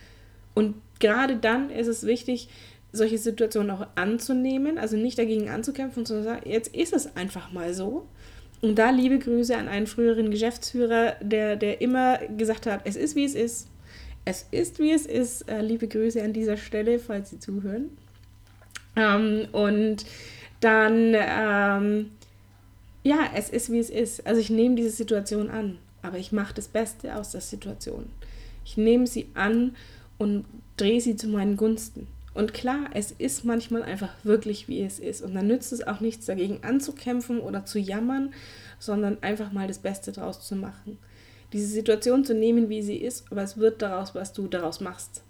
Und 0.54 0.76
gerade 1.00 1.38
dann 1.38 1.72
ist 1.72 1.88
es 1.88 2.06
wichtig, 2.06 2.50
solche 2.92 3.18
Situationen 3.18 3.72
auch 3.72 3.88
anzunehmen, 3.96 4.78
also 4.78 4.96
nicht 4.96 5.18
dagegen 5.18 5.50
anzukämpfen, 5.50 6.06
sondern 6.06 6.24
zu 6.24 6.30
sagen, 6.30 6.52
jetzt 6.52 6.76
ist 6.76 6.94
es 6.94 7.16
einfach 7.16 7.52
mal 7.52 7.74
so. 7.74 8.06
Und 8.62 8.76
da 8.76 8.92
liebe 8.92 9.18
Grüße 9.18 9.58
an 9.58 9.70
einen 9.70 9.88
früheren 9.88 10.30
Geschäftsführer, 10.30 11.16
der, 11.20 11.56
der 11.56 11.82
immer 11.82 12.20
gesagt 12.38 12.68
hat, 12.68 12.82
es 12.84 12.96
ist 12.96 13.16
wie 13.16 13.26
es 13.26 13.34
ist. 13.34 13.70
Es 14.24 14.46
ist 14.52 14.78
wie 14.78 14.92
es 14.92 15.08
ist. 15.08 15.50
Äh, 15.50 15.62
liebe 15.64 15.88
Grüße 15.88 16.22
an 16.22 16.32
dieser 16.32 16.58
Stelle, 16.58 17.00
falls 17.00 17.32
Sie 17.32 17.40
zuhören. 17.40 17.98
Ähm, 18.96 19.48
und 19.52 20.06
dann 20.60 21.16
ähm, 21.16 22.12
ja, 23.08 23.30
es 23.34 23.50
ist, 23.50 23.72
wie 23.72 23.80
es 23.80 23.90
ist. 23.90 24.28
Also 24.28 24.42
ich 24.42 24.50
nehme 24.50 24.76
diese 24.76 24.90
Situation 24.90 25.50
an, 25.50 25.78
aber 26.02 26.18
ich 26.18 26.34
mache 26.34 26.54
das 26.54 26.68
Beste 26.68 27.16
aus 27.16 27.32
der 27.32 27.42
Situation. 27.42 28.10
Ich 28.66 28.76
nehme 28.76 29.08
sie 29.08 29.30
an 29.34 29.76
und 30.18 30.46
drehe 30.76 31.00
sie 31.00 31.16
zu 31.16 31.30
meinen 31.30 31.56
Gunsten. 31.56 32.08
Und 32.34 32.54
klar, 32.54 32.90
es 32.94 33.12
ist 33.12 33.46
manchmal 33.46 33.82
einfach 33.82 34.14
wirklich, 34.24 34.68
wie 34.68 34.82
es 34.84 35.00
ist. 35.00 35.22
Und 35.22 35.34
dann 35.36 35.48
nützt 35.48 35.72
es 35.72 35.88
auch 35.88 36.02
nichts 36.02 36.26
dagegen 36.26 36.60
anzukämpfen 36.64 37.40
oder 37.40 37.66
zu 37.66 37.80
jammern, 37.80 38.34
sondern 38.78 39.18
einfach 39.24 39.54
mal 39.54 39.68
das 39.68 39.80
Beste 39.80 40.12
daraus 40.12 40.46
zu 40.46 40.56
machen. 40.56 40.98
Diese 41.54 41.68
Situation 41.68 42.26
zu 42.26 42.36
nehmen, 42.36 42.68
wie 42.68 42.82
sie 42.82 42.98
ist, 42.98 43.32
aber 43.32 43.42
es 43.42 43.58
wird 43.58 43.82
daraus, 43.82 44.14
was 44.16 44.34
du 44.34 44.48
daraus 44.48 44.82
machst. 44.82 45.24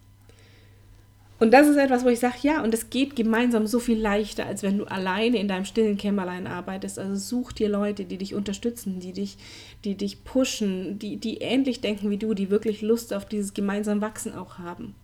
Und 1.39 1.52
das 1.52 1.67
ist 1.67 1.78
etwas, 1.78 2.04
wo 2.04 2.10
ich 2.10 2.19
sage, 2.19 2.38
ja, 2.41 2.63
und 2.63 2.73
es 2.73 2.89
geht 2.89 3.15
gemeinsam 3.15 3.67
so 3.67 3.80
viel 3.80 4.00
leichter, 4.00 4.47
als 4.47 4.63
wenn 4.63 4.80
du 4.80 4.86
alleine 4.86 5.38
in 5.38 5.47
deinem 5.47 5.65
stillen 5.65 5.97
Kämmerlein 5.97 6.47
arbeitest. 6.47 6.97
Also 6.97 7.15
such 7.15 7.52
dir 7.52 7.69
Leute, 7.69 8.06
die 8.06 8.17
dich 8.17 8.34
unterstützen, 8.34 9.00
die 9.00 9.13
dich, 9.13 9.38
die 9.84 9.95
dich 9.95 10.23
pushen, 10.23 10.97
die, 10.97 11.17
die 11.17 11.38
ähnlich 11.38 11.82
denken 11.82 12.10
wie 12.10 12.17
du, 12.17 12.34
die 12.34 12.50
wirklich 12.50 12.82
Lust 12.82 13.13
auf 13.13 13.26
dieses 13.26 13.54
gemeinsam 13.54 14.02
Wachsen 14.02 14.34
auch 14.34 14.58
haben. 14.58 14.95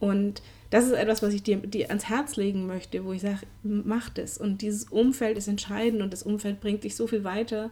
Und 0.00 0.42
das 0.68 0.84
ist 0.84 0.92
etwas, 0.92 1.22
was 1.22 1.32
ich 1.32 1.42
dir, 1.42 1.56
dir 1.56 1.88
ans 1.88 2.10
Herz 2.10 2.36
legen 2.36 2.66
möchte, 2.66 3.02
wo 3.04 3.12
ich 3.12 3.22
sage, 3.22 3.40
mach 3.62 4.10
das. 4.10 4.36
Und 4.36 4.60
dieses 4.60 4.84
Umfeld 4.84 5.38
ist 5.38 5.48
entscheidend 5.48 6.02
und 6.02 6.12
das 6.12 6.24
Umfeld 6.24 6.60
bringt 6.60 6.84
dich 6.84 6.94
so 6.94 7.06
viel 7.06 7.24
weiter. 7.24 7.70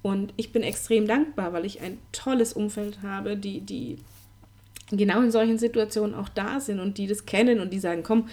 Und 0.00 0.32
ich 0.36 0.52
bin 0.52 0.62
extrem 0.62 1.08
dankbar, 1.08 1.52
weil 1.52 1.64
ich 1.64 1.80
ein 1.80 1.98
tolles 2.12 2.52
Umfeld 2.52 3.02
habe, 3.02 3.36
die, 3.36 3.62
die 3.62 3.98
genau 4.98 5.20
in 5.20 5.30
solchen 5.30 5.58
Situationen 5.58 6.14
auch 6.14 6.28
da 6.28 6.60
sind 6.60 6.80
und 6.80 6.98
die 6.98 7.06
das 7.06 7.26
kennen 7.26 7.60
und 7.60 7.72
die 7.72 7.78
sagen, 7.78 8.02
komm, 8.02 8.28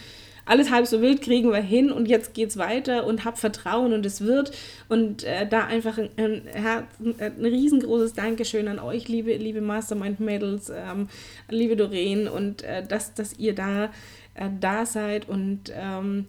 alles 0.49 0.71
halb 0.71 0.87
so 0.87 0.99
wild 0.99 1.21
kriegen 1.21 1.51
wir 1.51 1.61
hin 1.61 1.91
und 1.91 2.07
jetzt 2.07 2.33
geht's 2.33 2.57
weiter 2.57 3.05
und 3.05 3.23
hab 3.23 3.37
Vertrauen 3.37 3.93
und 3.93 4.03
es 4.03 4.21
wird. 4.21 4.51
Und 4.87 5.23
äh, 5.23 5.47
da 5.47 5.65
einfach 5.65 5.99
ein, 5.99 6.09
ein, 6.17 6.41
ein, 7.19 7.45
riesengroßes 7.45 8.13
Dankeschön 8.13 8.67
an 8.67 8.79
euch, 8.79 9.07
liebe, 9.07 9.35
liebe 9.35 9.61
Mastermind-Mädels, 9.61 10.71
ähm, 10.75 11.07
liebe 11.49 11.75
Doreen 11.75 12.27
und 12.27 12.63
äh, 12.63 12.83
dass, 12.83 13.13
dass 13.13 13.37
ihr 13.37 13.53
da, 13.53 13.85
äh, 14.33 14.49
da 14.59 14.87
seid 14.87 15.29
und 15.29 15.71
ähm, 15.71 16.25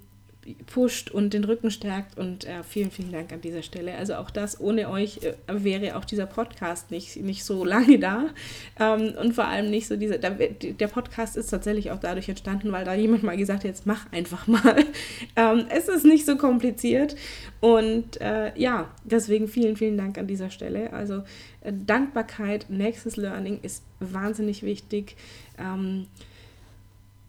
pusht 0.66 1.10
und 1.10 1.34
den 1.34 1.44
Rücken 1.44 1.70
stärkt. 1.70 2.18
Und 2.18 2.44
äh, 2.44 2.62
vielen, 2.62 2.90
vielen 2.90 3.12
Dank 3.12 3.32
an 3.32 3.40
dieser 3.40 3.62
Stelle. 3.62 3.94
Also 3.94 4.14
auch 4.14 4.30
das, 4.30 4.60
ohne 4.60 4.90
euch 4.90 5.20
äh, 5.22 5.34
wäre 5.48 5.96
auch 5.96 6.04
dieser 6.04 6.26
Podcast 6.26 6.90
nicht, 6.90 7.16
nicht 7.16 7.44
so 7.44 7.64
lange 7.70 7.98
da. 7.98 8.30
Ähm, 8.78 9.14
und 9.20 9.34
vor 9.34 9.46
allem 9.46 9.70
nicht 9.70 9.86
so 9.86 9.96
diese, 9.96 10.18
der, 10.18 10.30
der, 10.30 10.88
Podcast 10.88 11.36
ist 11.36 11.50
tatsächlich 11.50 11.90
auch 11.90 12.00
dadurch 12.00 12.28
entstanden, 12.28 12.72
weil 12.72 12.84
da 12.84 12.94
jemand 12.94 13.22
mal 13.22 13.36
gesagt 13.36 13.60
hat, 13.60 13.66
jetzt 13.66 13.86
mach 13.86 14.10
einfach 14.12 14.46
mal. 14.46 14.60
Ähm, 15.36 15.66
es 15.70 15.88
ist 15.88 16.04
nicht 16.04 16.26
so 16.26 16.36
kompliziert. 16.36 17.14
Und 17.60 18.20
äh, 18.20 18.58
ja, 18.58 18.90
deswegen 19.04 19.48
vielen, 19.48 19.76
vielen 19.76 19.96
Dank 19.96 20.18
an 20.18 20.26
dieser 20.26 20.50
Stelle. 20.50 20.92
Also 20.92 21.22
äh, 21.60 21.72
Dankbarkeit, 21.72 22.66
nächstes 22.68 23.16
Learning 23.16 23.60
ist 23.62 23.84
wahnsinnig 24.00 24.62
wichtig. 24.62 25.16
Ähm, 25.58 26.06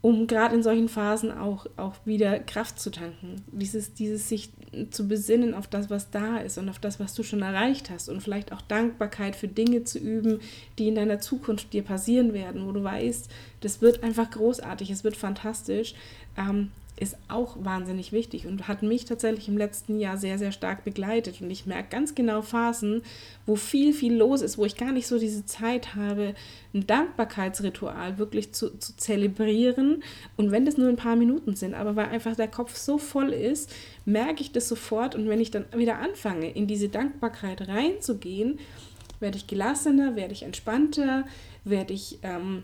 um 0.02 0.26
gerade 0.26 0.56
in 0.56 0.64
solchen 0.64 0.88
Phasen 0.88 1.30
auch, 1.30 1.66
auch 1.76 1.94
wieder 2.04 2.40
Kraft 2.40 2.80
zu 2.80 2.90
tanken. 2.90 3.36
Dieses, 3.52 3.94
dieses 3.94 4.28
sich 4.28 4.50
zu 4.90 5.06
besinnen 5.06 5.54
auf 5.54 5.68
das, 5.68 5.90
was 5.90 6.10
da 6.10 6.38
ist 6.38 6.58
und 6.58 6.68
auf 6.68 6.80
das, 6.80 6.98
was 6.98 7.14
du 7.14 7.22
schon 7.22 7.40
erreicht 7.40 7.88
hast 7.88 8.08
und 8.08 8.20
vielleicht 8.20 8.52
auch 8.52 8.60
Dankbarkeit 8.62 9.36
für 9.36 9.46
Dinge 9.46 9.84
zu 9.84 9.98
üben, 9.98 10.40
die 10.78 10.88
in 10.88 10.96
deiner 10.96 11.20
Zukunft 11.20 11.72
dir 11.72 11.82
passieren 11.82 12.32
werden, 12.32 12.66
wo 12.66 12.72
du 12.72 12.82
weißt, 12.82 13.30
das 13.60 13.80
wird 13.80 14.02
einfach 14.02 14.28
großartig, 14.28 14.90
es 14.90 15.04
wird 15.04 15.16
fantastisch. 15.16 15.94
Ähm, 16.36 16.72
ist 17.00 17.16
auch 17.28 17.56
wahnsinnig 17.64 18.12
wichtig 18.12 18.46
und 18.46 18.68
hat 18.68 18.82
mich 18.82 19.06
tatsächlich 19.06 19.48
im 19.48 19.56
letzten 19.56 19.98
Jahr 19.98 20.16
sehr, 20.16 20.38
sehr 20.38 20.52
stark 20.52 20.84
begleitet. 20.84 21.40
Und 21.40 21.50
ich 21.50 21.66
merke 21.66 21.88
ganz 21.90 22.14
genau 22.14 22.42
Phasen, 22.42 23.02
wo 23.46 23.56
viel, 23.56 23.92
viel 23.92 24.14
los 24.14 24.40
ist, 24.42 24.58
wo 24.58 24.64
ich 24.64 24.76
gar 24.76 24.92
nicht 24.92 25.06
so 25.06 25.18
diese 25.18 25.44
Zeit 25.44 25.94
habe, 25.94 26.34
ein 26.74 26.86
Dankbarkeitsritual 26.86 28.18
wirklich 28.18 28.52
zu, 28.52 28.78
zu 28.78 28.96
zelebrieren. 28.96 30.02
Und 30.36 30.50
wenn 30.52 30.64
das 30.64 30.76
nur 30.76 30.88
ein 30.88 30.96
paar 30.96 31.16
Minuten 31.16 31.56
sind, 31.56 31.74
aber 31.74 31.96
weil 31.96 32.06
einfach 32.06 32.36
der 32.36 32.48
Kopf 32.48 32.76
so 32.76 32.98
voll 32.98 33.32
ist, 33.32 33.72
merke 34.04 34.42
ich 34.42 34.52
das 34.52 34.68
sofort. 34.68 35.14
Und 35.14 35.28
wenn 35.28 35.40
ich 35.40 35.50
dann 35.50 35.64
wieder 35.74 35.98
anfange, 35.98 36.50
in 36.50 36.66
diese 36.66 36.88
Dankbarkeit 36.88 37.68
reinzugehen, 37.68 38.60
werde 39.18 39.38
ich 39.38 39.46
gelassener, 39.46 40.14
werde 40.14 40.34
ich 40.34 40.42
entspannter, 40.42 41.24
werde 41.64 41.94
ich... 41.94 42.18
Ähm, 42.22 42.62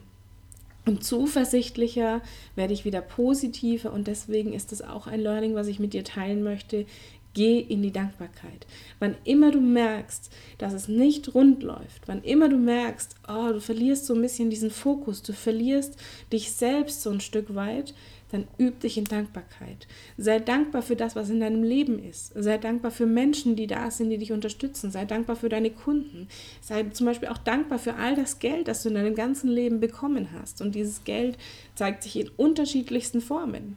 und 0.89 1.05
zuversichtlicher, 1.05 2.23
werde 2.57 2.73
ich 2.73 2.85
wieder 2.85 3.01
positiver 3.01 3.93
und 3.93 4.07
deswegen 4.07 4.53
ist 4.53 4.73
es 4.73 4.83
auch 4.83 5.07
ein 5.07 5.21
Learning, 5.21 5.55
was 5.55 5.69
ich 5.69 5.79
mit 5.79 5.93
dir 5.93 6.03
teilen 6.03 6.43
möchte. 6.43 6.87
Geh 7.35 7.61
in 7.61 7.83
die 7.83 7.93
Dankbarkeit. 7.93 8.67
Wann 8.99 9.15
immer 9.25 9.53
du 9.53 9.61
merkst, 9.61 10.33
dass 10.57 10.73
es 10.73 10.89
nicht 10.89 11.35
rund 11.35 11.63
läuft, 11.63 12.07
wann 12.07 12.23
immer 12.23 12.49
du 12.49 12.57
merkst, 12.57 13.15
oh, 13.29 13.53
du 13.53 13.61
verlierst 13.61 14.07
so 14.07 14.15
ein 14.15 14.23
bisschen 14.23 14.51
diesen 14.51 14.71
Fokus, 14.71 15.23
du 15.23 15.33
verlierst 15.33 15.97
dich 16.33 16.51
selbst 16.51 17.03
so 17.03 17.11
ein 17.11 17.21
Stück 17.21 17.55
weit, 17.55 17.95
dann 18.31 18.47
üb 18.59 18.81
dich 18.81 18.99
in 18.99 19.05
Dankbarkeit. 19.05 19.87
Sei 20.17 20.39
dankbar 20.39 20.83
für 20.83 20.97
das, 20.97 21.17
was 21.17 21.31
in 21.31 21.41
deinem 21.41 21.63
Leben 21.63 22.03
ist. 22.03 22.33
Sei 22.35 22.59
dankbar 22.59 22.91
für 22.91 23.07
Menschen, 23.07 23.57
die 23.57 23.67
da 23.67 23.91
sind, 23.91 24.11
die 24.11 24.19
dich 24.19 24.33
unterstützen. 24.33 24.91
Sei 24.91 25.05
dankbar 25.05 25.37
für 25.37 25.49
deine 25.49 25.71
Kunden. 25.71 26.29
Sei 26.61 26.85
zum 26.85 27.07
Beispiel 27.07 27.29
auch 27.29 27.39
dankbar 27.39 27.79
für 27.79 27.95
all 27.95 28.15
das 28.15 28.39
Geld, 28.39 28.69
das 28.69 28.83
du 28.83 28.91
in 28.91 28.97
deinem 28.97 29.15
ganzen 29.15 29.49
Leben 29.49 29.81
bekommen 29.81 30.29
hast. 30.39 30.61
Und 30.61 30.75
dieses 30.75 31.05
Geld 31.05 31.39
zeigt 31.75 32.03
sich 32.03 32.19
in 32.19 32.29
unterschiedlichsten 32.37 33.21
Formen. 33.21 33.77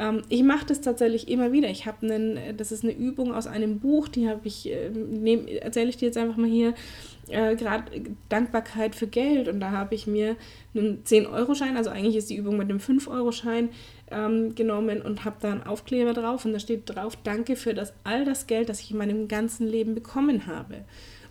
Ähm, 0.00 0.22
ich 0.30 0.42
mache 0.42 0.64
das 0.66 0.80
tatsächlich 0.80 1.28
immer 1.28 1.52
wieder. 1.52 1.68
Ich 1.68 1.84
habe 1.84 2.06
einen, 2.06 2.56
das 2.56 2.72
ist 2.72 2.82
eine 2.82 2.94
Übung 2.94 3.34
aus 3.34 3.46
einem 3.46 3.78
Buch, 3.80 4.08
die 4.08 4.28
habe 4.28 4.40
ich, 4.44 4.66
äh, 4.68 5.58
erzähle 5.58 5.90
ich 5.90 5.98
dir 5.98 6.06
jetzt 6.06 6.16
einfach 6.16 6.38
mal 6.38 6.48
hier, 6.48 6.74
äh, 7.28 7.54
gerade 7.54 7.84
Dankbarkeit 8.30 8.94
für 8.94 9.06
Geld. 9.06 9.46
Und 9.46 9.60
da 9.60 9.70
habe 9.72 9.94
ich 9.94 10.06
mir 10.06 10.36
einen 10.74 11.04
10-Euro-Schein, 11.04 11.76
also 11.76 11.90
eigentlich 11.90 12.16
ist 12.16 12.30
die 12.30 12.36
Übung 12.36 12.56
mit 12.56 12.70
einem 12.70 12.78
5-Euro-Schein 12.78 13.68
ähm, 14.10 14.54
genommen 14.54 15.02
und 15.02 15.26
habe 15.26 15.36
da 15.40 15.52
einen 15.52 15.62
Aufkleber 15.62 16.14
drauf 16.14 16.46
und 16.46 16.54
da 16.54 16.58
steht 16.58 16.82
drauf, 16.86 17.18
danke 17.22 17.54
für 17.54 17.74
das, 17.74 17.92
all 18.02 18.24
das 18.24 18.46
Geld, 18.46 18.70
das 18.70 18.80
ich 18.80 18.90
in 18.90 18.96
meinem 18.96 19.28
ganzen 19.28 19.68
Leben 19.68 19.94
bekommen 19.94 20.46
habe. 20.46 20.84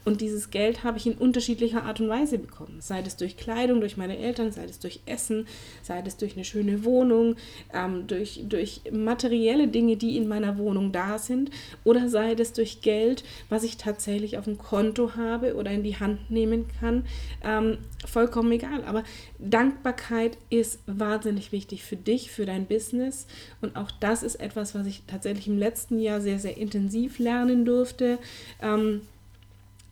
Und 0.10 0.22
dieses 0.22 0.50
Geld 0.50 0.84
habe 0.84 0.98
ich 0.98 1.06
in 1.06 1.14
unterschiedlicher 1.14 1.84
Art 1.84 2.02
und 2.02 2.10
Weise 2.10 2.40
bekommen. 2.40 2.78
Sei 2.80 3.00
es 3.06 3.16
durch 3.16 3.38
Kleidung, 3.38 3.80
durch 3.80 3.96
meine 3.96 4.18
Eltern, 4.18 4.52
sei 4.52 4.64
es 4.64 4.80
durch 4.80 5.02
Essen, 5.06 5.46
sei 5.84 6.02
es 6.04 6.18
durch 6.18 6.34
eine 6.34 6.46
schöne 6.46 6.84
Wohnung, 6.84 7.36
ähm, 7.72 8.08
durch, 8.08 8.42
durch 8.50 8.82
materielle 8.92 9.68
Dinge, 9.68 9.98
die 9.98 10.18
in 10.18 10.28
meiner 10.28 10.58
Wohnung 10.58 10.92
da 10.92 11.20
sind, 11.20 11.52
oder 11.84 12.10
sei 12.10 12.34
es 12.34 12.54
durch 12.54 12.82
Geld, 12.82 13.24
was 13.50 13.64
ich 13.64 13.78
tatsächlich 13.78 14.40
auf 14.40 14.46
dem 14.46 14.58
Konto 14.58 15.16
habe 15.16 15.54
oder 15.54 15.70
in 15.70 15.84
die 15.84 15.98
Hand 15.98 16.32
nehmen 16.32 16.66
kann. 16.80 17.06
Ähm, 17.44 17.78
vollkommen 18.08 18.52
egal. 18.52 18.84
Aber 18.86 19.04
Dankbarkeit 19.38 20.40
ist 20.50 20.80
wahnsinnig 20.88 21.52
wichtig 21.52 21.84
für 21.84 21.98
dich, 21.98 22.32
für 22.32 22.48
dein 22.48 22.66
Business. 22.66 23.28
Und 23.62 23.76
auch 23.76 23.92
das 23.92 24.24
ist 24.24 24.38
etwas, 24.38 24.74
was 24.74 24.88
ich 24.88 25.04
tatsächlich 25.06 25.48
im 25.48 25.60
letzten 25.60 26.00
Jahr 26.00 26.20
sehr, 26.20 26.40
sehr 26.40 26.58
intensiv 26.58 27.20
lernen 27.20 27.64
durfte. 27.64 28.18
Ähm, 28.60 29.02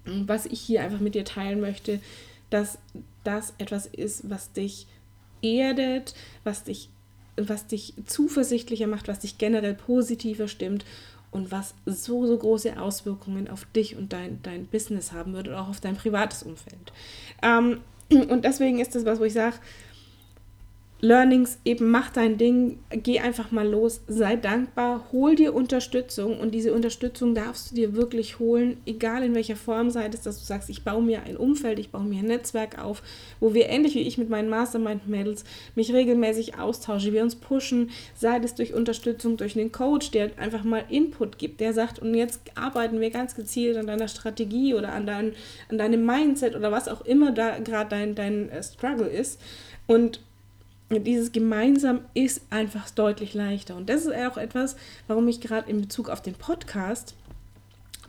was 0.07 0.45
ich 0.45 0.61
hier 0.61 0.81
einfach 0.81 0.99
mit 0.99 1.15
dir 1.15 1.25
teilen 1.25 1.61
möchte, 1.61 1.99
dass 2.49 2.77
das 3.23 3.53
etwas 3.57 3.85
ist, 3.87 4.29
was 4.29 4.53
dich 4.53 4.87
erdet, 5.41 6.15
was 6.43 6.63
dich, 6.63 6.89
was 7.35 7.67
dich 7.67 7.93
zuversichtlicher 8.05 8.87
macht, 8.87 9.07
was 9.07 9.19
dich 9.19 9.37
generell 9.37 9.73
positiver 9.73 10.47
stimmt 10.47 10.85
und 11.31 11.51
was 11.51 11.73
so, 11.85 12.25
so 12.25 12.37
große 12.37 12.79
Auswirkungen 12.79 13.49
auf 13.49 13.65
dich 13.65 13.95
und 13.95 14.13
dein, 14.13 14.41
dein 14.43 14.65
Business 14.65 15.11
haben 15.11 15.33
wird 15.33 15.47
und 15.47 15.55
auch 15.55 15.67
auf 15.67 15.79
dein 15.79 15.95
privates 15.95 16.43
Umfeld. 16.43 16.93
Ähm, 17.41 17.81
und 18.09 18.45
deswegen 18.45 18.79
ist 18.79 18.95
das 18.95 19.05
was, 19.05 19.19
wo 19.19 19.25
ich 19.25 19.33
sage, 19.33 19.57
Learnings, 20.99 21.59
eben 21.63 21.91
mach 21.91 22.09
dein 22.09 22.39
Ding, 22.39 22.79
geh 22.89 23.19
einfach 23.19 23.51
mal 23.51 23.67
los, 23.67 24.01
sei 24.07 24.35
dankbar, 24.35 25.09
hol 25.11 25.35
dir 25.35 25.53
Unterstützung 25.53 26.39
und 26.39 26.55
diese 26.55 26.73
Unterstützung 26.73 27.35
darfst 27.35 27.69
du 27.69 27.75
dir 27.75 27.95
wirklich 27.95 28.39
holen, 28.39 28.77
egal 28.87 29.21
in 29.21 29.35
welcher 29.35 29.55
Form 29.55 29.91
sei 29.91 30.07
es, 30.07 30.21
dass 30.21 30.39
du 30.39 30.45
sagst, 30.45 30.71
ich 30.71 30.83
baue 30.83 31.03
mir 31.03 31.21
ein 31.21 31.37
Umfeld, 31.37 31.77
ich 31.77 31.91
baue 31.91 32.03
mir 32.03 32.19
ein 32.19 32.25
Netzwerk 32.25 32.83
auf, 32.83 33.03
wo 33.39 33.53
wir 33.53 33.69
ähnlich 33.69 33.93
wie 33.93 34.01
ich 34.01 34.17
mit 34.17 34.31
meinen 34.31 34.49
Mastermind-Mädels 34.49 35.43
mich 35.75 35.93
regelmäßig 35.93 36.57
austauschen, 36.57 37.13
wir 37.13 37.21
uns 37.21 37.35
pushen, 37.35 37.91
sei 38.15 38.37
es 38.37 38.55
durch 38.55 38.73
Unterstützung 38.73 39.37
durch 39.37 39.55
einen 39.55 39.71
Coach, 39.71 40.09
der 40.09 40.31
einfach 40.39 40.63
mal 40.63 40.83
Input 40.89 41.37
gibt, 41.37 41.59
der 41.59 41.73
sagt, 41.73 41.99
und 41.99 42.15
jetzt 42.15 42.41
arbeiten 42.55 42.99
wir 42.99 43.11
ganz 43.11 43.35
gezielt 43.35 43.77
an 43.77 43.85
deiner 43.85 44.07
Strategie 44.07 44.73
oder 44.73 44.93
an, 44.93 45.05
dein, 45.05 45.33
an 45.69 45.77
deinem 45.77 46.03
Mindset 46.07 46.55
oder 46.55 46.71
was 46.71 46.87
auch 46.87 47.01
immer 47.01 47.31
da 47.31 47.59
gerade 47.59 47.91
dein, 47.91 48.15
dein 48.15 48.49
äh, 48.49 48.63
Struggle 48.63 49.07
ist. 49.07 49.39
Und 49.85 50.19
dieses 50.89 51.31
gemeinsam 51.31 52.01
ist 52.13 52.41
einfach 52.49 52.89
deutlich 52.89 53.33
leichter. 53.33 53.75
Und 53.75 53.89
das 53.89 54.05
ist 54.05 54.15
auch 54.15 54.37
etwas, 54.37 54.75
warum 55.07 55.27
ich 55.27 55.41
gerade 55.41 55.69
in 55.69 55.81
Bezug 55.81 56.09
auf 56.09 56.21
den 56.21 56.33
Podcast, 56.33 57.13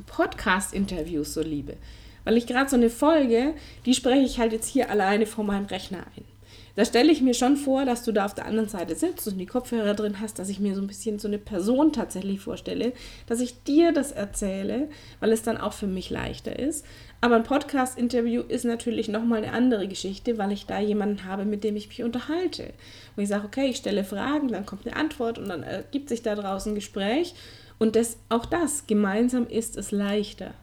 Podcast-Interviews 0.06 1.34
so 1.34 1.42
liebe. 1.42 1.76
Weil 2.24 2.36
ich 2.36 2.46
gerade 2.46 2.70
so 2.70 2.76
eine 2.76 2.90
Folge, 2.90 3.54
die 3.84 3.94
spreche 3.94 4.24
ich 4.24 4.38
halt 4.38 4.52
jetzt 4.52 4.68
hier 4.68 4.90
alleine 4.90 5.26
vor 5.26 5.44
meinem 5.44 5.66
Rechner 5.66 6.04
ein. 6.16 6.38
Da 6.78 6.84
stelle 6.84 7.10
ich 7.10 7.22
mir 7.22 7.34
schon 7.34 7.56
vor, 7.56 7.84
dass 7.84 8.04
du 8.04 8.12
da 8.12 8.24
auf 8.24 8.34
der 8.34 8.46
anderen 8.46 8.68
Seite 8.68 8.94
sitzt 8.94 9.26
und 9.26 9.36
die 9.36 9.46
Kopfhörer 9.46 9.94
drin 9.94 10.20
hast, 10.20 10.38
dass 10.38 10.48
ich 10.48 10.60
mir 10.60 10.76
so 10.76 10.80
ein 10.80 10.86
bisschen 10.86 11.18
so 11.18 11.26
eine 11.26 11.38
Person 11.38 11.92
tatsächlich 11.92 12.38
vorstelle, 12.38 12.92
dass 13.26 13.40
ich 13.40 13.64
dir 13.64 13.90
das 13.90 14.12
erzähle, 14.12 14.88
weil 15.18 15.32
es 15.32 15.42
dann 15.42 15.56
auch 15.56 15.72
für 15.72 15.88
mich 15.88 16.08
leichter 16.08 16.56
ist. 16.56 16.86
Aber 17.20 17.34
ein 17.34 17.42
Podcast-Interview 17.42 18.42
ist 18.42 18.64
natürlich 18.64 19.08
nochmal 19.08 19.42
eine 19.42 19.54
andere 19.54 19.88
Geschichte, 19.88 20.38
weil 20.38 20.52
ich 20.52 20.66
da 20.66 20.78
jemanden 20.78 21.24
habe, 21.24 21.44
mit 21.46 21.64
dem 21.64 21.74
ich 21.74 21.88
mich 21.88 22.04
unterhalte. 22.04 22.72
Wo 23.16 23.22
ich 23.22 23.28
sage, 23.28 23.46
okay, 23.46 23.66
ich 23.66 23.78
stelle 23.78 24.04
Fragen, 24.04 24.46
dann 24.46 24.64
kommt 24.64 24.86
eine 24.86 24.94
Antwort 24.94 25.40
und 25.40 25.48
dann 25.48 25.64
ergibt 25.64 26.08
sich 26.08 26.22
da 26.22 26.36
draußen 26.36 26.70
ein 26.70 26.76
Gespräch. 26.76 27.34
Und 27.80 27.96
das, 27.96 28.18
auch 28.28 28.46
das, 28.46 28.86
gemeinsam 28.86 29.48
ist 29.48 29.76
es 29.76 29.90
leichter. 29.90 30.54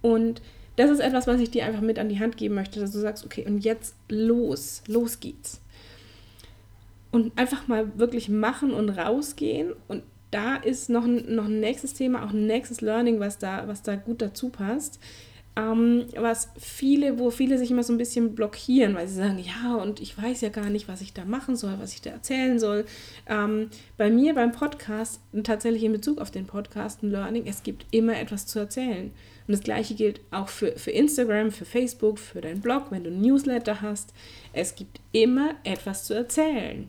Und 0.00 0.40
das 0.76 0.90
ist 0.90 1.00
etwas, 1.00 1.26
was 1.26 1.40
ich 1.40 1.50
dir 1.50 1.64
einfach 1.64 1.80
mit 1.80 1.98
an 1.98 2.08
die 2.08 2.18
Hand 2.18 2.36
geben 2.36 2.54
möchte, 2.54 2.80
dass 2.80 2.92
du 2.92 2.98
sagst, 2.98 3.24
okay, 3.24 3.44
und 3.46 3.58
jetzt 3.58 3.94
los, 4.08 4.82
los 4.86 5.20
geht's. 5.20 5.60
Und 7.10 7.38
einfach 7.38 7.68
mal 7.68 7.96
wirklich 7.98 8.28
machen 8.28 8.72
und 8.72 8.90
rausgehen. 8.90 9.72
Und 9.86 10.02
da 10.32 10.56
ist 10.56 10.90
noch 10.90 11.04
ein, 11.04 11.32
noch 11.32 11.44
ein 11.44 11.60
nächstes 11.60 11.94
Thema, 11.94 12.24
auch 12.24 12.30
ein 12.30 12.46
nächstes 12.46 12.80
Learning, 12.80 13.20
was 13.20 13.38
da, 13.38 13.68
was 13.68 13.82
da 13.82 13.94
gut 13.94 14.20
dazu 14.20 14.48
passt. 14.48 14.98
Ähm, 15.56 16.06
was 16.16 16.48
viele, 16.58 17.20
wo 17.20 17.30
viele 17.30 17.58
sich 17.58 17.70
immer 17.70 17.84
so 17.84 17.92
ein 17.92 17.98
bisschen 17.98 18.34
blockieren, 18.34 18.96
weil 18.96 19.06
sie 19.06 19.14
sagen, 19.14 19.38
ja, 19.38 19.76
und 19.76 20.00
ich 20.00 20.20
weiß 20.20 20.40
ja 20.40 20.48
gar 20.48 20.68
nicht, 20.68 20.88
was 20.88 21.00
ich 21.00 21.12
da 21.12 21.24
machen 21.24 21.54
soll, 21.54 21.76
was 21.78 21.92
ich 21.92 22.02
da 22.02 22.10
erzählen 22.10 22.58
soll. 22.58 22.84
Ähm, 23.28 23.70
bei 23.96 24.10
mir 24.10 24.34
beim 24.34 24.50
Podcast, 24.50 25.20
tatsächlich 25.44 25.84
in 25.84 25.92
Bezug 25.92 26.20
auf 26.20 26.32
den 26.32 26.46
Podcast, 26.46 27.02
Learning, 27.02 27.44
es 27.46 27.62
gibt 27.62 27.86
immer 27.92 28.18
etwas 28.18 28.46
zu 28.46 28.58
erzählen. 28.58 29.12
Und 29.46 29.52
das 29.52 29.62
gleiche 29.62 29.94
gilt 29.94 30.20
auch 30.30 30.48
für, 30.48 30.72
für 30.72 30.90
Instagram, 30.90 31.50
für 31.50 31.64
Facebook, 31.64 32.18
für 32.18 32.40
deinen 32.40 32.60
Blog, 32.60 32.86
wenn 32.90 33.04
du 33.04 33.10
ein 33.10 33.20
Newsletter 33.20 33.82
hast. 33.82 34.14
Es 34.52 34.74
gibt 34.74 35.00
immer 35.12 35.54
etwas 35.64 36.04
zu 36.04 36.14
erzählen. 36.14 36.88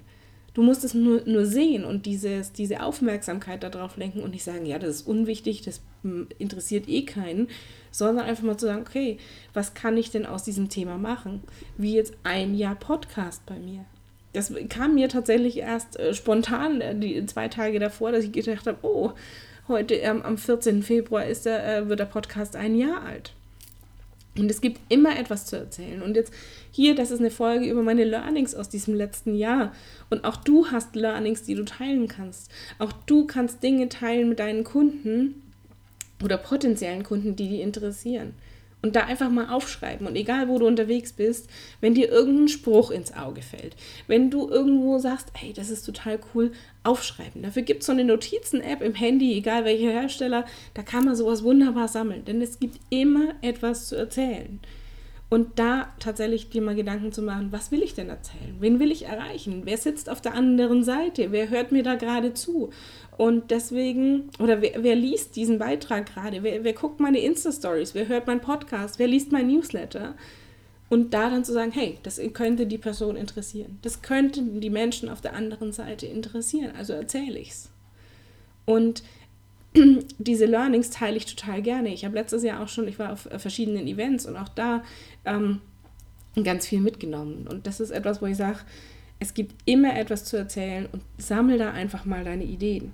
Du 0.54 0.64
musst 0.64 0.86
es 0.86 0.94
nur, 0.94 1.22
nur 1.26 1.46
sehen 1.46 1.84
und 1.84 2.06
dieses, 2.06 2.54
diese 2.54 2.82
Aufmerksamkeit 2.82 3.62
darauf 3.62 3.98
lenken 3.98 4.22
und 4.22 4.32
nicht 4.32 4.46
sagen, 4.46 4.66
ja, 4.66 4.80
das 4.80 4.96
ist 4.96 5.08
unwichtig, 5.08 5.64
das 5.64 5.82
hm, 6.04 6.30
interessiert 6.38 6.88
eh 6.88 7.04
keinen, 7.04 7.50
sondern 7.92 8.26
einfach 8.26 8.44
mal 8.44 8.58
zu 8.58 8.68
sagen, 8.68 8.86
okay, 8.88 9.18
was 9.54 9.74
kann 9.74 9.98
ich 9.98 10.12
denn 10.12 10.26
aus 10.26 10.44
diesem 10.44 10.70
Thema 10.70 10.98
machen? 10.98 11.44
Wie 11.78 11.94
jetzt 11.94 12.14
ein 12.24 12.56
Jahr 12.56 12.76
Podcast 12.76 13.46
bei 13.46 13.60
mir. 13.60 13.84
Das 14.32 14.54
kam 14.70 14.96
mir 14.96 15.10
tatsächlich 15.10 15.58
erst 15.58 16.00
äh, 16.00 16.14
spontan, 16.14 16.80
äh, 16.80 16.98
die 16.98 17.26
zwei 17.26 17.50
Tage 17.50 17.80
davor, 17.80 18.14
dass 18.14 18.24
ich 18.24 18.32
gedacht 18.32 18.66
habe, 18.66 18.78
oh, 18.82 19.12
Heute 19.68 19.96
ähm, 19.96 20.22
am 20.22 20.38
14. 20.38 20.84
Februar 20.84 21.26
ist 21.26 21.46
der, 21.48 21.78
äh, 21.78 21.90
wird 21.90 22.00
der 22.00 22.06
Podcast 22.06 22.56
ein 22.56 22.76
Jahr 22.76 23.02
alt. 23.04 23.34
Und 24.38 24.52
es 24.52 24.62
gibt 24.62 24.80
immer 24.90 25.18
etwas 25.18 25.48
zu 25.48 25.56
erzählen. 25.56 26.04
Und 26.04 26.16
jetzt 26.16 26.32
hier, 26.72 26.94
das 26.94 27.10
ist 27.10 27.20
eine 27.20 27.32
Folge 27.32 27.66
über 27.66 27.82
meine 27.82 28.04
Learnings 28.04 28.54
aus 28.54 28.70
diesem 28.70 28.94
letzten 28.94 29.34
Jahr. 29.34 29.74
Und 30.10 30.24
auch 30.24 30.36
du 30.36 30.68
hast 30.68 30.96
Learnings, 30.96 31.44
die 31.44 31.56
du 31.56 31.64
teilen 31.64 32.08
kannst. 32.08 32.52
Auch 32.78 32.92
du 32.92 33.26
kannst 33.26 33.64
Dinge 33.64 33.90
teilen 33.90 34.30
mit 34.30 34.40
deinen 34.40 34.64
Kunden 34.66 35.42
oder 36.24 36.38
potenziellen 36.38 37.04
Kunden, 37.04 37.36
die 37.36 37.50
dich 37.50 37.62
interessieren. 37.62 38.34
Und 38.86 38.96
da 38.96 39.06
einfach 39.06 39.32
mal 39.32 39.50
aufschreiben. 39.50 40.06
Und 40.06 40.16
egal, 40.16 40.48
wo 40.48 40.60
du 40.60 40.68
unterwegs 40.68 41.12
bist, 41.12 41.50
wenn 41.82 41.96
dir 41.96 42.08
irgendein 42.08 42.50
Spruch 42.50 42.92
ins 42.92 43.12
Auge 43.16 43.42
fällt, 43.42 43.76
wenn 44.06 44.30
du 44.30 44.48
irgendwo 44.48 45.00
sagst, 45.00 45.30
hey, 45.34 45.54
das 45.54 45.72
ist 45.72 45.88
total 45.88 46.20
cool, 46.36 46.52
aufschreiben. 46.84 47.42
Dafür 47.42 47.64
gibt 47.64 47.80
es 47.80 47.88
so 47.88 47.94
eine 47.94 48.04
Notizen-App 48.04 48.84
im 48.84 48.94
Handy, 48.94 49.34
egal 49.34 49.66
welcher 49.66 49.90
Hersteller, 49.90 50.46
da 50.76 50.84
kann 50.84 51.04
man 51.04 51.16
sowas 51.16 51.44
wunderbar 51.44 51.88
sammeln. 51.88 52.26
Denn 52.26 52.44
es 52.44 52.60
gibt 52.60 52.80
immer 52.92 53.34
etwas 53.42 53.88
zu 53.88 53.96
erzählen. 53.96 54.60
Und 55.30 55.58
da 55.58 55.92
tatsächlich 56.00 56.50
dir 56.50 56.62
mal 56.62 56.76
Gedanken 56.76 57.12
zu 57.12 57.24
machen, 57.24 57.52
was 57.52 57.72
will 57.72 57.82
ich 57.82 57.96
denn 57.96 58.10
erzählen? 58.10 58.56
Wen 58.60 58.80
will 58.80 58.92
ich 58.92 59.06
erreichen? 59.06 59.64
Wer 59.66 59.78
sitzt 59.78 60.10
auf 60.10 60.22
der 60.22 60.36
anderen 60.36 60.84
Seite? 60.84 61.32
Wer 61.32 61.50
hört 61.50 61.72
mir 61.72 61.82
da 61.82 61.96
gerade 61.96 62.34
zu? 62.34 62.70
Und 63.18 63.50
deswegen, 63.50 64.30
oder 64.40 64.62
wer, 64.62 64.84
wer 64.84 64.96
liest 64.96 65.36
diesen 65.36 65.58
Beitrag 65.58 66.14
gerade? 66.14 66.44
Wer, 66.44 66.64
wer 66.64 66.74
guckt 66.74 67.00
meine 67.00 67.20
Insta-Stories? 67.20 67.96
Wer 67.96 68.08
hört 68.08 68.28
meinen 68.28 68.42
Podcast? 68.42 69.00
Wer 69.00 69.08
liest 69.08 69.32
mein 69.32 69.48
Newsletter? 69.48 70.14
Und 70.90 71.16
da 71.16 71.32
dann 71.32 71.44
zu 71.44 71.54
sagen, 71.54 71.72
hey, 71.72 71.98
das 72.04 72.22
könnte 72.34 72.68
die 72.68 72.78
Person 72.78 73.16
interessieren. 73.16 73.80
Das 73.82 74.04
könnten 74.04 74.62
die 74.62 74.70
Menschen 74.70 75.10
auf 75.10 75.22
der 75.22 75.34
anderen 75.34 75.72
Seite 75.72 76.06
interessieren. 76.06 76.74
Also 76.78 76.94
erzähle 76.94 77.40
ich's. 77.40 77.72
Und 78.66 79.04
diese 80.18 80.46
Learnings 80.46 80.90
teile 80.90 81.18
ich 81.18 81.26
total 81.26 81.62
gerne. 81.62 81.94
Ich 81.94 82.06
habe 82.06 82.16
letztes 82.16 82.44
Jahr 82.44 82.62
auch 82.62 82.68
schon, 82.68 82.88
ich 82.88 83.00
war 83.00 83.14
auf 83.14 83.26
äh, 83.26 83.40
verschiedenen 83.40 83.88
Events 83.88 84.26
und 84.26 84.38
auch 84.38 84.50
da 84.50 84.84
ähm, 85.26 85.62
ganz 86.44 86.68
viel 86.68 86.82
mitgenommen. 86.82 87.48
Und 87.48 87.68
das 87.68 87.80
ist 87.80 87.92
etwas, 87.92 88.22
wo 88.22 88.26
ich 88.26 88.38
sage, 88.38 88.60
Es 89.20 89.34
gibt 89.34 89.56
immer 89.66 89.98
etwas 89.98 90.26
zu 90.26 90.38
erzählen 90.38 90.88
und 90.92 91.02
sammel 91.18 91.58
da 91.58 91.72
einfach 91.72 92.06
mal 92.06 92.24
deine 92.24 92.44
Ideen. 92.44 92.92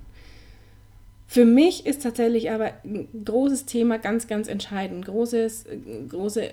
Für 1.26 1.44
mich 1.44 1.86
ist 1.86 2.02
tatsächlich 2.02 2.50
aber 2.50 2.72
ein 2.84 3.08
großes 3.24 3.64
Thema 3.64 3.98
ganz, 3.98 4.28
ganz 4.28 4.48
entscheidend. 4.48 5.06
Großes, 5.06 5.64
große, 6.08 6.50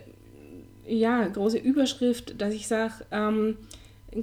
ja, 0.87 1.27
große 1.27 1.57
Überschrift, 1.57 2.41
dass 2.41 2.53
ich 2.53 2.67
sage, 2.67 2.93
ähm, 3.11 3.57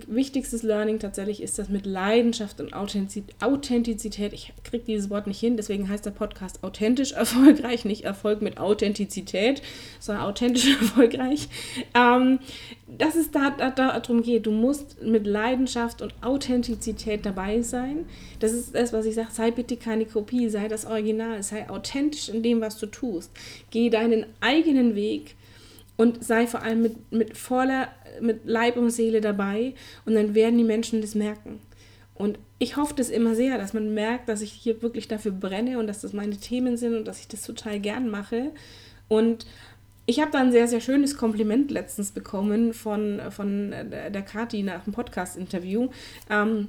wichtigstes 0.07 0.62
Learning 0.62 0.99
tatsächlich 0.99 1.42
ist 1.42 1.59
das 1.59 1.68
mit 1.68 1.87
Leidenschaft 1.87 2.61
und 2.61 2.75
Authentizität. 2.75 4.33
Ich 4.33 4.53
kriege 4.64 4.85
dieses 4.85 5.11
Wort 5.11 5.27
nicht 5.27 5.38
hin, 5.38 5.57
deswegen 5.57 5.88
heißt 5.88 6.05
der 6.05 6.11
Podcast 6.11 6.62
authentisch 6.64 7.12
erfolgreich, 7.12 7.85
nicht 7.85 8.05
Erfolg 8.05 8.42
mit 8.42 8.59
Authentizität, 8.59 9.62
sondern 10.01 10.25
authentisch 10.25 10.66
erfolgreich. 10.81 11.49
Ähm, 11.94 12.40
dass 12.87 13.14
es 13.14 13.31
da, 13.31 13.51
da, 13.51 13.70
darum 13.70 14.22
geht, 14.22 14.46
du 14.46 14.53
musst 14.53 15.03
mit 15.03 15.27
Leidenschaft 15.27 16.03
und 16.03 16.14
Authentizität 16.22 17.27
dabei 17.27 17.62
sein. 17.62 18.07
Das 18.40 18.53
ist 18.53 18.75
das, 18.75 18.92
was 18.92 19.07
ich 19.07 19.14
sage, 19.14 19.29
sei 19.33 19.51
bitte 19.51 19.77
keine 19.77 20.05
Kopie, 20.05 20.49
sei 20.49 20.68
das 20.68 20.87
Original, 20.87 21.42
sei 21.42 21.68
authentisch 21.68 22.29
in 22.29 22.42
dem, 22.42 22.61
was 22.61 22.79
du 22.79 22.87
tust. 22.87 23.31
Geh 23.70 23.90
deinen 23.90 24.27
eigenen 24.40 24.94
Weg 24.94 25.37
und 25.96 26.22
sei 26.22 26.46
vor 26.46 26.62
allem 26.62 26.83
mit, 26.83 27.12
mit 27.12 27.37
voller, 27.37 27.88
mit 28.21 28.41
Leib 28.45 28.77
und 28.77 28.91
Seele 28.91 29.21
dabei 29.21 29.75
und 30.05 30.15
dann 30.15 30.35
werden 30.35 30.59
die 30.59 30.65
Menschen 30.65 31.01
das 31.01 31.15
merken. 31.15 31.61
Und 32.15 32.39
ich 32.59 32.77
hoffe 32.77 32.95
das 32.97 33.11
immer 33.11 33.35
sehr, 33.35 33.59
dass 33.59 33.75
man 33.75 33.93
merkt, 33.93 34.29
dass 34.29 34.41
ich 34.41 34.53
hier 34.53 34.81
wirklich 34.81 35.07
dafür 35.07 35.33
brenne 35.33 35.79
und 35.79 35.87
dass 35.87 36.01
das 36.01 36.13
meine 36.13 36.37
Themen 36.37 36.77
sind 36.77 36.95
und 36.95 37.05
dass 37.05 37.21
ich 37.21 37.29
das 37.29 37.43
total 37.43 37.79
gern 37.79 38.09
mache. 38.09 38.53
Und 39.09 39.47
ich 40.07 40.21
habe 40.21 40.31
da 40.31 40.39
ein 40.39 40.53
sehr, 40.53 40.67
sehr 40.67 40.81
schönes 40.81 41.17
Kompliment 41.17 41.71
letztens 41.71 42.13
bekommen 42.13 42.73
von, 42.73 43.21
von 43.31 43.71
der 43.71 44.23
Kathi 44.23 44.63
nach 44.63 44.85
dem 44.85 44.95
Podcast-Interview. 44.95 45.89
Ähm, 46.31 46.69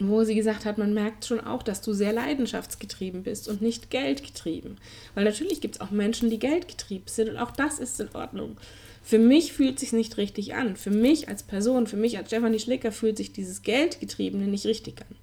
wo 0.00 0.24
sie 0.24 0.34
gesagt 0.34 0.64
hat, 0.64 0.78
man 0.78 0.94
merkt 0.94 1.26
schon 1.26 1.40
auch, 1.40 1.62
dass 1.62 1.82
du 1.82 1.92
sehr 1.92 2.12
leidenschaftsgetrieben 2.12 3.22
bist 3.22 3.48
und 3.48 3.60
nicht 3.60 3.90
geldgetrieben. 3.90 4.78
Weil 5.14 5.24
natürlich 5.24 5.60
gibt 5.60 5.74
es 5.76 5.80
auch 5.82 5.90
Menschen, 5.90 6.30
die 6.30 6.38
geldgetrieben 6.38 7.06
sind 7.06 7.28
und 7.28 7.36
auch 7.36 7.50
das 7.50 7.78
ist 7.78 8.00
in 8.00 8.08
Ordnung. 8.14 8.56
Für 9.02 9.18
mich 9.18 9.52
fühlt 9.52 9.78
sich 9.78 9.92
nicht 9.92 10.16
richtig 10.18 10.54
an. 10.54 10.76
Für 10.76 10.90
mich 10.90 11.28
als 11.28 11.42
Person, 11.42 11.86
für 11.86 11.96
mich 11.96 12.18
als 12.18 12.28
Stefanie 12.28 12.58
Schlicker 12.58 12.92
fühlt 12.92 13.16
sich 13.16 13.32
dieses 13.32 13.62
Geldgetriebene 13.62 14.46
nicht 14.46 14.66
richtig 14.66 15.00
an 15.00 15.16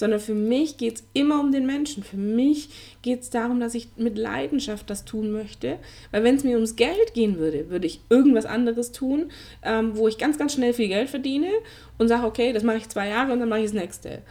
sondern 0.00 0.18
für 0.18 0.34
mich 0.34 0.78
geht 0.78 0.96
es 0.96 1.04
immer 1.12 1.38
um 1.40 1.52
den 1.52 1.66
Menschen. 1.66 2.02
Für 2.02 2.16
mich 2.16 2.70
geht 3.02 3.20
es 3.20 3.30
darum, 3.30 3.60
dass 3.60 3.74
ich 3.74 3.88
mit 3.96 4.16
Leidenschaft 4.18 4.88
das 4.88 5.04
tun 5.04 5.30
möchte. 5.30 5.78
Weil 6.10 6.24
wenn 6.24 6.36
es 6.36 6.42
mir 6.42 6.56
ums 6.56 6.74
Geld 6.74 7.14
gehen 7.14 7.38
würde, 7.38 7.68
würde 7.68 7.86
ich 7.86 8.00
irgendwas 8.08 8.46
anderes 8.46 8.92
tun, 8.92 9.30
ähm, 9.62 9.96
wo 9.96 10.08
ich 10.08 10.18
ganz, 10.18 10.38
ganz 10.38 10.54
schnell 10.54 10.72
viel 10.72 10.88
Geld 10.88 11.10
verdiene 11.10 11.50
und 11.98 12.08
sage, 12.08 12.26
okay, 12.26 12.52
das 12.52 12.64
mache 12.64 12.78
ich 12.78 12.88
zwei 12.88 13.08
Jahre 13.08 13.32
und 13.32 13.40
dann 13.40 13.50
mache 13.50 13.60
ich 13.60 13.66
das 13.66 13.74
nächste. 13.74 14.22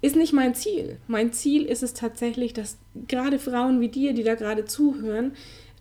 Ist 0.00 0.16
nicht 0.16 0.32
mein 0.32 0.54
Ziel. 0.54 0.96
Mein 1.06 1.32
Ziel 1.32 1.66
ist 1.66 1.82
es 1.82 1.92
tatsächlich, 1.94 2.54
dass 2.54 2.78
gerade 3.06 3.38
Frauen 3.38 3.80
wie 3.80 3.88
dir, 3.88 4.14
die 4.14 4.24
da 4.24 4.34
gerade 4.34 4.64
zuhören, 4.64 5.32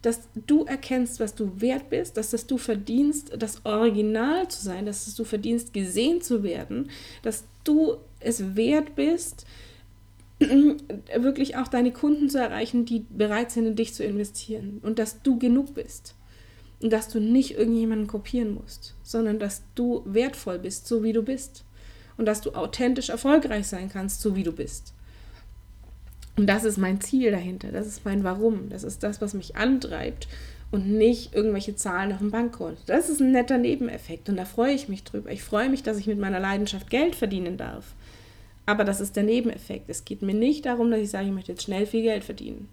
dass 0.02 0.22
du 0.48 0.64
erkennst, 0.66 1.20
was 1.20 1.36
du 1.36 1.62
wert 1.62 1.90
bist, 1.90 2.18
dass 2.18 2.32
das 2.32 2.48
du 2.48 2.58
verdienst, 2.58 3.34
das 3.38 3.66
Original 3.66 4.48
zu 4.48 4.64
sein, 4.64 4.86
dass 4.86 5.08
es 5.08 5.16
du 5.16 5.24
verdienst, 5.24 5.74
gesehen 5.74 6.22
zu 6.22 6.44
werden, 6.44 6.90
dass 7.22 7.46
du 7.64 7.98
es 8.20 8.56
wert 8.56 8.96
bist, 8.96 9.46
wirklich 10.40 11.58
auch 11.58 11.68
deine 11.68 11.92
Kunden 11.92 12.30
zu 12.30 12.40
erreichen, 12.40 12.86
die 12.86 13.06
bereit 13.10 13.52
sind, 13.52 13.68
in 13.68 13.76
dich 13.76 13.94
zu 13.94 14.04
investieren. 14.04 14.80
Und 14.82 14.98
dass 14.98 15.22
du 15.22 15.38
genug 15.38 15.76
bist. 15.76 16.16
Und 16.82 16.92
dass 16.92 17.10
du 17.10 17.20
nicht 17.20 17.58
irgendjemanden 17.58 18.08
kopieren 18.08 18.56
musst, 18.56 18.96
sondern 19.04 19.38
dass 19.38 19.62
du 19.76 20.02
wertvoll 20.06 20.58
bist, 20.58 20.88
so 20.88 21.04
wie 21.04 21.14
du 21.14 21.22
bist. 21.22 21.64
Und 22.18 22.26
dass 22.26 22.42
du 22.42 22.54
authentisch 22.54 23.10
erfolgreich 23.10 23.68
sein 23.68 23.90
kannst, 23.90 24.22
so 24.22 24.36
wie 24.36 24.44
du 24.44 24.52
bist. 24.52 24.96
Und 26.38 26.48
das 26.48 26.63
ist 26.63 26.78
mein 26.78 27.02
Ziel 27.02 27.32
dahinter, 27.32 27.72
das 27.72 27.88
ist 27.88 28.06
mein 28.06 28.24
Warum, 28.24 28.70
das 28.70 28.84
ist 28.84 29.04
das, 29.04 29.22
was 29.22 29.34
mich 29.34 29.56
antreibt 29.58 30.28
und 30.72 30.89
nicht 30.89 31.36
irgendwelche 31.36 31.76
Zahlen 31.76 32.13
auf 32.13 32.20
dem 32.20 32.32
Bankkonto. 32.32 32.82
Das 32.86 33.10
ist 33.10 33.20
ein 33.20 33.32
netter 33.32 33.58
Nebeneffekt 33.58 34.30
und 34.30 34.38
da 34.38 34.46
freue 34.46 34.74
ich 34.74 34.88
mich 34.88 35.04
drüber. 35.04 35.30
Ich 35.30 35.44
freue 35.44 35.70
mich, 35.70 35.84
dass 35.84 35.98
ich 35.98 36.08
mit 36.08 36.20
meiner 36.20 36.39
Leidenschaft 36.39 36.89
Geld 36.89 37.15
verdienen 37.15 37.58
darf. 37.58 37.94
Aber 38.65 38.86
das 38.86 39.02
ist 39.02 39.15
der 39.15 39.24
Nebeneffekt. 39.24 39.89
Es 39.89 40.06
geht 40.06 40.22
mir 40.22 40.34
nicht 40.34 40.65
darum, 40.65 40.89
dass 40.91 41.02
ich 41.02 41.10
sage, 41.10 41.28
ich 41.28 41.34
möchte 41.34 41.52
jetzt 41.52 41.63
schnell 41.63 41.86
viel 41.86 42.04
Geld 42.04 42.24
verdienen. 42.24 42.70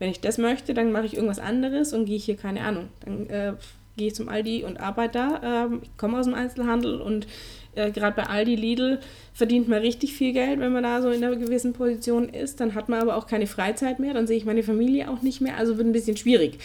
Wenn 0.00 0.10
ich 0.10 0.20
das 0.20 0.36
möchte, 0.36 0.74
dann 0.74 0.90
mache 0.90 1.06
ich 1.06 1.14
irgendwas 1.14 1.38
anderes 1.38 1.92
und 1.92 2.06
gehe 2.06 2.18
hier, 2.18 2.36
keine 2.36 2.62
Ahnung, 2.62 2.88
dann 3.04 3.26
äh, 3.28 3.52
gehe 3.96 4.08
ich 4.08 4.14
zum 4.14 4.28
Aldi 4.28 4.64
und 4.64 4.78
arbeite 4.78 5.18
da. 5.18 5.64
Ähm, 5.64 5.80
ich 5.82 5.96
komme 5.96 6.18
aus 6.18 6.26
dem 6.26 6.34
Einzelhandel 6.34 7.00
und 7.00 7.26
äh, 7.74 7.90
gerade 7.90 8.16
bei 8.16 8.24
Aldi, 8.24 8.54
Lidl 8.54 9.00
verdient 9.32 9.68
man 9.68 9.80
richtig 9.80 10.12
viel 10.14 10.32
Geld, 10.32 10.60
wenn 10.60 10.72
man 10.72 10.82
da 10.82 11.00
so 11.02 11.10
in 11.10 11.24
einer 11.24 11.36
gewissen 11.36 11.72
Position 11.72 12.28
ist. 12.28 12.60
Dann 12.60 12.74
hat 12.74 12.88
man 12.88 13.00
aber 13.00 13.16
auch 13.16 13.26
keine 13.26 13.46
Freizeit 13.46 13.98
mehr, 13.98 14.14
dann 14.14 14.26
sehe 14.26 14.36
ich 14.36 14.44
meine 14.44 14.62
Familie 14.62 15.10
auch 15.10 15.22
nicht 15.22 15.40
mehr. 15.40 15.56
Also 15.56 15.78
wird 15.78 15.86
ein 15.86 15.92
bisschen 15.92 16.16
schwierig. 16.16 16.58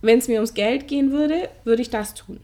Wenn 0.00 0.18
es 0.18 0.28
mir 0.28 0.36
ums 0.36 0.54
Geld 0.54 0.88
gehen 0.88 1.10
würde, 1.10 1.48
würde 1.64 1.82
ich 1.82 1.90
das 1.90 2.14
tun. 2.14 2.38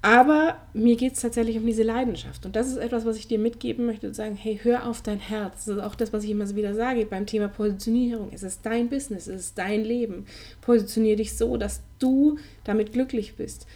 Aber 0.00 0.58
mir 0.74 0.96
geht 0.96 1.14
es 1.14 1.20
tatsächlich 1.20 1.56
um 1.56 1.66
diese 1.66 1.82
Leidenschaft. 1.82 2.46
Und 2.46 2.54
das 2.54 2.68
ist 2.68 2.76
etwas, 2.76 3.04
was 3.04 3.16
ich 3.16 3.26
dir 3.26 3.38
mitgeben 3.38 3.84
möchte, 3.84 4.08
zu 4.08 4.14
sagen, 4.14 4.36
hey, 4.36 4.60
hör 4.62 4.86
auf 4.86 5.02
dein 5.02 5.18
Herz. 5.18 5.64
Das 5.64 5.76
ist 5.76 5.82
auch 5.82 5.96
das, 5.96 6.12
was 6.12 6.22
ich 6.22 6.30
immer 6.30 6.48
wieder 6.54 6.74
sage 6.74 7.04
beim 7.04 7.26
Thema 7.26 7.48
Positionierung. 7.48 8.30
Es 8.32 8.44
ist 8.44 8.64
dein 8.64 8.88
Business, 8.88 9.26
es 9.26 9.40
ist 9.40 9.58
dein 9.58 9.84
Leben. 9.84 10.26
Positionier 10.60 11.16
dich 11.16 11.36
so, 11.36 11.56
dass 11.56 11.82
du 11.98 12.38
damit 12.62 12.92
glücklich 12.92 13.34
bist. 13.34 13.66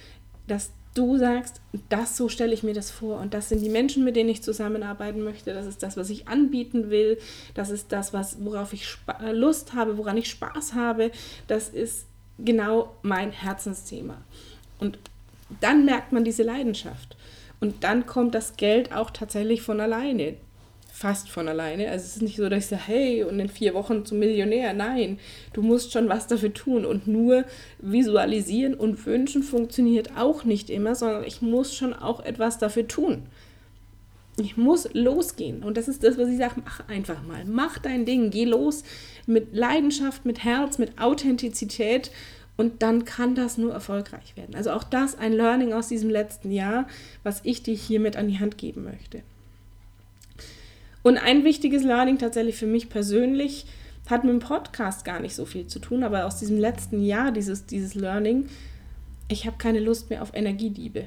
Dass 0.46 0.70
du 0.94 1.18
sagst, 1.18 1.60
das 1.88 2.16
so 2.16 2.28
stelle 2.28 2.54
ich 2.54 2.62
mir 2.62 2.74
das 2.74 2.90
vor 2.90 3.18
und 3.18 3.34
das 3.34 3.48
sind 3.48 3.60
die 3.62 3.68
Menschen, 3.68 4.04
mit 4.04 4.14
denen 4.14 4.28
ich 4.28 4.42
zusammenarbeiten 4.42 5.22
möchte, 5.22 5.54
das 5.54 5.66
ist 5.66 5.82
das, 5.82 5.96
was 5.96 6.10
ich 6.10 6.28
anbieten 6.28 6.90
will, 6.90 7.18
das 7.54 7.70
ist 7.70 7.92
das, 7.92 8.12
was, 8.12 8.44
worauf 8.44 8.74
ich 8.74 8.86
Lust 9.32 9.72
habe, 9.72 9.96
woran 9.96 10.18
ich 10.18 10.28
Spaß 10.28 10.74
habe, 10.74 11.10
das 11.46 11.70
ist 11.70 12.06
genau 12.38 12.94
mein 13.00 13.32
Herzensthema. 13.32 14.18
Und 14.78 14.98
dann 15.60 15.84
merkt 15.84 16.12
man 16.12 16.24
diese 16.24 16.42
Leidenschaft. 16.42 17.16
Und 17.60 17.84
dann 17.84 18.06
kommt 18.06 18.34
das 18.34 18.56
Geld 18.56 18.92
auch 18.92 19.10
tatsächlich 19.10 19.62
von 19.62 19.80
alleine. 19.80 20.34
Fast 20.92 21.30
von 21.30 21.48
alleine. 21.48 21.90
Also 21.90 22.04
es 22.04 22.16
ist 22.16 22.22
nicht 22.22 22.36
so, 22.36 22.48
dass 22.48 22.64
ich 22.64 22.70
sage, 22.70 22.82
hey, 22.86 23.24
und 23.24 23.40
in 23.40 23.48
vier 23.48 23.74
Wochen 23.74 24.04
zum 24.04 24.18
Millionär. 24.18 24.72
Nein, 24.72 25.18
du 25.52 25.62
musst 25.62 25.92
schon 25.92 26.08
was 26.08 26.26
dafür 26.26 26.52
tun. 26.52 26.84
Und 26.84 27.06
nur 27.06 27.44
visualisieren 27.78 28.74
und 28.74 29.06
wünschen 29.06 29.42
funktioniert 29.42 30.16
auch 30.16 30.44
nicht 30.44 30.70
immer, 30.70 30.94
sondern 30.94 31.24
ich 31.24 31.40
muss 31.40 31.74
schon 31.74 31.94
auch 31.94 32.24
etwas 32.24 32.58
dafür 32.58 32.88
tun. 32.88 33.22
Ich 34.38 34.56
muss 34.56 34.88
losgehen. 34.92 35.62
Und 35.62 35.76
das 35.76 35.88
ist 35.88 36.02
das, 36.04 36.18
was 36.18 36.28
ich 36.28 36.38
sage, 36.38 36.62
mach 36.64 36.88
einfach 36.88 37.22
mal. 37.22 37.44
Mach 37.44 37.78
dein 37.78 38.04
Ding. 38.04 38.30
Geh 38.30 38.44
los 38.44 38.82
mit 39.26 39.54
Leidenschaft, 39.54 40.24
mit 40.24 40.42
Herz, 40.44 40.78
mit 40.78 41.00
Authentizität 41.00 42.10
und 42.56 42.82
dann 42.82 43.04
kann 43.04 43.34
das 43.34 43.58
nur 43.58 43.72
erfolgreich 43.72 44.36
werden. 44.36 44.54
Also 44.54 44.70
auch 44.70 44.84
das 44.84 45.18
ein 45.18 45.32
Learning 45.32 45.72
aus 45.72 45.88
diesem 45.88 46.10
letzten 46.10 46.50
Jahr, 46.50 46.86
was 47.22 47.40
ich 47.44 47.62
dir 47.62 47.74
hiermit 47.74 48.16
an 48.16 48.28
die 48.28 48.38
Hand 48.38 48.58
geben 48.58 48.84
möchte. 48.84 49.22
Und 51.02 51.18
ein 51.18 51.44
wichtiges 51.44 51.82
Learning 51.82 52.18
tatsächlich 52.18 52.56
für 52.56 52.66
mich 52.66 52.88
persönlich 52.88 53.66
hat 54.08 54.24
mit 54.24 54.32
dem 54.32 54.40
Podcast 54.40 55.04
gar 55.04 55.20
nicht 55.20 55.34
so 55.34 55.44
viel 55.46 55.66
zu 55.66 55.78
tun, 55.78 56.04
aber 56.04 56.26
aus 56.26 56.38
diesem 56.38 56.58
letzten 56.58 57.02
Jahr, 57.02 57.32
dieses, 57.32 57.66
dieses 57.66 57.94
Learning, 57.94 58.48
ich 59.28 59.46
habe 59.46 59.56
keine 59.58 59.80
Lust 59.80 60.10
mehr 60.10 60.22
auf 60.22 60.34
Energiediebe. 60.34 61.06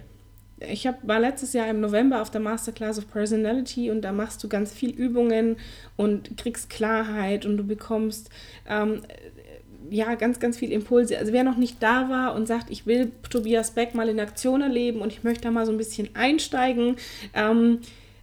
Ich 0.60 0.88
hab, 0.88 1.06
war 1.06 1.20
letztes 1.20 1.54
Jahr 1.54 1.70
im 1.70 1.82
November 1.82 2.22
auf 2.22 2.32
der 2.32 2.40
Masterclass 2.40 2.98
of 2.98 3.12
Personality 3.12 3.92
und 3.92 4.02
da 4.02 4.14
machst 4.14 4.44
du 4.44 4.48
ganz 4.48 4.72
viel 4.72 4.90
Übungen 4.90 5.58
und 5.98 6.38
kriegst 6.38 6.70
Klarheit 6.70 7.46
und 7.46 7.58
du 7.58 7.64
bekommst 7.66 8.30
ähm, 8.68 9.02
ja, 9.90 10.16
ganz, 10.16 10.40
ganz 10.40 10.58
viel 10.58 10.72
Impulse. 10.72 11.18
Also 11.18 11.34
wer 11.34 11.44
noch 11.44 11.58
nicht 11.58 11.82
da 11.82 12.10
war 12.10 12.36
und 12.36 12.48
sagt, 12.48 12.70
ich 12.70 12.86
will 12.86 13.12
Tobias 13.30 13.72
Beck 13.72 13.96
mal 13.96 14.10
in 14.10 14.20
Aktion 14.20 14.62
erleben 14.62 15.02
und 15.02 15.12
ich 15.12 15.24
möchte 15.24 15.44
da 15.44 15.52
mal 15.52 15.66
so 15.66 15.72
ein 15.72 15.78
bisschen 15.78 16.10
einsteigen, 16.14 16.96
ähm, 17.34 17.80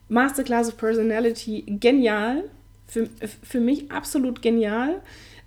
Masterclass 0.09 0.69
of 0.69 0.77
Personality, 0.77 1.65
genial. 1.81 2.45
Für, 2.87 3.09
für 3.43 3.61
mich 3.61 3.91
absolut 3.91 4.43
genial. 4.43 5.01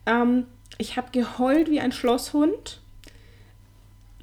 Ähm, 0.07 0.45
ich 0.77 0.97
habe 0.97 1.07
geheult 1.11 1.69
wie 1.69 1.79
ein 1.79 1.91
Schlosshund. 1.91 2.81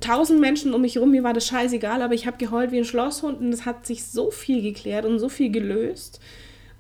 Tausend 0.01 0.41
Menschen 0.41 0.75
um 0.75 0.81
mich 0.81 0.97
herum, 0.97 1.13
mir 1.13 1.23
war 1.23 1.33
das 1.33 1.47
scheißegal, 1.47 2.03
aber 2.03 2.15
ich 2.15 2.27
habe 2.27 2.37
geheult 2.37 2.73
wie 2.73 2.79
ein 2.79 2.85
Schlosshund 2.85 3.41
und 3.41 3.53
es 3.53 3.65
hat 3.65 3.87
sich 3.87 4.05
so 4.05 4.33
viel 4.33 4.61
geklärt 4.61 5.05
und 5.05 5.21
so 5.21 5.29
viel 5.29 5.51
gelöst. 5.51 6.21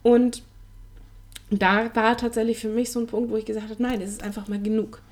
Und 0.02 0.42
da 1.60 1.94
war 1.94 2.16
tatsächlich 2.16 2.58
für 2.58 2.68
mich 2.68 2.90
so 2.90 3.00
ein 3.00 3.06
Punkt, 3.06 3.30
wo 3.30 3.36
ich 3.36 3.44
gesagt 3.44 3.68
habe, 3.68 3.82
nein, 3.82 4.00
es 4.00 4.10
ist 4.10 4.22
einfach 4.22 4.48
mal 4.48 4.60
genug. 4.60 5.02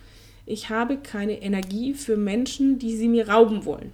Ich 0.47 0.71
habe 0.71 0.97
keine 0.97 1.43
Energie 1.43 1.95
für 1.95 2.17
Menschen, 2.17 2.79
die 2.79 2.97
sie 2.97 3.09
mir 3.09 3.29
rauben 3.29 3.65
wollen. 3.65 3.93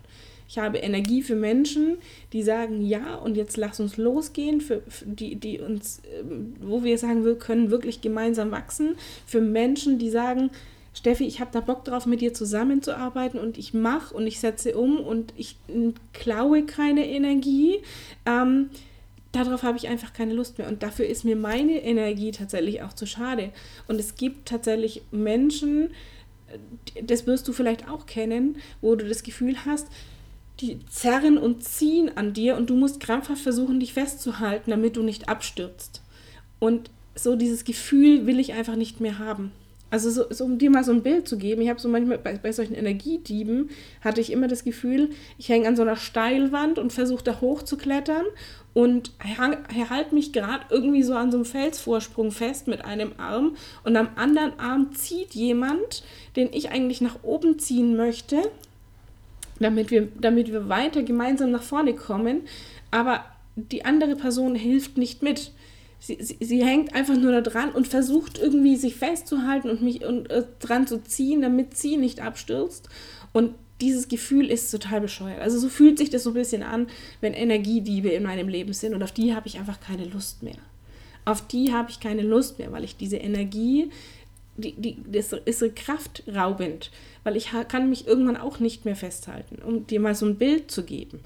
Ich 0.49 0.59
habe 0.59 0.79
Energie 0.79 1.23
für 1.23 1.35
Menschen, 1.35 1.99
die 2.33 2.43
sagen, 2.43 2.87
ja, 2.87 3.17
und 3.17 3.37
jetzt 3.37 3.57
lass 3.57 3.81
uns 3.81 3.97
losgehen, 3.97 4.61
für, 4.61 4.81
für 4.89 5.07
die, 5.07 5.35
die 5.35 5.59
uns, 5.59 6.01
ähm, 6.21 6.55
wo 6.61 6.85
wir 6.85 6.99
sagen, 6.99 7.25
wir 7.25 7.37
können 7.37 7.71
wirklich 7.71 8.01
gemeinsam 8.01 8.53
wachsen. 8.53 8.97
Für 9.27 9.41
Menschen, 9.41 9.99
die 9.99 10.11
sagen, 10.11 10.51
Steffi, 10.95 11.25
ich 11.25 11.41
habe 11.41 11.51
da 11.53 11.61
Bock 11.61 11.85
drauf, 11.85 12.07
mit 12.07 12.21
dir 12.21 12.33
zusammenzuarbeiten 12.33 13.39
und 13.39 13.59
ich 13.59 13.75
mache 13.75 14.15
und 14.15 14.27
ich 14.27 14.41
setze 14.41 14.79
um 14.79 14.99
und 15.01 15.35
ich 15.37 15.57
klaue 16.13 16.65
keine 16.65 17.07
Energie. 17.07 17.81
Ähm, 18.25 18.71
darauf 19.45 19.63
habe 19.63 19.79
ich 19.79 19.89
einfach 19.89 20.13
keine 20.13 20.35
Lust 20.35 20.59
mehr. 20.59 20.69
Und 20.69 20.83
dafür 20.83 21.07
ist 21.07 21.25
mir 21.25 21.37
meine 21.37 21.83
Energie 21.83 22.31
tatsächlich 22.31 22.83
auch 22.83 22.93
zu 22.93 23.07
schade. 23.07 23.53
Und 23.89 23.99
es 23.99 24.15
gibt 24.15 24.49
tatsächlich 24.49 25.03
Menschen, 25.11 25.91
das 27.03 27.27
wirst 27.27 27.49
du 27.49 27.53
vielleicht 27.53 27.89
auch 27.89 28.07
kennen, 28.07 28.57
wo 28.81 28.95
du 28.95 29.09
das 29.09 29.23
Gefühl 29.23 29.57
hast, 29.65 29.89
die 30.61 30.79
zerren 30.87 31.37
und 31.37 31.65
ziehen 31.65 32.11
an 32.17 32.33
dir 32.33 32.57
und 32.57 32.71
du 32.71 32.77
musst 32.77 33.01
krampfhaft 33.01 33.43
versuchen, 33.43 33.81
dich 33.81 33.93
festzuhalten, 33.93 34.71
damit 34.71 34.97
du 34.97 35.03
nicht 35.03 35.29
abstürzt. 35.29 36.03
Und 36.59 36.91
so 37.15 37.37
dieses 37.37 37.65
Gefühl 37.65 38.27
will 38.27 38.39
ich 38.39 38.55
einfach 38.55 38.77
nicht 38.77 39.01
mehr 39.01 39.19
haben. 39.19 39.53
Also 39.89 40.11
so, 40.11 40.25
so, 40.31 40.45
um 40.45 40.59
dir 40.59 40.71
mal 40.71 40.83
so 40.83 40.93
ein 40.93 41.03
Bild 41.03 41.29
zu 41.29 41.39
geben, 41.39 41.63
ich 41.63 41.69
habe 41.69 41.81
so 41.81 41.89
manchmal 41.89 42.19
bei, 42.19 42.37
bei 42.37 42.51
solchen 42.51 42.75
Energiedieben, 42.75 43.71
hatte 44.01 44.21
ich 44.21 44.33
immer 44.33 44.49
das 44.49 44.65
Gefühl, 44.65 45.11
ich 45.39 45.49
hänge 45.49 45.69
an 45.69 45.77
so 45.77 45.83
einer 45.83 45.97
Steilwand 45.97 46.79
und 46.79 46.93
versuche 46.93 47.23
da 47.23 47.41
hochzuklettern 47.41 48.25
und 48.75 49.13
halte 49.39 50.15
mich 50.15 50.33
gerade 50.33 50.65
irgendwie 50.71 51.05
so 51.05 51.15
an 51.15 51.31
so 51.31 51.39
einem 51.39 51.45
Felsvorsprung 51.45 52.33
fest 52.33 52.67
mit 52.67 52.85
einem 52.85 53.13
Arm 53.17 53.57
und 53.85 53.97
am 53.97 54.09
anderen 54.17 54.59
Arm 54.59 54.93
zieht 54.93 55.35
jemand, 55.35 56.03
den 56.35 56.53
ich 56.53 56.71
eigentlich 56.71 57.01
nach 57.01 57.23
oben 57.23 57.59
ziehen 57.61 57.97
möchte, 57.97 58.43
damit 59.61 59.91
wir, 59.91 60.09
damit 60.21 60.53
wir 60.53 60.69
weiter 60.69 61.05
gemeinsam 61.05 61.53
nach 61.53 61.63
vorne 61.63 61.95
kommen, 61.95 62.43
aber 62.91 63.25
die 63.57 63.85
andere 63.85 64.17
Person 64.17 64.55
hilft 64.55 64.99
nicht 64.99 65.23
mit. 65.23 65.53
Sie, 65.99 66.19
sie, 66.21 66.37
sie, 66.41 66.65
hängt 66.65 66.95
einfach 66.95 67.17
nur 67.17 67.33
da 67.33 67.41
dran 67.41 67.71
und 67.71 67.89
versucht 67.89 68.39
irgendwie 68.39 68.77
sich 68.77 68.97
festzuhalten 68.97 69.71
und 69.71 69.83
mich 69.83 70.05
und, 70.05 70.31
äh, 70.31 70.45
dran 70.61 70.87
zu 70.87 71.03
ziehen, 71.03 71.43
damit 71.43 71.77
sie 71.77 71.97
nicht 71.97 72.21
abstürzt. 72.21 72.89
Und 73.33 73.55
dieses 73.81 74.09
Gefühl 74.09 74.51
ist 74.51 74.71
total 74.71 75.01
bescheuert. 75.01 75.41
Also 75.41 75.59
so 75.59 75.69
fühlt 75.69 75.99
sich 75.99 76.11
das 76.11 76.23
so 76.23 76.31
ein 76.31 76.35
bisschen 76.35 76.63
an, 76.63 76.87
wenn 77.21 77.35
Energiediebe 77.35 78.09
in 78.09 78.23
meinem 78.23 78.49
Leben 78.49 78.73
sind 78.73 78.95
und 78.95 79.03
auf 79.03 79.13
die 79.13 79.35
habe 79.35 79.47
ich 79.49 79.59
einfach 79.59 79.81
keine 79.81 80.05
Lust 80.05 80.43
mehr. 80.43 80.57
Auf 81.25 81.47
die 81.47 81.73
habe 81.73 81.91
ich 81.91 82.01
keine 82.01 82.23
Lust 82.23 82.59
mehr, 82.59 82.73
weil 82.73 82.85
ich 82.85 82.97
diese 82.97 83.17
Energie, 83.17 83.91
die, 84.57 84.73
die, 84.73 84.97
das 85.11 85.33
ist 85.33 85.59
so 85.59 85.69
kraftraubend, 85.75 86.91
weil 87.25 87.37
ich 87.37 87.51
kann 87.69 87.91
mich 87.91 88.07
irgendwann 88.07 88.37
auch 88.37 88.61
nicht 88.61 88.85
mehr 88.85 88.97
festhalten, 88.97 89.57
um 89.63 89.87
dir 89.87 90.01
mal 90.01 90.15
so 90.15 90.25
ein 90.25 90.37
Bild 90.37 90.71
zu 90.71 90.85
geben. 90.85 91.21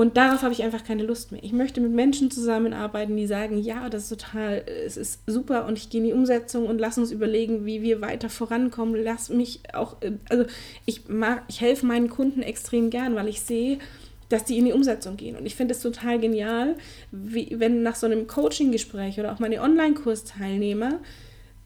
Und 0.00 0.16
darauf 0.16 0.40
habe 0.40 0.54
ich 0.54 0.62
einfach 0.62 0.82
keine 0.82 1.02
Lust 1.02 1.30
mehr. 1.30 1.44
Ich 1.44 1.52
möchte 1.52 1.78
mit 1.78 1.92
Menschen 1.92 2.30
zusammenarbeiten, 2.30 3.18
die 3.18 3.26
sagen, 3.26 3.58
ja, 3.58 3.90
das 3.90 4.04
ist 4.04 4.08
total, 4.08 4.64
es 4.86 4.96
ist 4.96 5.20
super 5.26 5.66
und 5.66 5.76
ich 5.76 5.90
gehe 5.90 6.00
in 6.00 6.06
die 6.06 6.14
Umsetzung 6.14 6.64
und 6.68 6.78
lass 6.78 6.96
uns 6.96 7.12
überlegen, 7.12 7.66
wie 7.66 7.82
wir 7.82 8.00
weiter 8.00 8.30
vorankommen. 8.30 8.94
Lass 9.04 9.28
mich 9.28 9.60
auch, 9.74 9.98
also 10.30 10.46
ich 10.86 11.10
mag, 11.10 11.42
ich 11.48 11.60
helfe 11.60 11.84
meinen 11.84 12.08
Kunden 12.08 12.40
extrem 12.40 12.88
gern, 12.88 13.14
weil 13.14 13.28
ich 13.28 13.42
sehe, 13.42 13.76
dass 14.30 14.44
die 14.44 14.56
in 14.56 14.64
die 14.64 14.72
Umsetzung 14.72 15.18
gehen. 15.18 15.36
Und 15.36 15.44
ich 15.44 15.54
finde 15.54 15.74
es 15.74 15.82
total 15.82 16.18
genial, 16.18 16.76
wie, 17.12 17.54
wenn 17.58 17.82
nach 17.82 17.96
so 17.96 18.06
einem 18.06 18.26
Coaching-Gespräch 18.26 19.20
oder 19.20 19.34
auch 19.34 19.38
meine 19.38 19.60
Online-Kursteilnehmer 19.60 21.00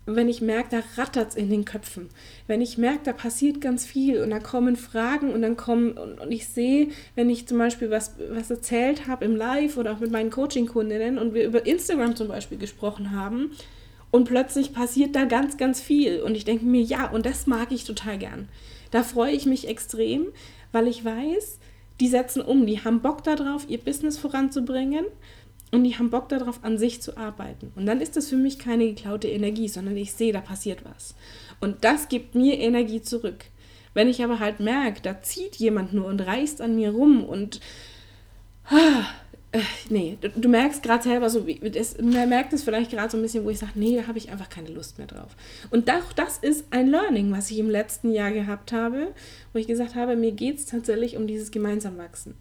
wenn 0.07 0.29
ich 0.29 0.43
merke, 0.43 0.69
da 0.71 0.83
rattert 0.97 1.31
es 1.31 1.35
in 1.35 1.49
den 1.49 1.65
Köpfen. 1.65 2.09
Wenn 2.47 2.61
ich 2.61 2.77
merke, 2.77 3.01
da 3.05 3.13
passiert 3.13 3.61
ganz 3.61 3.87
viel 3.87 4.23
und 4.23 4.31
da 4.31 4.39
kommen 4.39 4.77
Fragen 4.77 5.33
und 5.33 5.43
dann 5.43 5.57
kommen, 5.57 5.93
und, 5.93 6.21
und 6.21 6.31
ich 6.31 6.49
sehe, 6.49 6.89
wenn 7.15 7.31
ich 7.31 7.49
zum 7.49 7.59
Beispiel 7.59 7.91
was, 7.91 8.15
was 8.31 8.51
erzählt 8.51 9.07
habe 9.07 9.25
im 9.25 9.35
Live 9.35 9.77
oder 9.77 9.93
auch 9.93 10.01
mit 10.01 10.11
meinen 10.11 10.31
Coaching-Kundinnen 10.31 11.19
und 11.19 11.33
wir 11.33 11.47
über 11.47 11.67
Instagram 11.67 12.17
zum 12.17 12.29
Beispiel 12.29 12.59
gesprochen 12.59 13.13
haben 13.13 13.53
und 14.11 14.25
plötzlich 14.25 14.75
passiert 14.75 15.17
da 15.17 15.25
ganz, 15.25 15.57
ganz 15.57 15.81
viel 15.81 16.21
und 16.21 16.37
ich 16.37 16.45
denke 16.45 16.67
mir, 16.67 16.83
ja, 16.83 17.11
und 17.11 17.25
das 17.25 17.47
mag 17.47 17.73
ich 17.73 17.85
total 17.85 18.19
gern. 18.19 18.49
Da 18.91 19.03
freue 19.03 19.33
ich 19.33 19.47
mich 19.47 19.69
extrem, 19.69 20.27
weil 20.71 20.87
ich 20.87 21.05
weiß, 21.05 21.59
die 22.01 22.09
setzen 22.09 22.43
um, 22.43 22.67
die 22.67 22.85
haben 22.85 23.01
Bock 23.01 23.25
darauf, 23.25 23.69
ihr 23.69 23.79
Business 23.79 24.19
voranzubringen 24.19 25.07
und 25.75 25.85
die 25.85 25.99
haben 25.99 26.11
Bock 26.11 26.29
darauf, 26.29 26.63
an 26.63 26.79
sich 26.79 27.03
zu 27.03 27.17
arbeiten. 27.17 27.73
Und 27.75 27.87
dann 27.87 28.01
ist 28.01 28.17
das 28.17 28.29
für 28.29 28.37
mich 28.37 28.59
keine 28.59 28.87
geklaute 28.87 29.29
Energie, 29.29 29.69
sondern 29.69 29.97
ich 29.97 30.13
sehe, 30.13 30.33
da 30.33 30.41
passiert 30.41 30.85
was. 30.85 31.15
Und 31.61 31.85
das 31.85 32.09
gibt 32.09 32.35
mir 32.35 32.59
Energie 32.59 33.03
zurück. 33.03 33.47
Wenn 33.93 34.09
ich 34.09 34.23
aber 34.23 34.41
halt 34.41 34.61
merke, 34.61 35.01
da 35.03 35.23
zieht 35.23 35.57
jemand 35.57 35.93
nur 35.93 36.07
und 36.07 36.21
reißt 36.21 36.61
an 36.61 36.77
mir 36.77 36.91
rum 36.91 37.25
und 37.25 37.61
ah, 38.67 39.05
äh, 39.53 39.61
nee, 39.89 40.19
du, 40.21 40.31
du 40.31 40.49
merkst 40.49 40.83
gerade 40.83 41.05
selber 41.05 41.31
so, 41.31 41.47
das, 41.63 41.97
man 42.01 42.29
merkt 42.29 42.53
es 42.53 42.65
vielleicht 42.65 42.91
gerade 42.91 43.11
so 43.11 43.17
ein 43.17 43.23
bisschen, 43.23 43.45
wo 43.45 43.51
ich 43.51 43.59
sage, 43.61 43.73
nee, 43.77 43.97
da 43.97 44.09
habe 44.09 44.19
ich 44.19 44.31
einfach 44.31 44.49
keine 44.49 44.69
Lust 44.69 44.99
mehr 44.99 45.07
drauf. 45.07 45.37
Und 45.71 45.89
auch 45.91 46.13
das 46.13 46.39
ist 46.39 46.67
ein 46.71 46.89
Learning, 46.89 47.31
was 47.31 47.51
ich 47.53 47.59
im 47.59 47.71
letzten 47.71 48.11
Jahr 48.13 48.33
gehabt 48.33 48.73
habe, 48.73 49.13
wo 49.53 49.59
ich 49.59 49.69
gesagt 49.69 49.95
habe, 49.95 50.17
mir 50.17 50.33
geht 50.33 50.59
es 50.59 50.67
tatsächlich 50.67 51.17
um 51.17 51.29
dieses 51.29 51.53
gemeinsam 51.53 51.99
wachsen. 51.99 52.35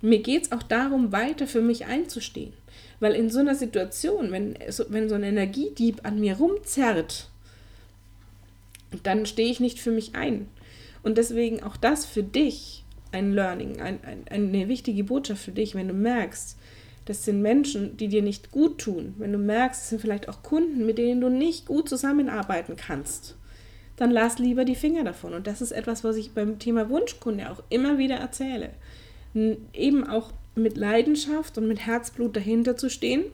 Mir 0.00 0.20
geht 0.20 0.44
es 0.44 0.52
auch 0.52 0.62
darum, 0.62 1.12
weiter 1.12 1.46
für 1.46 1.60
mich 1.60 1.86
einzustehen. 1.86 2.52
Weil 3.00 3.14
in 3.14 3.30
so 3.30 3.38
einer 3.38 3.54
Situation, 3.54 4.32
wenn, 4.32 4.56
wenn 4.88 5.08
so 5.08 5.14
ein 5.14 5.22
Energiedieb 5.22 6.00
an 6.04 6.18
mir 6.18 6.36
rumzerrt, 6.36 7.28
dann 9.02 9.26
stehe 9.26 9.50
ich 9.50 9.60
nicht 9.60 9.78
für 9.78 9.90
mich 9.92 10.14
ein. 10.14 10.48
Und 11.02 11.18
deswegen 11.18 11.62
auch 11.62 11.76
das 11.76 12.04
für 12.04 12.22
dich 12.22 12.84
ein 13.12 13.32
Learning, 13.32 13.80
ein, 13.80 14.00
ein, 14.04 14.24
eine 14.28 14.68
wichtige 14.68 15.04
Botschaft 15.04 15.42
für 15.42 15.52
dich, 15.52 15.74
wenn 15.74 15.88
du 15.88 15.94
merkst, 15.94 16.56
das 17.04 17.24
sind 17.24 17.40
Menschen, 17.40 17.96
die 17.96 18.08
dir 18.08 18.22
nicht 18.22 18.50
gut 18.50 18.78
tun, 18.78 19.14
wenn 19.16 19.32
du 19.32 19.38
merkst, 19.38 19.82
es 19.82 19.88
sind 19.88 20.00
vielleicht 20.00 20.28
auch 20.28 20.42
Kunden, 20.42 20.84
mit 20.84 20.98
denen 20.98 21.22
du 21.22 21.30
nicht 21.30 21.64
gut 21.64 21.88
zusammenarbeiten 21.88 22.76
kannst, 22.76 23.36
dann 23.96 24.10
lass 24.10 24.38
lieber 24.38 24.66
die 24.66 24.74
Finger 24.74 25.04
davon. 25.04 25.32
Und 25.32 25.46
das 25.46 25.62
ist 25.62 25.72
etwas, 25.72 26.04
was 26.04 26.16
ich 26.16 26.32
beim 26.32 26.58
Thema 26.58 26.90
Wunschkunde 26.90 27.50
auch 27.50 27.62
immer 27.70 27.96
wieder 27.96 28.16
erzähle. 28.16 28.70
Eben 29.72 30.06
auch 30.06 30.32
mit 30.58 30.76
Leidenschaft 30.76 31.58
und 31.58 31.68
mit 31.68 31.86
Herzblut 31.86 32.36
dahinter 32.36 32.76
zu 32.76 32.90
stehen 32.90 33.24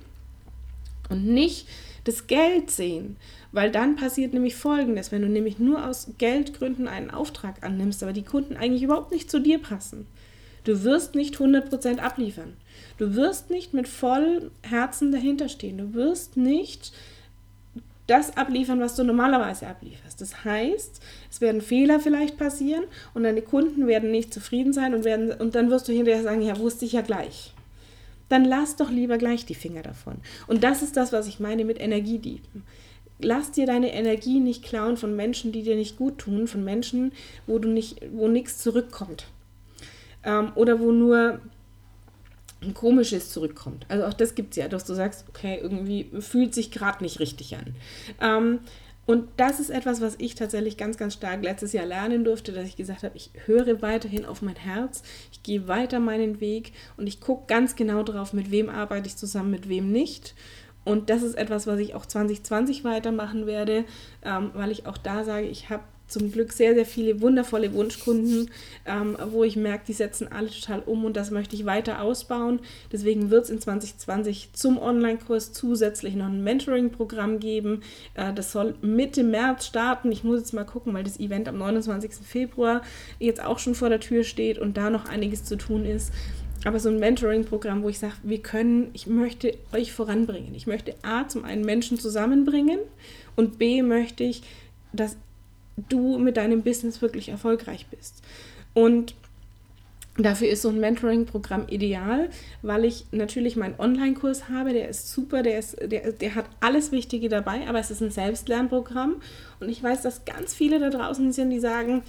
und 1.10 1.26
nicht 1.26 1.66
das 2.04 2.26
Geld 2.26 2.70
sehen. 2.70 3.16
Weil 3.52 3.70
dann 3.70 3.96
passiert 3.96 4.32
nämlich 4.34 4.56
Folgendes, 4.56 5.12
wenn 5.12 5.22
du 5.22 5.28
nämlich 5.28 5.58
nur 5.58 5.88
aus 5.88 6.08
Geldgründen 6.18 6.88
einen 6.88 7.10
Auftrag 7.10 7.62
annimmst, 7.62 8.02
aber 8.02 8.12
die 8.12 8.24
Kunden 8.24 8.56
eigentlich 8.56 8.82
überhaupt 8.82 9.12
nicht 9.12 9.30
zu 9.30 9.40
dir 9.40 9.58
passen. 9.58 10.06
Du 10.64 10.82
wirst 10.82 11.14
nicht 11.14 11.36
100% 11.36 11.98
abliefern. 11.98 12.54
Du 12.98 13.14
wirst 13.14 13.50
nicht 13.50 13.74
mit 13.74 13.86
vollem 13.86 14.50
Herzen 14.62 15.12
dahinter 15.12 15.48
stehen. 15.48 15.78
Du 15.78 15.94
wirst 15.94 16.36
nicht 16.36 16.92
das 18.06 18.36
abliefern, 18.36 18.80
was 18.80 18.96
du 18.96 19.04
normalerweise 19.04 19.66
ablieferst. 19.66 20.20
Das 20.20 20.44
heißt, 20.44 21.00
es 21.30 21.40
werden 21.40 21.62
Fehler 21.62 22.00
vielleicht 22.00 22.36
passieren 22.36 22.84
und 23.14 23.22
deine 23.22 23.42
Kunden 23.42 23.86
werden 23.86 24.10
nicht 24.10 24.34
zufrieden 24.34 24.72
sein 24.72 24.94
und, 24.94 25.04
werden, 25.04 25.32
und 25.32 25.54
dann 25.54 25.70
wirst 25.70 25.88
du 25.88 25.92
hinterher 25.92 26.22
sagen, 26.22 26.42
ja, 26.42 26.58
wusste 26.58 26.84
ich 26.84 26.92
ja 26.92 27.00
gleich. 27.00 27.54
Dann 28.28 28.44
lass 28.44 28.76
doch 28.76 28.90
lieber 28.90 29.16
gleich 29.18 29.46
die 29.46 29.54
Finger 29.54 29.82
davon. 29.82 30.16
Und 30.46 30.64
das 30.64 30.82
ist 30.82 30.96
das, 30.96 31.12
was 31.12 31.26
ich 31.26 31.40
meine 31.40 31.64
mit 31.64 31.80
Energiedieben. 31.80 32.64
Lass 33.20 33.52
dir 33.52 33.66
deine 33.66 33.94
Energie 33.94 34.40
nicht 34.40 34.64
klauen 34.64 34.96
von 34.96 35.14
Menschen, 35.16 35.52
die 35.52 35.62
dir 35.62 35.76
nicht 35.76 35.96
gut 35.96 36.18
tun, 36.18 36.46
von 36.46 36.64
Menschen, 36.64 37.12
wo 37.46 37.58
du 37.58 37.68
nicht, 37.68 38.00
wo 38.12 38.28
nichts 38.28 38.58
zurückkommt. 38.58 39.26
Ähm, 40.24 40.52
oder 40.56 40.80
wo 40.80 40.90
nur 40.90 41.40
komisches 42.72 43.30
zurückkommt. 43.30 43.84
Also 43.88 44.06
auch 44.06 44.14
das 44.14 44.34
gibt 44.34 44.52
es 44.52 44.56
ja, 44.56 44.68
dass 44.68 44.84
du 44.84 44.94
sagst, 44.94 45.26
okay, 45.28 45.58
irgendwie 45.60 46.08
fühlt 46.20 46.54
sich 46.54 46.70
gerade 46.70 47.02
nicht 47.04 47.20
richtig 47.20 47.56
an. 47.56 47.74
Ähm, 48.20 48.60
und 49.06 49.28
das 49.36 49.60
ist 49.60 49.70
etwas, 49.70 50.00
was 50.00 50.14
ich 50.18 50.34
tatsächlich 50.34 50.76
ganz, 50.78 50.96
ganz 50.96 51.14
stark 51.14 51.42
letztes 51.42 51.72
Jahr 51.72 51.84
lernen 51.84 52.24
durfte, 52.24 52.52
dass 52.52 52.66
ich 52.66 52.76
gesagt 52.76 53.02
habe, 53.02 53.16
ich 53.16 53.30
höre 53.44 53.82
weiterhin 53.82 54.24
auf 54.24 54.40
mein 54.40 54.56
Herz, 54.56 55.02
ich 55.30 55.42
gehe 55.42 55.68
weiter 55.68 56.00
meinen 56.00 56.40
Weg 56.40 56.72
und 56.96 57.06
ich 57.06 57.20
gucke 57.20 57.44
ganz 57.46 57.76
genau 57.76 58.02
drauf, 58.02 58.32
mit 58.32 58.50
wem 58.50 58.70
arbeite 58.70 59.08
ich 59.08 59.16
zusammen, 59.16 59.50
mit 59.50 59.68
wem 59.68 59.92
nicht. 59.92 60.34
Und 60.84 61.10
das 61.10 61.22
ist 61.22 61.34
etwas, 61.34 61.66
was 61.66 61.78
ich 61.80 61.94
auch 61.94 62.06
2020 62.06 62.84
weitermachen 62.84 63.46
werde, 63.46 63.84
ähm, 64.22 64.50
weil 64.54 64.70
ich 64.70 64.86
auch 64.86 64.98
da 64.98 65.24
sage, 65.24 65.46
ich 65.46 65.70
habe 65.70 65.82
zum 66.06 66.30
Glück 66.30 66.52
sehr, 66.52 66.74
sehr 66.74 66.86
viele 66.86 67.20
wundervolle 67.20 67.72
Wunschkunden, 67.72 68.50
ähm, 68.86 69.16
wo 69.30 69.44
ich 69.44 69.56
merke, 69.56 69.84
die 69.88 69.92
setzen 69.92 70.28
alle 70.30 70.50
total 70.50 70.80
um 70.80 71.04
und 71.04 71.16
das 71.16 71.30
möchte 71.30 71.56
ich 71.56 71.64
weiter 71.64 72.02
ausbauen. 72.02 72.60
Deswegen 72.92 73.30
wird 73.30 73.44
es 73.44 73.50
in 73.50 73.60
2020 73.60 74.50
zum 74.52 74.78
Online-Kurs 74.78 75.52
zusätzlich 75.52 76.14
noch 76.14 76.26
ein 76.26 76.44
Mentoring-Programm 76.44 77.40
geben. 77.40 77.82
Äh, 78.14 78.32
das 78.34 78.52
soll 78.52 78.74
Mitte 78.82 79.22
März 79.22 79.66
starten. 79.66 80.12
Ich 80.12 80.24
muss 80.24 80.40
jetzt 80.40 80.52
mal 80.52 80.64
gucken, 80.64 80.92
weil 80.94 81.04
das 81.04 81.18
Event 81.18 81.48
am 81.48 81.58
29. 81.58 82.12
Februar 82.24 82.82
jetzt 83.18 83.42
auch 83.42 83.58
schon 83.58 83.74
vor 83.74 83.88
der 83.88 84.00
Tür 84.00 84.24
steht 84.24 84.58
und 84.58 84.76
da 84.76 84.90
noch 84.90 85.06
einiges 85.06 85.44
zu 85.44 85.56
tun 85.56 85.84
ist. 85.84 86.12
Aber 86.64 86.80
so 86.80 86.88
ein 86.88 86.98
Mentoring-Programm, 86.98 87.82
wo 87.82 87.90
ich 87.90 87.98
sage, 87.98 88.14
wir 88.22 88.38
können, 88.38 88.88
ich 88.94 89.06
möchte 89.06 89.54
euch 89.72 89.92
voranbringen. 89.92 90.54
Ich 90.54 90.66
möchte 90.66 90.94
A, 91.02 91.28
zum 91.28 91.44
einen 91.44 91.64
Menschen 91.64 91.98
zusammenbringen 91.98 92.78
und 93.36 93.58
B, 93.58 93.82
möchte 93.82 94.24
ich, 94.24 94.42
dass 94.92 95.16
du 95.76 96.18
mit 96.18 96.36
deinem 96.36 96.62
Business 96.62 97.02
wirklich 97.02 97.28
erfolgreich 97.28 97.86
bist. 97.90 98.22
Und 98.74 99.14
Dafür 100.16 100.48
ist 100.48 100.62
so 100.62 100.68
ein 100.68 100.78
Mentoring-Programm 100.78 101.66
ideal, 101.68 102.30
weil 102.62 102.84
ich 102.84 103.06
natürlich 103.10 103.56
meinen 103.56 103.74
Online-Kurs 103.80 104.48
habe, 104.48 104.72
der 104.72 104.88
ist 104.88 105.10
super, 105.10 105.42
der, 105.42 105.58
ist, 105.58 105.76
der, 105.82 106.12
der 106.12 106.36
hat 106.36 106.44
alles 106.60 106.92
Wichtige 106.92 107.28
dabei, 107.28 107.66
aber 107.66 107.80
es 107.80 107.90
ist 107.90 108.00
ein 108.00 108.12
Selbstlernprogramm 108.12 109.16
und 109.58 109.68
ich 109.68 109.82
weiß, 109.82 110.02
dass 110.02 110.24
ganz 110.24 110.54
viele 110.54 110.78
da 110.78 110.90
draußen 110.90 111.32
sind, 111.32 111.50
die 111.50 111.58
sagen, 111.58 112.04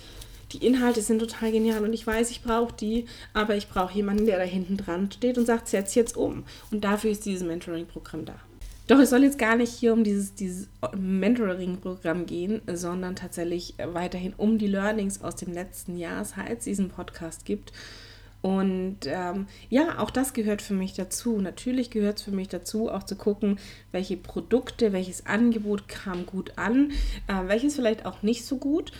die 0.51 0.63
Inhalte 0.63 1.01
sind 1.01 1.17
total 1.17 1.51
genial 1.51 1.83
und 1.83 1.93
ich 1.93 2.05
weiß, 2.05 2.29
ich 2.29 2.43
brauche 2.43 2.75
die, 2.75 3.05
aber 3.33 3.55
ich 3.55 3.69
brauche 3.69 3.95
jemanden, 3.95 4.27
der 4.27 4.37
da 4.37 4.43
hinten 4.43 4.77
dran 4.77 5.11
steht 5.11 5.39
und 5.39 5.47
sagt, 5.47 5.67
setz 5.67 5.95
jetzt 5.95 6.15
um. 6.15 6.43
Und 6.69 6.83
dafür 6.83 7.09
ist 7.09 7.25
dieses 7.25 7.47
Mentoring-Programm 7.47 8.25
da. 8.25 8.35
Doch 8.87 8.99
es 8.99 9.09
soll 9.09 9.23
jetzt 9.23 9.39
gar 9.39 9.55
nicht 9.55 9.73
hier 9.73 9.93
um 9.93 10.03
dieses, 10.03 10.35
dieses 10.35 10.67
Mentoring-Programm 10.95 12.27
gehen, 12.27 12.61
sondern 12.71 13.15
tatsächlich 13.15 13.73
weiterhin 13.83 14.33
um 14.37 14.59
die 14.59 14.67
Learnings 14.67 15.23
aus 15.23 15.35
dem 15.35 15.53
letzten 15.53 15.97
Jahr, 15.97 16.23
seit 16.23 16.59
es 16.59 16.65
diesen 16.65 16.89
Podcast 16.89 17.45
gibt. 17.45 17.71
Und 18.43 18.97
ähm, 19.07 19.47
ja, 19.71 19.97
auch 19.97 20.11
das 20.11 20.33
gehört 20.33 20.61
für 20.61 20.75
mich 20.75 20.93
dazu. 20.93 21.41
Natürlich 21.41 21.89
gehört 21.89 22.19
es 22.19 22.23
für 22.23 22.31
mich 22.31 22.47
dazu, 22.47 22.91
auch 22.91 23.01
zu 23.01 23.15
gucken, 23.15 23.57
welche 23.91 24.17
Produkte, 24.17 24.93
welches 24.93 25.25
Angebot 25.25 25.87
kam 25.87 26.27
gut 26.27 26.55
an, 26.55 26.91
äh, 27.27 27.47
welches 27.47 27.73
vielleicht 27.73 28.05
auch 28.05 28.21
nicht 28.21 28.45
so 28.45 28.57
gut. 28.57 28.91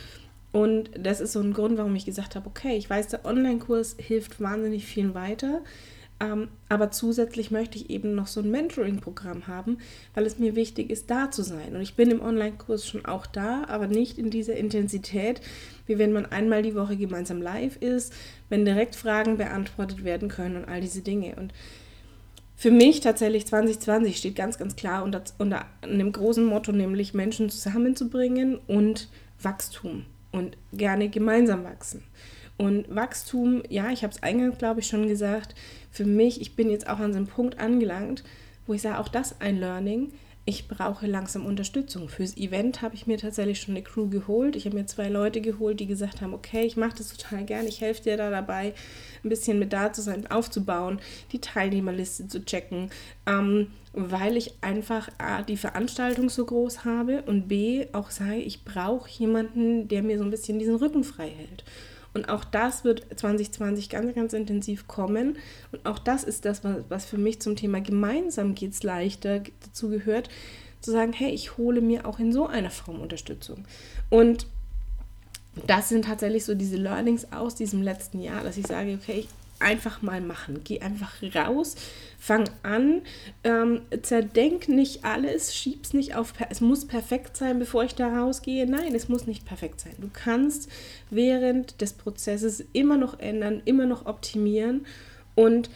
Und 0.50 0.90
das 0.98 1.20
ist 1.20 1.32
so 1.32 1.40
ein 1.40 1.52
Grund, 1.52 1.78
warum 1.78 1.94
ich 1.94 2.06
gesagt 2.06 2.34
habe, 2.34 2.48
okay, 2.48 2.76
ich 2.76 2.90
weiß, 2.90 3.06
der 3.06 3.24
Online-Kurs 3.24 3.94
hilft 4.00 4.40
wahnsinnig 4.40 4.84
vielen 4.84 5.14
weiter. 5.14 5.60
Ähm, 6.18 6.48
aber 6.68 6.90
zusätzlich 6.90 7.50
möchte 7.50 7.76
ich 7.76 7.90
eben 7.90 8.14
noch 8.14 8.26
so 8.26 8.40
ein 8.40 8.50
Mentoring-Programm 8.50 9.46
haben, 9.46 9.78
weil 10.14 10.24
es 10.24 10.38
mir 10.38 10.56
wichtig 10.56 10.90
ist, 10.90 11.10
da 11.10 11.30
zu 11.30 11.42
sein. 11.42 11.76
Und 11.76 11.82
ich 11.82 11.94
bin 11.94 12.10
im 12.10 12.22
Online-Kurs 12.22 12.86
schon 12.86 13.04
auch 13.04 13.26
da, 13.26 13.64
aber 13.68 13.86
nicht 13.86 14.18
in 14.18 14.30
dieser 14.30 14.56
Intensität, 14.56 15.42
wie 15.86 15.98
wenn 15.98 16.12
man 16.12 16.26
einmal 16.26 16.62
die 16.62 16.74
Woche 16.74 16.96
gemeinsam 16.96 17.42
live 17.42 17.76
ist, 17.76 18.14
wenn 18.48 18.64
direkt 18.64 18.96
Fragen 18.96 19.36
beantwortet 19.36 20.04
werden 20.04 20.28
können 20.28 20.56
und 20.56 20.64
all 20.64 20.80
diese 20.80 21.02
Dinge. 21.02 21.36
Und 21.36 21.52
für 22.56 22.70
mich 22.70 23.00
tatsächlich 23.00 23.46
2020 23.46 24.16
steht 24.16 24.36
ganz, 24.36 24.56
ganz 24.56 24.74
klar 24.74 25.04
unter, 25.04 25.22
unter 25.36 25.66
einem 25.82 26.12
großen 26.12 26.44
Motto, 26.44 26.72
nämlich 26.72 27.12
Menschen 27.12 27.50
zusammenzubringen 27.50 28.58
und 28.66 29.08
Wachstum 29.42 30.06
und 30.32 30.56
gerne 30.72 31.10
gemeinsam 31.10 31.64
wachsen. 31.64 32.02
Und 32.58 32.94
Wachstum, 32.94 33.62
ja, 33.68 33.90
ich 33.90 34.02
habe 34.02 34.14
es 34.14 34.22
eingangs, 34.22 34.58
glaube 34.58 34.80
ich, 34.80 34.86
schon 34.86 35.08
gesagt, 35.08 35.54
für 35.90 36.06
mich, 36.06 36.40
ich 36.40 36.56
bin 36.56 36.70
jetzt 36.70 36.88
auch 36.88 36.98
an 36.98 37.12
so 37.12 37.18
einem 37.18 37.26
Punkt 37.26 37.58
angelangt, 37.58 38.24
wo 38.66 38.74
ich 38.74 38.82
sage, 38.82 38.98
auch 38.98 39.08
das 39.08 39.40
ein 39.40 39.58
Learning. 39.58 40.12
Ich 40.48 40.68
brauche 40.68 41.08
langsam 41.08 41.44
Unterstützung. 41.44 42.08
Fürs 42.08 42.36
Event 42.36 42.80
habe 42.80 42.94
ich 42.94 43.08
mir 43.08 43.18
tatsächlich 43.18 43.60
schon 43.60 43.74
eine 43.74 43.82
Crew 43.82 44.08
geholt. 44.08 44.54
Ich 44.54 44.64
habe 44.64 44.76
mir 44.76 44.86
zwei 44.86 45.08
Leute 45.08 45.40
geholt, 45.40 45.80
die 45.80 45.88
gesagt 45.88 46.20
haben, 46.20 46.32
okay, 46.34 46.64
ich 46.64 46.76
mache 46.76 46.96
das 46.96 47.08
total 47.08 47.44
gern, 47.44 47.66
ich 47.66 47.80
helfe 47.80 48.04
dir 48.04 48.16
da 48.16 48.30
dabei, 48.30 48.72
ein 49.24 49.28
bisschen 49.28 49.58
mit 49.58 49.72
da 49.72 49.92
zu 49.92 50.02
sein, 50.02 50.30
aufzubauen, 50.30 51.00
die 51.32 51.40
Teilnehmerliste 51.40 52.28
zu 52.28 52.44
checken, 52.44 52.90
ähm, 53.26 53.72
weil 53.92 54.36
ich 54.36 54.54
einfach 54.60 55.08
A, 55.18 55.42
die 55.42 55.56
Veranstaltung 55.56 56.28
so 56.28 56.44
groß 56.44 56.84
habe 56.84 57.22
und 57.22 57.48
B, 57.48 57.86
auch 57.92 58.10
sage, 58.10 58.36
ich 58.36 58.64
brauche 58.64 59.10
jemanden, 59.10 59.88
der 59.88 60.04
mir 60.04 60.16
so 60.16 60.24
ein 60.24 60.30
bisschen 60.30 60.60
diesen 60.60 60.76
Rücken 60.76 61.02
frei 61.02 61.28
hält. 61.28 61.64
Und 62.16 62.30
auch 62.30 62.44
das 62.44 62.82
wird 62.82 63.06
2020 63.14 63.90
ganz, 63.90 64.14
ganz 64.14 64.32
intensiv 64.32 64.88
kommen. 64.88 65.36
Und 65.70 65.84
auch 65.84 65.98
das 65.98 66.24
ist 66.24 66.46
das, 66.46 66.62
was 66.88 67.04
für 67.04 67.18
mich 67.18 67.40
zum 67.40 67.56
Thema 67.56 67.82
gemeinsam 67.82 68.54
geht 68.54 68.72
es 68.72 68.82
leichter 68.82 69.42
dazu 69.60 69.90
gehört, 69.90 70.30
zu 70.80 70.92
sagen, 70.92 71.12
hey, 71.12 71.30
ich 71.30 71.58
hole 71.58 71.82
mir 71.82 72.06
auch 72.06 72.18
in 72.18 72.32
so 72.32 72.46
einer 72.46 72.70
Form 72.70 73.02
Unterstützung. 73.02 73.66
Und 74.08 74.46
das 75.66 75.90
sind 75.90 76.06
tatsächlich 76.06 76.46
so 76.46 76.54
diese 76.54 76.76
Learnings 76.76 77.32
aus 77.32 77.54
diesem 77.54 77.82
letzten 77.82 78.22
Jahr, 78.22 78.42
dass 78.42 78.56
ich 78.56 78.66
sage, 78.66 78.98
okay, 78.98 79.20
ich 79.20 79.28
einfach 79.58 80.02
mal 80.02 80.20
machen. 80.20 80.60
Geh 80.64 80.80
einfach 80.80 81.14
raus, 81.34 81.76
fang 82.18 82.48
an, 82.62 83.02
ähm, 83.44 83.82
zerdenk 84.02 84.68
nicht 84.68 85.04
alles, 85.04 85.54
schieb's 85.54 85.92
nicht 85.92 86.14
auf, 86.14 86.34
es 86.50 86.60
muss 86.60 86.86
perfekt 86.86 87.36
sein, 87.36 87.58
bevor 87.58 87.84
ich 87.84 87.94
da 87.94 88.08
rausgehe. 88.08 88.66
Nein, 88.66 88.94
es 88.94 89.08
muss 89.08 89.26
nicht 89.26 89.44
perfekt 89.44 89.80
sein. 89.80 89.94
Du 89.98 90.08
kannst 90.12 90.70
während 91.10 91.80
des 91.80 91.92
Prozesses 91.92 92.64
immer 92.72 92.96
noch 92.96 93.18
ändern, 93.18 93.62
immer 93.64 93.86
noch 93.86 94.06
optimieren 94.06 94.86
und 95.34 95.70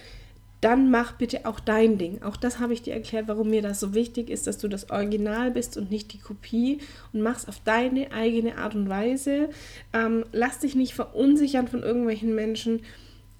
dann 0.60 0.90
mach 0.90 1.12
bitte 1.12 1.46
auch 1.46 1.58
dein 1.58 1.96
Ding. 1.96 2.22
Auch 2.22 2.36
das 2.36 2.58
habe 2.58 2.74
ich 2.74 2.82
dir 2.82 2.92
erklärt, 2.92 3.28
warum 3.28 3.48
mir 3.48 3.62
das 3.62 3.80
so 3.80 3.94
wichtig 3.94 4.28
ist, 4.28 4.46
dass 4.46 4.58
du 4.58 4.68
das 4.68 4.90
Original 4.90 5.50
bist 5.50 5.76
und 5.78 5.90
nicht 5.90 6.12
die 6.12 6.18
Kopie 6.18 6.78
und 7.12 7.22
machst 7.22 7.48
auf 7.48 7.60
deine 7.64 8.12
eigene 8.12 8.58
Art 8.58 8.74
und 8.74 8.88
Weise. 8.88 9.48
Ähm, 9.94 10.24
lass 10.32 10.58
dich 10.58 10.74
nicht 10.74 10.92
verunsichern 10.92 11.66
von 11.66 11.82
irgendwelchen 11.82 12.34
Menschen 12.34 12.82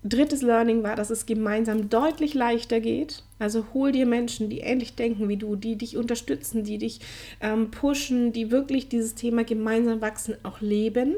Drittes 0.02 0.40
Learning 0.40 0.82
war, 0.82 0.96
dass 0.96 1.10
es 1.10 1.26
gemeinsam 1.26 1.90
deutlich 1.90 2.32
leichter 2.32 2.80
geht. 2.80 3.22
Also 3.38 3.66
hol 3.74 3.92
dir 3.92 4.06
Menschen, 4.06 4.48
die 4.48 4.60
ähnlich 4.60 4.94
denken 4.94 5.28
wie 5.28 5.36
du, 5.36 5.56
die 5.56 5.76
dich 5.76 5.96
unterstützen, 5.96 6.64
die 6.64 6.78
dich 6.78 7.00
ähm, 7.40 7.70
pushen, 7.70 8.32
die 8.32 8.50
wirklich 8.50 8.88
dieses 8.88 9.14
Thema 9.14 9.44
gemeinsam 9.44 10.00
wachsen 10.00 10.36
auch 10.42 10.62
leben. 10.62 11.16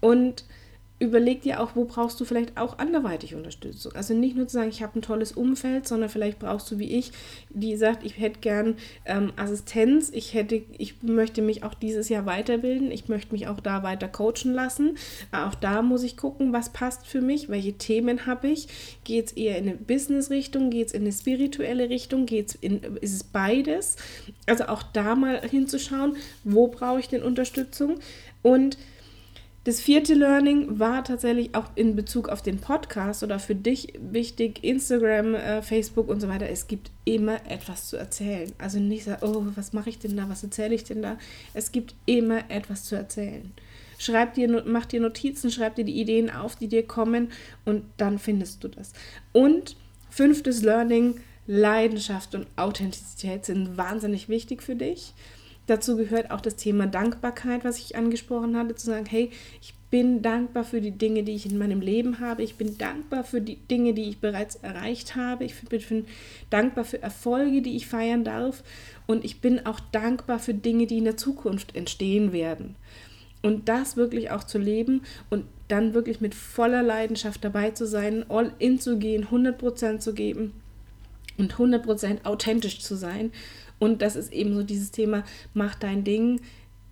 Und 0.00 0.44
überleg 1.02 1.42
dir 1.42 1.60
auch, 1.60 1.74
wo 1.74 1.84
brauchst 1.84 2.20
du 2.20 2.24
vielleicht 2.24 2.56
auch 2.56 2.78
anderweitig 2.78 3.34
Unterstützung. 3.34 3.92
Also 3.96 4.14
nicht 4.14 4.36
nur 4.36 4.46
zu 4.46 4.54
sagen, 4.54 4.68
ich 4.68 4.82
habe 4.82 4.98
ein 4.98 5.02
tolles 5.02 5.32
Umfeld, 5.32 5.88
sondern 5.88 6.08
vielleicht 6.08 6.38
brauchst 6.38 6.70
du 6.70 6.78
wie 6.78 6.96
ich, 6.96 7.10
die 7.50 7.76
sagt, 7.76 8.04
ich 8.06 8.18
hätte 8.18 8.38
gern 8.38 8.76
ähm, 9.04 9.32
Assistenz, 9.36 10.10
ich 10.14 10.32
hätte, 10.32 10.62
ich 10.78 11.02
möchte 11.02 11.42
mich 11.42 11.64
auch 11.64 11.74
dieses 11.74 12.08
Jahr 12.08 12.24
weiterbilden, 12.24 12.92
ich 12.92 13.08
möchte 13.08 13.32
mich 13.32 13.48
auch 13.48 13.58
da 13.58 13.82
weiter 13.82 14.06
coachen 14.06 14.54
lassen. 14.54 14.96
Auch 15.32 15.56
da 15.56 15.82
muss 15.82 16.04
ich 16.04 16.16
gucken, 16.16 16.52
was 16.52 16.70
passt 16.70 17.04
für 17.04 17.20
mich, 17.20 17.48
welche 17.48 17.72
Themen 17.72 18.24
habe 18.26 18.48
ich. 18.48 18.68
Geht 19.02 19.26
es 19.26 19.32
eher 19.32 19.58
in 19.58 19.68
eine 19.68 19.76
Business-Richtung, 19.76 20.70
geht 20.70 20.86
es 20.86 20.92
in 20.92 21.02
eine 21.02 21.12
spirituelle 21.12 21.90
Richtung, 21.90 22.26
geht's 22.26 22.54
in, 22.54 22.80
ist 23.00 23.12
es 23.12 23.24
beides? 23.24 23.96
Also 24.46 24.66
auch 24.66 24.84
da 24.84 25.16
mal 25.16 25.40
hinzuschauen, 25.42 26.16
wo 26.44 26.68
brauche 26.68 27.00
ich 27.00 27.08
denn 27.08 27.24
Unterstützung? 27.24 27.98
Und 28.42 28.76
das 29.64 29.80
vierte 29.80 30.14
Learning 30.14 30.80
war 30.80 31.04
tatsächlich 31.04 31.54
auch 31.54 31.66
in 31.76 31.94
Bezug 31.94 32.28
auf 32.28 32.42
den 32.42 32.58
Podcast 32.58 33.22
oder 33.22 33.38
für 33.38 33.54
dich 33.54 33.92
wichtig, 33.98 34.64
Instagram, 34.64 35.34
äh, 35.34 35.62
Facebook 35.62 36.08
und 36.08 36.20
so 36.20 36.28
weiter. 36.28 36.48
Es 36.48 36.66
gibt 36.66 36.90
immer 37.04 37.36
etwas 37.48 37.88
zu 37.88 37.96
erzählen. 37.96 38.52
Also 38.58 38.80
nicht 38.80 39.04
so, 39.04 39.12
oh, 39.20 39.44
was 39.54 39.72
mache 39.72 39.88
ich 39.88 40.00
denn 40.00 40.16
da, 40.16 40.28
was 40.28 40.42
erzähle 40.42 40.74
ich 40.74 40.82
denn 40.82 41.00
da? 41.00 41.16
Es 41.54 41.70
gibt 41.70 41.94
immer 42.06 42.50
etwas 42.50 42.84
zu 42.84 42.96
erzählen. 42.96 43.52
Schreib 43.98 44.34
dir, 44.34 44.64
mach 44.66 44.86
dir 44.86 45.00
Notizen, 45.00 45.52
schreib 45.52 45.76
dir 45.76 45.84
die 45.84 46.00
Ideen 46.00 46.28
auf, 46.28 46.56
die 46.56 46.66
dir 46.66 46.84
kommen 46.84 47.30
und 47.64 47.84
dann 47.98 48.18
findest 48.18 48.64
du 48.64 48.68
das. 48.68 48.92
Und 49.30 49.76
fünftes 50.10 50.62
Learning, 50.62 51.20
Leidenschaft 51.46 52.34
und 52.34 52.48
Authentizität 52.56 53.44
sind 53.44 53.76
wahnsinnig 53.76 54.28
wichtig 54.28 54.60
für 54.60 54.74
dich. 54.74 55.14
Dazu 55.66 55.96
gehört 55.96 56.30
auch 56.30 56.40
das 56.40 56.56
Thema 56.56 56.86
Dankbarkeit, 56.86 57.64
was 57.64 57.78
ich 57.78 57.96
angesprochen 57.96 58.56
hatte, 58.56 58.74
zu 58.74 58.86
sagen, 58.86 59.06
hey, 59.06 59.30
ich 59.60 59.74
bin 59.90 60.22
dankbar 60.22 60.64
für 60.64 60.80
die 60.80 60.90
Dinge, 60.90 61.22
die 61.22 61.34
ich 61.34 61.46
in 61.46 61.58
meinem 61.58 61.80
Leben 61.80 62.18
habe. 62.18 62.42
Ich 62.42 62.56
bin 62.56 62.78
dankbar 62.78 63.24
für 63.24 63.40
die 63.40 63.56
Dinge, 63.56 63.92
die 63.92 64.08
ich 64.08 64.20
bereits 64.20 64.56
erreicht 64.56 65.16
habe. 65.16 65.44
Ich 65.44 65.54
bin 65.60 66.06
dankbar 66.50 66.84
für 66.84 67.02
Erfolge, 67.02 67.62
die 67.62 67.76
ich 67.76 67.86
feiern 67.86 68.24
darf. 68.24 68.64
Und 69.06 69.24
ich 69.24 69.40
bin 69.40 69.66
auch 69.66 69.78
dankbar 69.92 70.38
für 70.38 70.54
Dinge, 70.54 70.86
die 70.86 70.98
in 70.98 71.04
der 71.04 71.18
Zukunft 71.18 71.76
entstehen 71.76 72.32
werden. 72.32 72.74
Und 73.42 73.68
das 73.68 73.96
wirklich 73.96 74.30
auch 74.30 74.44
zu 74.44 74.58
leben 74.58 75.02
und 75.28 75.44
dann 75.68 75.94
wirklich 75.94 76.20
mit 76.20 76.34
voller 76.34 76.82
Leidenschaft 76.82 77.44
dabei 77.44 77.72
zu 77.72 77.86
sein, 77.86 78.24
all 78.28 78.52
in 78.58 78.80
zu 78.80 78.98
gehen, 78.98 79.26
100% 79.26 79.98
zu 79.98 80.14
geben 80.14 80.54
und 81.38 81.54
100% 81.54 82.24
authentisch 82.24 82.80
zu 82.80 82.94
sein 82.94 83.32
und 83.82 84.00
das 84.00 84.14
ist 84.14 84.32
eben 84.32 84.54
so 84.54 84.62
dieses 84.62 84.92
Thema, 84.92 85.24
mach 85.54 85.74
dein 85.74 86.04
Ding, 86.04 86.40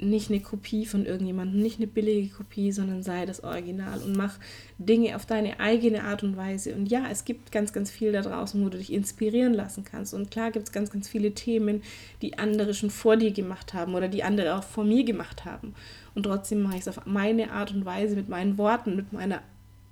nicht 0.00 0.28
eine 0.28 0.40
Kopie 0.40 0.86
von 0.86 1.06
irgendjemandem, 1.06 1.62
nicht 1.62 1.78
eine 1.78 1.86
billige 1.86 2.34
Kopie, 2.34 2.72
sondern 2.72 3.04
sei 3.04 3.26
das 3.26 3.44
Original 3.44 4.00
und 4.00 4.16
mach 4.16 4.40
Dinge 4.78 5.14
auf 5.14 5.24
deine 5.24 5.60
eigene 5.60 6.02
Art 6.02 6.24
und 6.24 6.36
Weise. 6.36 6.74
Und 6.74 6.90
ja, 6.90 7.04
es 7.08 7.24
gibt 7.24 7.52
ganz, 7.52 7.72
ganz 7.72 7.92
viel 7.92 8.10
da 8.10 8.22
draußen, 8.22 8.60
wo 8.64 8.70
du 8.70 8.78
dich 8.78 8.92
inspirieren 8.92 9.54
lassen 9.54 9.84
kannst. 9.84 10.14
Und 10.14 10.32
klar 10.32 10.50
gibt 10.50 10.66
es 10.66 10.72
ganz, 10.72 10.90
ganz 10.90 11.06
viele 11.06 11.30
Themen, 11.30 11.82
die 12.22 12.38
andere 12.38 12.74
schon 12.74 12.90
vor 12.90 13.16
dir 13.16 13.30
gemacht 13.30 13.72
haben 13.72 13.94
oder 13.94 14.08
die 14.08 14.24
andere 14.24 14.56
auch 14.56 14.64
vor 14.64 14.82
mir 14.82 15.04
gemacht 15.04 15.44
haben. 15.44 15.74
Und 16.16 16.24
trotzdem 16.24 16.60
mache 16.62 16.74
ich 16.74 16.80
es 16.80 16.88
auf 16.88 17.06
meine 17.06 17.52
Art 17.52 17.70
und 17.70 17.84
Weise, 17.84 18.16
mit 18.16 18.28
meinen 18.28 18.58
Worten, 18.58 18.96
mit 18.96 19.12
meiner 19.12 19.42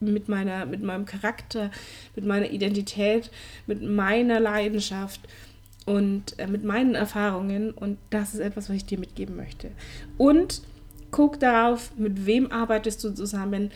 mit 0.01 0.29
meiner, 0.29 0.67
mit 0.67 0.83
meinem 0.83 1.07
Charakter, 1.07 1.71
mit 2.15 2.25
meiner 2.25 2.51
Identität, 2.51 3.31
mit 3.67 3.83
meiner 3.83 4.41
Leidenschaft 4.41 5.21
und 5.89 6.39
äh, 6.39 6.47
mit 6.47 6.65
meinen 6.65 6.95
Erfahrungen 6.95 7.71
und 7.71 7.97
das 8.11 8.35
ist 8.35 8.41
etwas, 8.41 8.69
was 8.69 8.77
ich 8.77 8.85
dir 8.85 8.99
mitgeben 8.99 9.37
möchte. 9.37 9.71
Und 10.19 10.61
guck 11.11 11.41
darauf, 11.41 11.93
mit 11.97 12.27
wem 12.27 12.53
arbeitest 12.53 13.03
du 13.03 13.11
zusammen. 13.15 13.71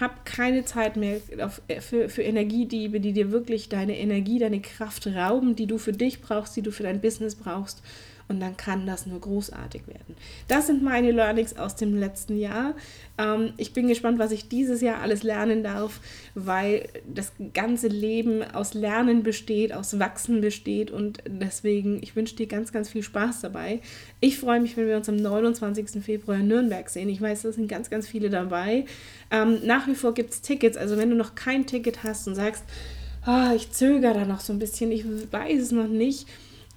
Hab 0.00 0.24
keine 0.24 0.64
Zeit 0.64 0.96
mehr 0.96 1.20
auf, 1.40 1.62
äh, 1.68 1.80
für, 1.80 2.08
für 2.08 2.22
Energiediebe, 2.22 2.98
die 2.98 3.12
dir 3.12 3.30
wirklich 3.30 3.68
deine 3.68 3.96
Energie, 3.96 4.40
deine 4.40 4.60
Kraft 4.60 5.06
rauben, 5.06 5.54
die 5.54 5.66
du 5.66 5.78
für 5.78 5.92
dich 5.92 6.20
brauchst, 6.20 6.56
die 6.56 6.62
du 6.62 6.72
für 6.72 6.82
dein 6.82 7.00
Business 7.00 7.36
brauchst. 7.36 7.80
Und 8.28 8.40
dann 8.40 8.56
kann 8.56 8.86
das 8.86 9.06
nur 9.06 9.20
großartig 9.20 9.86
werden. 9.86 10.16
Das 10.48 10.66
sind 10.66 10.82
meine 10.82 11.12
Learnings 11.12 11.56
aus 11.56 11.76
dem 11.76 11.96
letzten 11.96 12.36
Jahr. 12.38 12.74
Ähm, 13.18 13.52
ich 13.56 13.72
bin 13.72 13.86
gespannt, 13.86 14.18
was 14.18 14.32
ich 14.32 14.48
dieses 14.48 14.80
Jahr 14.80 15.00
alles 15.00 15.22
lernen 15.22 15.62
darf, 15.62 16.00
weil 16.34 16.88
das 17.06 17.32
ganze 17.54 17.88
Leben 17.88 18.42
aus 18.42 18.74
Lernen 18.74 19.22
besteht, 19.22 19.72
aus 19.72 19.98
Wachsen 19.98 20.40
besteht 20.40 20.90
und 20.90 21.22
deswegen, 21.26 22.02
ich 22.02 22.16
wünsche 22.16 22.36
dir 22.36 22.46
ganz, 22.46 22.72
ganz 22.72 22.88
viel 22.88 23.02
Spaß 23.02 23.42
dabei. 23.42 23.80
Ich 24.20 24.38
freue 24.38 24.60
mich, 24.60 24.76
wenn 24.76 24.88
wir 24.88 24.96
uns 24.96 25.08
am 25.08 25.16
29. 25.16 26.02
Februar 26.02 26.38
in 26.38 26.48
Nürnberg 26.48 26.88
sehen. 26.90 27.08
Ich 27.08 27.20
weiß, 27.20 27.42
da 27.42 27.52
sind 27.52 27.68
ganz, 27.68 27.90
ganz 27.90 28.08
viele 28.08 28.30
dabei. 28.30 28.86
Ähm, 29.30 29.60
nach 29.64 29.86
wie 29.86 29.94
vor 29.94 30.14
gibt 30.14 30.30
es 30.30 30.40
Tickets, 30.40 30.76
also 30.76 30.96
wenn 30.96 31.10
du 31.10 31.16
noch 31.16 31.34
kein 31.34 31.66
Ticket 31.66 32.02
hast 32.02 32.26
und 32.26 32.34
sagst, 32.34 32.64
oh, 33.26 33.54
ich 33.54 33.72
zögere 33.72 34.14
da 34.14 34.24
noch 34.24 34.40
so 34.40 34.52
ein 34.52 34.58
bisschen, 34.58 34.92
ich 34.92 35.04
weiß 35.04 35.60
es 35.60 35.72
noch 35.72 35.88
nicht, 35.88 36.26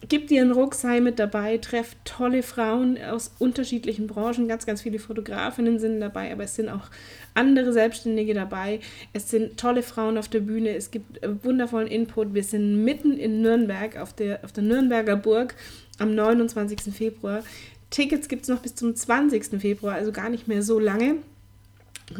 gib 0.07 0.27
dir 0.27 0.41
einen 0.41 0.51
Rucksack 0.51 1.01
mit 1.01 1.19
dabei, 1.19 1.57
treff 1.57 1.95
tolle 2.05 2.43
Frauen 2.43 2.97
aus 3.01 3.31
unterschiedlichen 3.39 4.07
Branchen. 4.07 4.47
Ganz, 4.47 4.65
ganz 4.65 4.81
viele 4.81 4.99
Fotografinnen 4.99 5.79
sind 5.79 5.99
dabei, 5.99 6.31
aber 6.31 6.45
es 6.45 6.55
sind 6.55 6.69
auch 6.69 6.89
andere 7.33 7.73
Selbstständige 7.73 8.33
dabei. 8.33 8.79
Es 9.13 9.29
sind 9.29 9.57
tolle 9.57 9.83
Frauen 9.83 10.17
auf 10.17 10.27
der 10.27 10.39
Bühne. 10.39 10.75
Es 10.75 10.91
gibt 10.91 11.21
äh, 11.23 11.43
wundervollen 11.43 11.87
Input. 11.87 12.33
Wir 12.33 12.43
sind 12.43 12.83
mitten 12.83 13.17
in 13.17 13.41
Nürnberg 13.41 13.97
auf 13.97 14.13
der, 14.13 14.43
auf 14.43 14.51
der 14.51 14.63
Nürnberger 14.63 15.17
Burg 15.17 15.55
am 15.97 16.15
29. 16.15 16.93
Februar. 16.93 17.43
Tickets 17.89 18.27
gibt 18.27 18.43
es 18.43 18.49
noch 18.49 18.59
bis 18.59 18.75
zum 18.75 18.95
20. 18.95 19.59
Februar, 19.59 19.95
also 19.95 20.11
gar 20.11 20.29
nicht 20.29 20.47
mehr 20.47 20.63
so 20.63 20.79
lange. 20.79 21.17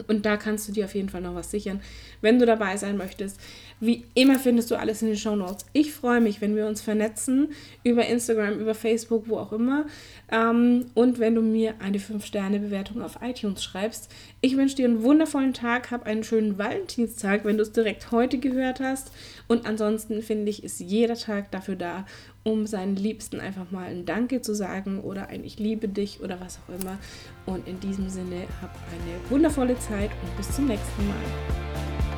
Und 0.08 0.26
da 0.26 0.38
kannst 0.38 0.68
du 0.68 0.72
dir 0.72 0.86
auf 0.86 0.96
jeden 0.96 1.10
Fall 1.10 1.22
noch 1.22 1.36
was 1.36 1.52
sichern, 1.52 1.82
wenn 2.22 2.40
du 2.40 2.46
dabei 2.46 2.78
sein 2.78 2.98
möchtest. 2.98 3.40
Wie 3.82 4.06
immer 4.14 4.38
findest 4.40 4.72
du 4.72 4.76
alles 4.76 5.02
in 5.02 5.08
den 5.08 5.18
Show 5.18 5.36
Notes. 5.36 5.66
Ich 5.72 5.94
freue 5.94 6.20
mich, 6.20 6.42
wenn 6.42 6.56
wir 6.56 6.68
uns 6.68 6.82
vernetzen 6.82 7.50
über 7.84 8.06
Instagram, 8.06 8.60
über 8.60 8.76
Facebook, 8.76 9.30
wo 9.30 9.38
auch 9.38 9.54
immer. 9.54 9.86
Ähm, 10.30 10.88
und 10.96 11.20
wenn 11.20 11.36
du 11.36 11.42
mir 11.42 11.76
eine 11.80 11.98
5-Sterne-Bewertung 11.98 13.02
auf 13.02 13.20
iTunes 13.22 13.64
schreibst. 13.64 14.12
Ich 14.42 14.58
wünsche 14.58 14.76
dir 14.76 14.86
einen 14.86 15.04
wundervollen 15.04 15.54
Tag, 15.54 15.92
hab 15.92 16.06
einen 16.06 16.24
schönen 16.24 16.58
Valentinstag, 16.58 17.46
wenn 17.46 17.58
du 17.58 17.64
es 17.64 17.72
direkt 17.72 18.12
heute 18.12 18.38
gehört 18.38 18.82
hast. 18.82 19.12
Und 19.48 19.66
ansonsten 19.66 20.22
finde 20.22 20.50
ich, 20.50 20.64
ist 20.64 20.80
jeder 20.80 21.16
Tag 21.16 21.52
dafür 21.52 21.76
da, 21.76 22.06
um 22.44 22.68
seinen 22.68 22.98
Liebsten 22.98 23.40
einfach 23.40 23.72
mal 23.72 23.88
ein 23.88 24.06
Danke 24.06 24.42
zu 24.42 24.54
sagen 24.54 25.00
oder 25.02 25.28
ein 25.28 25.44
Ich 25.44 25.58
liebe 25.58 25.88
dich 25.88 26.20
oder 26.22 26.40
was 26.42 26.60
auch 26.60 26.82
immer. 26.82 26.98
Und 27.46 27.68
in 27.68 27.80
diesem 27.80 28.10
Sinne, 28.10 28.44
hab 28.62 28.76
eine 28.92 29.30
wundervolle 29.30 29.78
Zeit 29.80 30.12
und 30.22 30.38
bis 30.38 30.54
zum 30.54 30.68
nächsten 30.68 31.08
Mal. 31.08 32.09